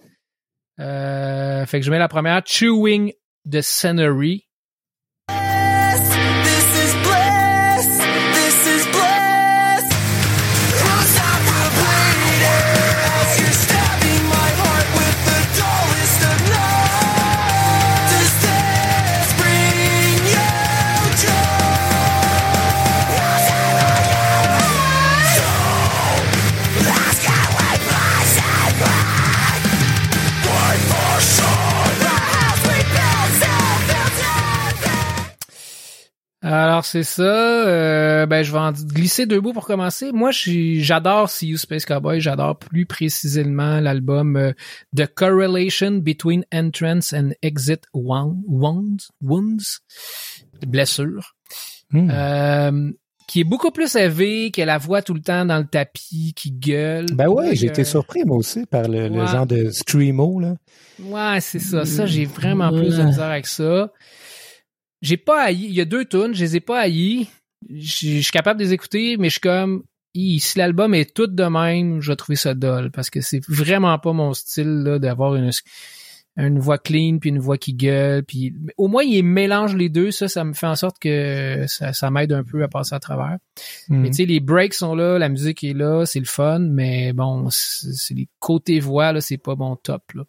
Euh, 0.80 1.66
fait 1.66 1.80
que 1.80 1.86
je 1.86 1.92
mets 1.92 2.00
la 2.00 2.08
première, 2.08 2.42
Chewing 2.46 3.14
the 3.50 3.62
Scenery. 3.62 4.46
Alors 36.80 36.86
c'est 36.86 37.04
ça. 37.04 37.68
Euh, 37.68 38.26
ben 38.26 38.42
je 38.42 38.54
vais 38.54 38.58
en 38.58 38.72
glisser 38.72 39.26
deux 39.26 39.42
bouts 39.42 39.52
pour 39.52 39.66
commencer. 39.66 40.14
Moi, 40.14 40.30
j'adore 40.32 41.30
See 41.30 41.48
You 41.48 41.58
Space 41.58 41.84
Cowboy. 41.84 42.22
J'adore 42.22 42.58
plus 42.58 42.86
précisément 42.86 43.82
l'album 43.82 44.38
euh, 44.38 44.54
The 44.96 45.06
Correlation 45.14 45.98
Between 45.98 46.46
Entrance 46.54 47.12
and 47.12 47.32
Exit 47.42 47.82
Wound- 47.94 48.46
Wounds, 48.48 49.10
Wounds, 49.22 49.82
blessures. 50.66 51.36
Hmm. 51.92 52.10
Euh, 52.10 52.92
qui 53.28 53.42
est 53.42 53.44
beaucoup 53.44 53.72
plus 53.72 53.94
élevé, 53.98 54.50
qui 54.50 54.62
a 54.62 54.66
la 54.66 54.78
voix 54.78 55.02
tout 55.02 55.14
le 55.14 55.22
temps 55.22 55.44
dans 55.44 55.58
le 55.58 55.68
tapis, 55.68 56.34
qui 56.34 56.52
gueule. 56.54 57.08
Ben 57.12 57.28
ouais, 57.28 57.58
j'ai 57.58 57.68
été 57.68 57.84
surpris 57.84 58.24
moi 58.24 58.38
aussi 58.38 58.66
par 58.66 58.88
le, 58.88 59.12
genre 59.28 59.46
de 59.46 59.70
screamo 59.70 60.40
là. 60.40 60.56
Ouais, 61.04 61.42
c'est 61.42 61.60
ça. 61.60 61.84
Ça, 61.84 62.06
j'ai 62.06 62.24
vraiment 62.24 62.70
plus 62.70 62.96
de 62.96 63.04
misère 63.04 63.26
avec 63.26 63.48
ça. 63.48 63.92
J'ai 65.02 65.18
pas 65.18 65.44
haï. 65.44 65.66
Il 65.66 65.74
y 65.74 65.82
a 65.82 65.86
deux 65.86 66.06
tunes, 66.06 66.34
je 66.34 66.42
les 66.42 66.56
ai 66.58 66.60
pas 66.60 66.82
haïs. 66.82 67.28
Je 67.70 68.22
suis 68.22 68.32
capable 68.32 68.60
de 68.60 68.66
les 68.66 68.74
écouter, 68.74 69.18
mais 69.18 69.28
je 69.28 69.34
suis 69.34 69.42
comme, 69.42 69.84
si 70.16 70.58
l'album 70.58 70.94
est 70.94 71.14
tout 71.14 71.28
de 71.28 71.44
même, 71.44 72.02
je 72.02 72.12
vais 72.12 72.16
trouver 72.16 72.36
ça 72.36 72.54
dole 72.54 72.92
parce 72.92 73.10
que 73.10 73.22
c'est 73.22 73.44
vraiment 73.48 73.98
pas 74.00 74.14
mon 74.14 74.34
style 74.34 74.84
là 74.84 75.00
d'avoir 75.00 75.36
une 75.36 75.52
une 76.38 76.60
voix 76.60 76.78
clean 76.78 77.18
puis 77.20 77.32
une 77.32 77.40
voix 77.40 77.58
qui 77.58 77.74
gueule 77.74 78.24
puis 78.24 78.54
au 78.78 78.88
moins 78.88 79.04
il 79.04 79.24
mélange 79.24 79.76
les 79.76 79.90
deux 79.90 80.12
ça 80.12 80.30
ça 80.30 80.46
me 80.46 80.54
fait 80.54 80.68
en 80.68 80.76
sorte 80.76 80.98
que 80.98 81.66
ça, 81.68 81.92
ça 81.92 82.12
m'aide 82.12 82.32
un 82.32 82.44
peu 82.44 82.64
à 82.64 82.70
passer 82.70 82.96
à 82.96 83.00
travers 83.00 83.40
Hmm. 83.90 83.98
mais 84.02 84.10
tu 84.10 84.18
sais, 84.18 84.26
les 84.26 84.40
breaks 84.40 84.74
sont 84.74 84.96
là, 84.96 85.18
la 85.18 85.30
musique 85.30 85.64
est 85.64 85.74
là, 85.74 86.06
c'est 86.06 86.20
le 86.20 86.26
fun, 86.26 86.60
mais 86.60 87.12
bon, 87.12 87.50
c'est 87.50 87.92
c'est 87.94 88.14
les 88.14 88.30
côtés 88.40 88.80
voix, 88.80 89.12
là, 89.12 89.20
c'est 89.20 89.38
pas 89.38 89.56
bon 89.56 89.76
top, 89.76 90.04
là. 90.14 90.24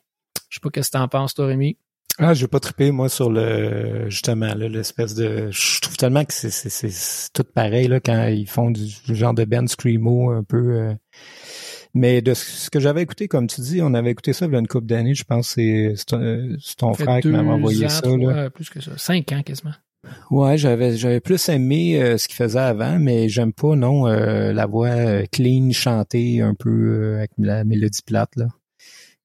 Je 0.48 0.56
sais 0.56 0.60
pas 0.60 0.70
qu'est-ce 0.70 0.90
que 0.90 0.98
t'en 0.98 1.08
penses, 1.08 1.34
toi, 1.34 1.46
Rémi. 1.46 1.76
Ah, 2.22 2.34
j'ai 2.34 2.46
pas 2.46 2.60
trippé 2.60 2.90
moi 2.90 3.08
sur 3.08 3.30
le 3.30 4.10
justement 4.10 4.54
là, 4.54 4.68
l'espèce 4.68 5.14
de. 5.14 5.48
Je 5.50 5.80
trouve 5.80 5.96
tellement 5.96 6.24
que 6.24 6.32
c'est 6.34 6.50
c'est 6.50 7.32
tout 7.32 7.44
pareil 7.54 7.88
là 7.88 7.98
quand 7.98 8.26
ils 8.26 8.46
font 8.48 8.70
du, 8.70 8.82
du 9.06 9.14
genre 9.16 9.32
de 9.34 9.44
band 9.44 9.66
screamo 9.66 10.30
un 10.30 10.44
peu. 10.44 10.58
euh. 10.76 10.94
Mais 11.94 12.22
de 12.22 12.34
ce 12.34 12.70
que 12.70 12.78
j'avais 12.78 13.02
écouté, 13.02 13.26
comme 13.26 13.48
tu 13.48 13.60
dis, 13.62 13.80
on 13.82 13.94
avait 13.94 14.10
écouté 14.12 14.32
ça 14.32 14.46
il 14.46 14.52
y 14.52 14.56
a 14.56 14.58
une 14.60 14.68
couple 14.68 14.86
d'années, 14.86 15.14
je 15.14 15.24
pense. 15.24 15.48
C'est 15.48 15.94
c'est 15.96 16.06
ton, 16.06 16.56
ton 16.78 16.94
frère 16.94 17.20
qui 17.20 17.28
m'avait 17.28 17.48
envoyé 17.48 17.86
ans, 17.86 17.88
ça 17.88 18.02
trois, 18.02 18.32
là. 18.32 18.50
plus 18.50 18.68
que 18.70 18.80
ça. 18.80 18.92
Cinq 18.96 19.32
ans, 19.32 19.42
quasiment. 19.42 19.72
Ouais, 20.30 20.56
j'avais 20.56 20.96
j'avais 20.96 21.20
plus 21.20 21.48
aimé 21.48 22.00
euh, 22.02 22.16
ce 22.16 22.28
qu'il 22.28 22.36
faisait 22.36 22.58
avant, 22.58 22.98
mais 22.98 23.28
j'aime 23.28 23.52
pas 23.52 23.76
non 23.76 24.06
euh, 24.06 24.52
la 24.52 24.66
voix 24.66 24.88
euh, 24.88 25.24
clean 25.30 25.72
chantée 25.72 26.40
un 26.40 26.54
peu 26.54 26.70
euh, 26.70 27.18
avec 27.18 27.32
la 27.38 27.64
mélodie 27.64 28.00
plate 28.06 28.30
là. 28.36 28.46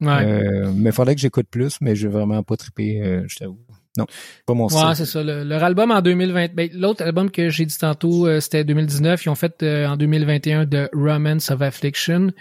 Ouais. 0.02 0.26
Euh, 0.26 0.72
mais 0.76 0.92
faudrait 0.92 1.16
que 1.16 1.22
j'écoute 1.22 1.48
plus, 1.50 1.78
mais 1.82 1.96
j'ai 1.96 2.08
vraiment 2.10 2.44
pas 2.44 2.58
trippé, 2.58 3.02
euh, 3.02 3.24
je 3.28 3.36
t'avoue. 3.38 3.60
Non, 3.98 4.06
pas 4.46 4.54
mon 4.54 4.68
style. 4.68 4.86
Ouais, 4.86 4.96
c'est 4.96 5.06
ça. 5.06 5.24
Le- 5.24 5.46
leur 5.46 5.64
album 5.64 5.90
en 5.92 6.02
2020, 6.02 6.54
ben, 6.54 6.70
l'autre 6.74 7.02
album 7.04 7.32
que 7.32 7.48
j'ai 7.50 7.66
dit 7.66 7.78
tantôt, 7.78 8.28
euh, 8.28 8.42
c'était 8.42 8.66
2019. 8.66 9.24
Ils 9.26 9.30
ont 9.30 9.36
fait 9.36 9.64
euh, 9.64 9.88
en 9.88 9.96
2021 9.96 10.66
The 10.66 10.90
Romance 10.94 11.50
of 11.50 11.62
Affliction, 11.62 12.34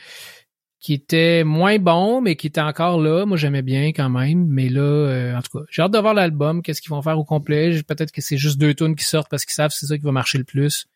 qui 0.81 0.95
était 0.95 1.45
moins 1.45 1.79
bon, 1.79 2.21
mais 2.21 2.35
qui 2.35 2.49
était 2.49 2.61
encore 2.61 3.01
là. 3.01 3.25
Moi, 3.25 3.37
j'aimais 3.37 3.63
bien 3.63 3.91
quand 3.93 4.11
même. 4.11 4.47
Mais 4.49 4.69
là, 4.69 4.81
euh, 4.81 5.37
en 5.37 5.43
tout 5.43 5.57
cas, 5.61 5.65
j'ai 5.71 5.81
hâte 5.83 5.93
de 5.93 5.99
voir 5.99 6.13
l'album. 6.15 6.61
Qu'est-ce 6.61 6.83
qu'ils 6.83 6.91
vont 6.91 7.03
faire 7.03 7.21
au 7.21 7.25
complet? 7.25 7.81
Peut-être 7.87 8.11
que 8.11 8.21
c'est 8.21 8.37
juste 8.37 8.59
deux 8.59 8.75
tunes 8.75 8.97
qui 8.97 9.05
sortent 9.05 9.31
parce 9.31 9.45
qu'ils 9.45 9.55
savent 9.55 9.71
que 9.71 9.77
c'est 9.77 9.87
ça 9.87 9.97
qui 9.97 10.03
va 10.03 10.11
marcher 10.11 10.39
le 10.39 10.45
plus. 10.45 10.87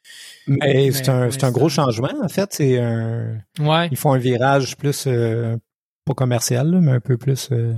Mais 0.49 0.90
c'est 0.90 1.07
Mais 1.07 1.09
un, 1.09 1.31
c'est 1.31 1.44
un 1.44 1.53
gros 1.53 1.68
changement, 1.68 2.11
en 2.21 2.29
fait. 2.29 2.49
C'est 2.53 2.81
un, 2.81 3.37
Ouais. 3.61 3.87
ils 3.92 3.97
font 3.97 4.12
un 4.12 4.18
virage 4.18 4.77
plus, 4.77 5.05
euh, 5.07 5.57
pas 6.09 6.14
commercial, 6.14 6.71
là, 6.71 6.81
mais 6.81 6.92
un 6.92 7.01
peu 7.01 7.16
plus, 7.16 7.49
euh, 7.53 7.75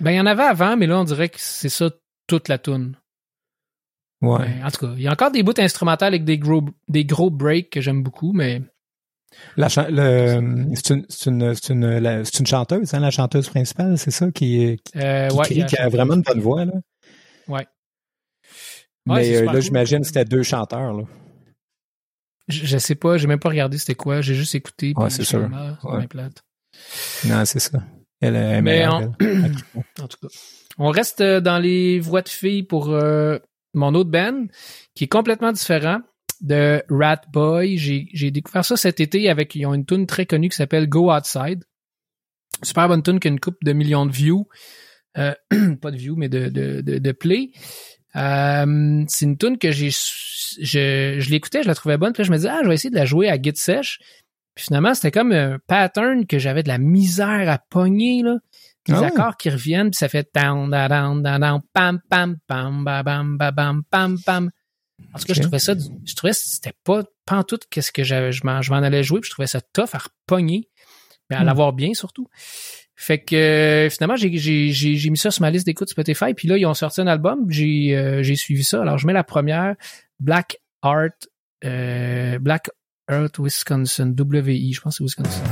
Ben, 0.00 0.10
il 0.12 0.16
y 0.16 0.20
en 0.20 0.26
avait 0.26 0.42
avant, 0.42 0.76
mais 0.76 0.86
là, 0.86 1.00
on 1.00 1.04
dirait 1.04 1.28
que 1.28 1.38
c'est 1.38 1.68
ça 1.68 1.90
toute 2.26 2.48
la 2.48 2.58
tune. 2.58 2.96
ouais. 4.22 4.38
Ouais, 4.38 4.62
en 4.64 4.70
tout 4.70 4.86
cas, 4.86 4.92
il 4.96 5.02
y 5.02 5.08
a 5.08 5.12
encore 5.12 5.30
des 5.30 5.42
bouts 5.42 5.52
instrumentales 5.58 6.08
avec 6.14 6.24
des 6.24 6.38
gros, 6.38 6.64
des 6.88 7.04
gros 7.04 7.30
breaks 7.30 7.70
que 7.70 7.80
j'aime 7.80 8.02
beaucoup, 8.02 8.32
mais 8.32 8.62
La 9.56 9.68
c'est 9.68 9.88
une, 9.90 10.74
une, 11.26 11.54
une, 11.70 12.24
une 12.40 12.46
chanteuse, 12.46 12.94
hein, 12.94 13.00
la 13.00 13.10
chanteuse 13.10 13.48
principale, 13.48 13.96
c'est 13.98 14.10
ça, 14.10 14.30
qui, 14.32 14.78
qui, 14.84 14.98
euh, 14.98 15.30
ouais, 15.30 15.44
crie, 15.44 15.54
il 15.54 15.58
y 15.58 15.62
a- 15.62 15.66
qui 15.66 15.76
a 15.76 15.88
vraiment 15.88 16.14
une 16.14 16.22
bonne 16.22 16.40
voix, 16.40 16.64
là. 16.64 16.72
Ouais. 17.46 17.66
Mais 19.06 19.36
euh, 19.36 19.44
là, 19.46 19.52
cool. 19.52 19.62
j'imagine 19.62 20.00
que 20.00 20.06
c'était 20.06 20.24
deux 20.24 20.42
chanteurs, 20.42 20.92
là. 20.92 21.04
Je, 22.48 22.64
je 22.66 22.78
sais 22.78 22.94
pas, 22.94 23.18
j'ai 23.18 23.26
même 23.26 23.38
pas 23.38 23.50
regardé 23.50 23.76
c'était 23.78 23.94
quoi, 23.94 24.20
j'ai 24.22 24.34
juste 24.34 24.54
écouté. 24.54 24.94
Ouais, 24.96 25.10
c'est 25.10 25.24
sûr. 25.24 25.48
Ouais. 25.84 26.06
plate. 26.06 26.42
Non, 27.26 27.44
c'est 27.44 27.58
ça. 27.60 27.78
Elle 28.20 28.36
est 28.36 28.62
Mais 28.62 28.62
meilleure, 28.62 28.94
en- 28.94 29.12
elle. 29.20 29.52
En 30.02 30.08
tout 30.08 30.18
cas. 30.22 30.28
On 30.78 30.90
reste 30.90 31.20
euh, 31.20 31.40
dans 31.40 31.58
les 31.58 31.98
voix 32.00 32.22
de 32.22 32.28
filles 32.28 32.62
pour 32.62 32.90
euh, 32.90 33.38
mon 33.74 33.94
autre 33.94 34.10
band, 34.10 34.46
qui 34.94 35.04
est 35.04 35.08
complètement 35.08 35.52
différent 35.52 36.00
de 36.40 36.82
Rat 36.88 37.22
Boy. 37.32 37.76
J'ai 37.78 38.30
découvert 38.30 38.64
ça 38.64 38.76
cet 38.76 39.00
été 39.00 39.28
avec, 39.28 39.54
ils 39.54 39.66
ont 39.66 39.74
une 39.74 39.84
tune 39.86 40.06
très 40.06 40.24
connue 40.26 40.48
qui 40.48 40.56
s'appelle 40.56 40.88
Go 40.88 41.12
Outside. 41.12 41.64
Super 42.62 42.88
bonne 42.88 43.02
tune 43.02 43.20
qui 43.20 43.28
a 43.28 43.30
une 43.30 43.40
coupe 43.40 43.58
de 43.64 43.72
millions 43.72 44.06
de 44.06 44.12
views. 44.12 44.46
Euh, 45.16 45.34
pas 45.82 45.90
de 45.90 45.96
views, 45.96 46.16
mais 46.16 46.28
de, 46.28 46.48
de, 46.48 46.80
de, 46.80 46.98
de 46.98 47.12
play. 47.12 47.50
Euh, 48.16 49.04
c'est 49.08 49.24
une 49.26 49.36
tune 49.36 49.58
que 49.58 49.70
j'ai 49.70 49.90
je, 49.90 51.16
je 51.18 51.30
l'écoutais, 51.30 51.62
je 51.62 51.68
la 51.68 51.74
trouvais 51.74 51.98
bonne, 51.98 52.12
puis 52.12 52.22
là 52.22 52.26
je 52.26 52.30
me 52.32 52.36
disais 52.36 52.48
ah 52.48 52.60
je 52.62 52.68
vais 52.68 52.74
essayer 52.74 52.90
de 52.90 52.94
la 52.96 53.04
jouer 53.04 53.28
à 53.28 53.40
Git 53.40 53.54
Sèche. 53.56 53.98
Puis 54.58 54.64
finalement, 54.64 54.92
c'était 54.92 55.12
comme 55.12 55.30
un 55.30 55.60
pattern 55.68 56.26
que 56.26 56.40
j'avais 56.40 56.64
de 56.64 56.68
la 56.68 56.78
misère 56.78 57.48
à 57.48 57.58
pogner 57.58 58.22
là. 58.24 58.38
Les 58.88 58.94
Ah 58.94 59.06
accords 59.06 59.36
qui 59.36 59.50
reviennent, 59.50 59.90
puis 59.90 59.98
ça 59.98 60.08
fait 60.08 60.28
down 60.34 60.68
down 60.68 61.22
down 61.22 61.60
pam 61.72 62.00
pam 62.10 62.38
pam 62.48 62.82
ba 62.84 63.04
bam 63.04 63.38
ba 63.38 63.52
bam 63.52 63.84
pam 63.88 64.18
pam. 64.26 64.50
En 65.14 65.18
tout 65.20 65.26
cas, 65.26 65.34
je 65.34 65.42
trouvais 65.42 65.60
ça 65.60 65.74
je 66.04 66.14
trouvais 66.16 66.32
que 66.32 66.38
c'était 66.40 66.72
pas 66.82 67.04
pas 67.24 67.36
en 67.36 67.44
tout 67.44 67.60
qu'est-ce 67.70 67.92
que 67.92 68.02
j'avais 68.02 68.32
je 68.32 68.44
m'en 68.44 68.60
je 68.60 68.72
m'en 68.72 68.78
allais 68.78 69.04
jouer, 69.04 69.20
puis 69.20 69.28
je 69.28 69.32
trouvais 69.34 69.46
ça 69.46 69.60
tough 69.60 69.90
à 69.92 69.98
repogner. 69.98 70.68
Mais 71.30 71.36
à 71.36 71.42
Hmm. 71.42 71.46
l'avoir 71.46 71.72
bien 71.72 71.94
surtout. 71.94 72.26
Fait 72.96 73.22
que 73.22 73.36
euh, 73.36 73.90
finalement, 73.90 74.16
j'ai, 74.16 74.36
j'ai, 74.38 74.72
j'ai, 74.72 74.96
j'ai 74.96 75.10
mis 75.10 75.18
ça 75.18 75.30
sur 75.30 75.42
ma 75.42 75.52
liste 75.52 75.66
d'écoute 75.66 75.88
Spotify. 75.88 76.34
Puis 76.34 76.48
là, 76.48 76.56
ils 76.56 76.66
ont 76.66 76.74
sorti 76.74 77.00
un 77.00 77.06
album. 77.06 77.46
J'ai, 77.48 77.94
euh, 77.96 78.24
j'ai 78.24 78.34
suivi 78.34 78.64
ça. 78.64 78.82
Alors, 78.82 78.98
je 78.98 79.06
mets 79.06 79.12
la 79.12 79.22
première, 79.22 79.76
Black 80.18 80.56
Art, 80.82 81.10
euh, 81.64 82.40
Black 82.40 82.70
Earth 83.10 83.38
Wisconsin, 83.38 84.14
WI, 84.18 84.72
je 84.74 84.80
pense 84.82 84.96
c'est 84.96 85.04
Wisconsin. 85.04 85.42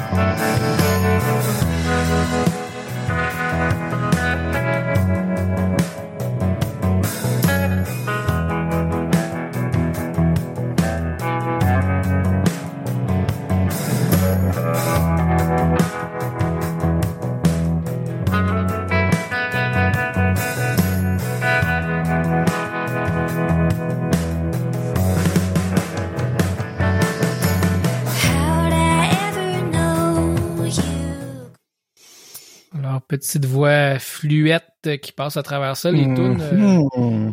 Petite 33.09 33.45
voix 33.45 33.99
fluette 33.99 34.65
qui 35.03 35.13
passe 35.13 35.37
à 35.37 35.43
travers 35.43 35.77
ça. 35.77 35.91
Les 35.91 36.05
Hmm. 36.07 36.15
tunes, 36.15 36.41
euh, 36.41 36.79
Hmm. 36.97 37.33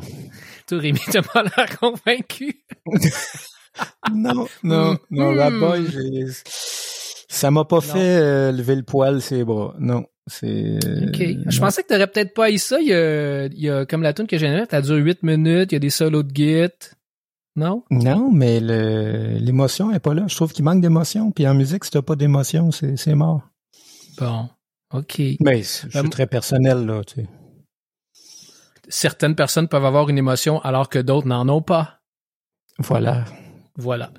toi, 0.67 0.77
Rémi, 0.79 0.99
t'as 1.11 1.21
pas 1.21 1.43
l'air 1.43 1.77
convaincu. 1.79 2.63
Non, 4.13 4.45
non, 4.63 4.97
non, 5.09 5.31
Hmm. 5.33 5.37
Rat 5.37 5.51
Boy, 5.51 5.85
j'ai... 5.91 6.25
ça 7.29 7.51
m'a 7.51 7.65
pas 7.65 7.81
fait 7.81 8.17
euh, 8.19 8.51
lever 8.51 8.75
le 8.75 8.83
poil 8.83 9.21
ses 9.21 9.43
bras. 9.43 9.73
Non, 9.79 10.05
c'est. 10.27 10.77
OK. 11.07 11.21
euh, 11.21 11.43
Je 11.47 11.59
non. 11.59 11.65
pensais 11.65 11.83
que 11.83 11.87
t'aurais 11.87 12.07
peut-être 12.07 12.33
pas 12.33 12.51
eu 12.51 12.57
ça. 12.57 12.79
Il 12.79 12.87
y 12.87 12.93
a, 12.93 13.45
il 13.45 13.59
y 13.59 13.69
a 13.69 13.85
comme 13.85 14.03
la 14.03 14.13
tune 14.13 14.27
que 14.27 14.37
j'ai 14.37 14.47
elle 14.47 14.81
dure 14.83 14.95
8 14.95 15.23
minutes, 15.23 15.71
il 15.71 15.75
y 15.75 15.77
a 15.77 15.79
des 15.79 15.89
solos 15.89 16.23
de 16.23 16.35
git. 16.35 16.69
Non? 17.55 17.83
Non, 17.91 18.31
mais 18.31 18.59
l'émotion 18.59 19.91
est 19.93 19.99
pas 19.99 20.15
là. 20.15 20.23
Je 20.27 20.35
trouve 20.35 20.51
qu'il 20.53 20.65
manque 20.65 20.81
d'émotion. 20.81 21.31
Puis 21.31 21.47
en 21.47 21.53
musique, 21.53 21.85
si 21.85 21.91
t'as 21.91 22.01
pas 22.01 22.15
d'émotion, 22.15 22.71
c'est 22.71 23.13
mort. 23.15 23.41
Bon. 24.19 24.49
OK. 24.93 25.21
Mais 25.39 25.63
c'est, 25.63 25.91
je 25.91 25.99
suis 25.99 26.09
très 26.09 26.27
personnel, 26.27 26.85
là, 26.85 27.01
tu 27.03 27.15
sais. 27.15 27.27
Certaines 28.89 29.35
personnes 29.35 29.67
peuvent 29.67 29.85
avoir 29.85 30.09
une 30.09 30.17
émotion 30.17 30.59
alors 30.61 30.89
que 30.89 30.99
d'autres 30.99 31.27
n'en 31.27 31.47
ont 31.49 31.61
pas. 31.61 31.99
Voilà. 32.79 33.25
Voilà. 33.75 34.11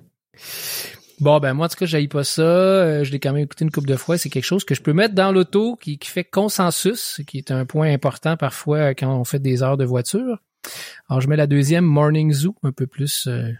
Bon, 1.20 1.38
ben 1.38 1.54
moi, 1.54 1.66
en 1.66 1.68
tout 1.68 1.76
cas, 1.76 1.86
j'aille 1.86 2.08
pas 2.08 2.24
ça. 2.24 2.42
Euh, 2.42 3.04
je 3.04 3.12
l'ai 3.12 3.20
quand 3.20 3.32
même 3.32 3.44
écouté 3.44 3.64
une 3.64 3.70
couple 3.70 3.88
de 3.88 3.96
fois. 3.96 4.18
C'est 4.18 4.30
quelque 4.30 4.44
chose 4.44 4.64
que 4.64 4.74
je 4.74 4.82
peux 4.82 4.92
mettre 4.92 5.14
dans 5.14 5.30
l'auto 5.32 5.76
qui, 5.76 5.98
qui 5.98 6.10
fait 6.10 6.24
consensus, 6.24 7.20
qui 7.26 7.38
est 7.38 7.50
un 7.50 7.66
point 7.66 7.92
important 7.92 8.36
parfois 8.36 8.78
euh, 8.78 8.94
quand 8.98 9.14
on 9.14 9.24
fait 9.24 9.38
des 9.38 9.62
heures 9.62 9.76
de 9.76 9.84
voiture. 9.84 10.38
Alors, 11.08 11.20
je 11.20 11.28
mets 11.28 11.36
la 11.36 11.46
deuxième, 11.46 11.84
Morning 11.84 12.32
Zoo, 12.32 12.56
un 12.62 12.72
peu 12.72 12.86
plus... 12.86 13.26
euh, 13.28 13.52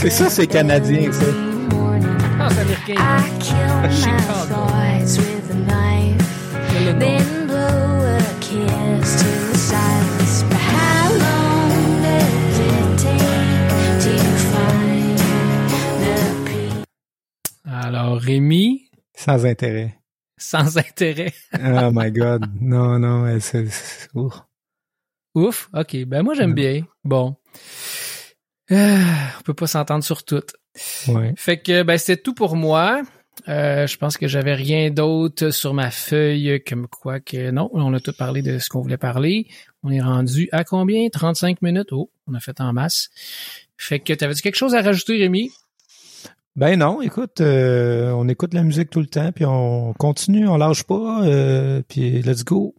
C'est 0.00 0.10
ça, 0.10 0.30
c'est 0.30 0.46
canadien, 0.46 1.12
ça. 1.12 1.24
Ah, 2.40 2.48
c'est 2.50 2.60
américain. 2.60 2.94
I 2.94 3.38
kill 3.38 3.56
my 3.82 3.90
Chicago. 3.94 4.46
thoughts 4.48 5.18
with 5.18 5.50
a 5.50 5.54
knife. 5.54 6.74
Illinois. 6.74 6.98
Then 6.98 7.46
blow 7.46 8.16
a 8.16 8.18
kiss 8.40 9.16
to 9.16 9.28
the 9.52 9.58
silence. 9.58 10.42
But 10.48 10.56
how 10.58 11.12
long 11.12 12.02
does 12.02 12.58
it 12.60 12.98
take 12.98 14.00
to 14.00 14.16
find 14.52 15.18
the 16.00 16.50
peace? 16.50 16.84
Alors, 17.70 18.18
Rémi, 18.20 18.88
Sans 19.14 19.44
intérêt. 19.44 19.94
sans 20.38 20.78
intérêt. 20.78 21.34
Oh 21.54 21.90
my 21.92 22.10
God. 22.12 22.46
Non, 22.58 22.98
non, 22.98 23.38
c'est... 23.40 23.66
ouh. 24.14 24.32
Ouf, 25.34 25.68
ok. 25.74 26.04
Ben 26.06 26.22
moi 26.22 26.32
j'aime 26.34 26.54
bien. 26.54 26.84
Bon. 27.04 27.36
Euh, 28.70 29.02
on 29.38 29.42
peut 29.42 29.54
pas 29.54 29.66
s'entendre 29.66 30.04
sur 30.04 30.24
tout. 30.24 30.42
Ouais. 31.08 31.34
Fait 31.36 31.58
que 31.58 31.82
ben 31.82 31.98
c'est 31.98 32.22
tout 32.22 32.34
pour 32.34 32.56
moi. 32.56 33.02
Euh, 33.48 33.86
je 33.86 33.96
pense 33.96 34.18
que 34.18 34.28
j'avais 34.28 34.54
rien 34.54 34.90
d'autre 34.90 35.50
sur 35.50 35.72
ma 35.72 35.90
feuille 35.90 36.62
comme 36.66 36.86
quoi 36.88 37.20
que 37.20 37.50
non, 37.50 37.70
on 37.72 37.92
a 37.94 38.00
tout 38.00 38.12
parlé 38.12 38.42
de 38.42 38.58
ce 38.58 38.68
qu'on 38.68 38.80
voulait 38.80 38.98
parler. 38.98 39.46
On 39.82 39.90
est 39.90 40.00
rendu 40.00 40.48
à 40.52 40.62
combien? 40.64 41.08
35 41.08 41.62
minutes? 41.62 41.92
Oh, 41.92 42.10
on 42.26 42.34
a 42.34 42.40
fait 42.40 42.60
en 42.60 42.72
masse. 42.72 43.08
Fait 43.78 43.98
que 43.98 44.12
t'avais-tu 44.12 44.42
quelque 44.42 44.56
chose 44.56 44.74
à 44.74 44.82
rajouter 44.82 45.16
Rémi? 45.16 45.50
Ben 46.56 46.78
non, 46.78 47.00
écoute, 47.00 47.40
euh, 47.40 48.10
on 48.10 48.28
écoute 48.28 48.54
la 48.54 48.62
musique 48.62 48.90
tout 48.90 49.00
le 49.00 49.06
temps, 49.06 49.30
puis 49.32 49.44
on 49.46 49.94
continue, 49.94 50.48
on 50.48 50.56
lâche 50.56 50.82
pas, 50.82 51.24
euh, 51.24 51.80
puis 51.88 52.22
let's 52.22 52.44
go. 52.44 52.74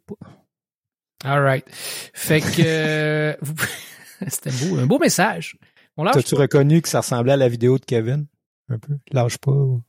All 1.24 1.42
right. 1.42 1.66
Fait 2.14 2.42
que 2.42 2.62
euh, 2.64 3.34
c'était 4.28 4.52
beau, 4.52 4.78
un 4.78 4.86
beau 4.86 5.00
message. 5.00 5.58
On 5.98 6.04
lâche 6.04 6.14
T'as-tu 6.16 6.36
reconnu 6.36 6.82
que 6.82 6.90
ça 6.90 7.02
ressemblait 7.02 7.34
à 7.34 7.38
la 7.38 7.50
vidéo 7.50 7.78
de 7.78 7.86
Kevin? 7.86 8.28
Un 8.70 8.80
peu? 8.80 8.94
Lâche 9.12 9.38
pas. 9.38 9.52
ou- 9.52 9.84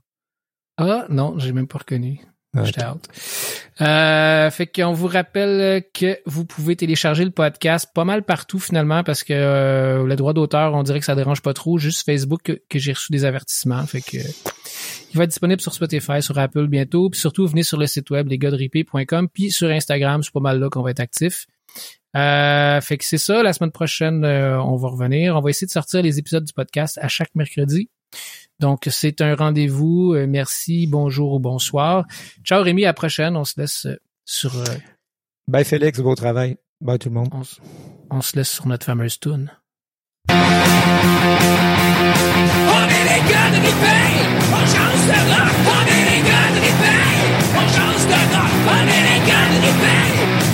Ah 0.76 1.07
non, 1.09 1.38
j'ai 1.38 1.53
même 1.53 1.68
pas 1.68 1.78
reconnu. 1.78 2.20
Ah, 2.55 2.64
J'étais 2.64 2.84
out. 2.84 3.09
Euh, 3.80 4.50
fait 4.50 4.66
qu'on 4.66 4.92
vous 4.92 5.07
rappelle 5.07 5.82
que 5.94 6.18
vous 6.26 6.44
pouvez 6.44 6.76
télécharger 6.76 7.24
le 7.24 7.30
podcast 7.30 7.88
pas 7.94 8.05
mal 8.05 8.22
partout 8.24 8.59
finalement 8.59 9.03
parce 9.03 9.24
que 9.24 9.32
euh, 9.32 10.05
le 10.05 10.16
droit 10.16 10.34
d'auteur, 10.34 10.74
on 10.74 10.82
dirait 10.82 10.98
que 11.00 11.07
ça 11.07 11.14
dérange 11.14 11.40
pas 11.40 11.55
trop. 11.55 11.78
Juste 11.78 12.05
Facebook 12.05 12.42
que, 12.42 12.61
que 12.68 12.78
j'ai 12.78 12.92
reçu 12.92 13.11
des 13.11 13.24
avertissements. 13.24 13.82
Fait 13.86 14.03
que 14.03 14.18
il 14.18 15.16
va 15.16 15.24
être 15.24 15.30
disponible 15.30 15.62
sur 15.62 15.72
Spotify, 15.72 16.20
sur 16.20 16.38
Apple 16.38 16.66
bientôt. 16.66 17.09
Puis 17.09 17.20
surtout, 17.20 17.46
venez 17.46 17.62
sur 17.62 17.78
le 17.78 17.86
site 17.86 18.11
web 18.11 18.28
lesgodripé.com 18.28 19.28
puis 19.32 19.50
sur 19.50 19.70
Instagram, 19.70 20.22
c'est 20.22 20.32
pas 20.32 20.40
mal 20.40 20.59
là 20.61 20.68
qu'on 20.68 20.82
va 20.82 20.90
être 20.90 21.00
actif. 21.00 21.46
Euh, 22.16 22.80
fait 22.80 22.98
que 22.98 23.04
c'est 23.04 23.18
ça. 23.18 23.42
La 23.42 23.52
semaine 23.52 23.72
prochaine, 23.72 24.24
euh, 24.24 24.62
on 24.62 24.76
va 24.76 24.88
revenir. 24.88 25.36
On 25.36 25.40
va 25.40 25.50
essayer 25.50 25.66
de 25.66 25.72
sortir 25.72 26.02
les 26.02 26.18
épisodes 26.18 26.44
du 26.44 26.52
podcast 26.52 26.98
à 27.00 27.08
chaque 27.08 27.34
mercredi. 27.34 27.88
Donc, 28.58 28.86
c'est 28.90 29.20
un 29.20 29.34
rendez-vous. 29.34 30.14
Euh, 30.14 30.26
merci, 30.28 30.86
bonjour 30.86 31.34
ou 31.34 31.38
bonsoir. 31.38 32.04
Ciao 32.44 32.62
Rémi, 32.62 32.84
à 32.84 32.88
la 32.88 32.94
prochaine. 32.94 33.36
On 33.36 33.44
se 33.44 33.58
laisse 33.60 33.86
sur. 34.24 34.52
Bye 35.48 35.64
Félix, 35.64 36.00
beau 36.00 36.14
travail. 36.14 36.56
Bye 36.80 36.98
tout 36.98 37.08
le 37.08 37.14
monde. 37.14 37.30
On, 38.10 38.20
se 38.20 38.36
laisse 38.36 38.50
sur 38.50 38.66
notre 38.66 38.84
fameuse 38.84 39.18
tune. 39.18 39.50
On 40.28 40.34
est 40.34 40.38
de 43.48 43.62
on 48.64 48.86
est 48.86 49.02
les 49.02 49.26
gars 49.26 49.48
de 49.48 50.31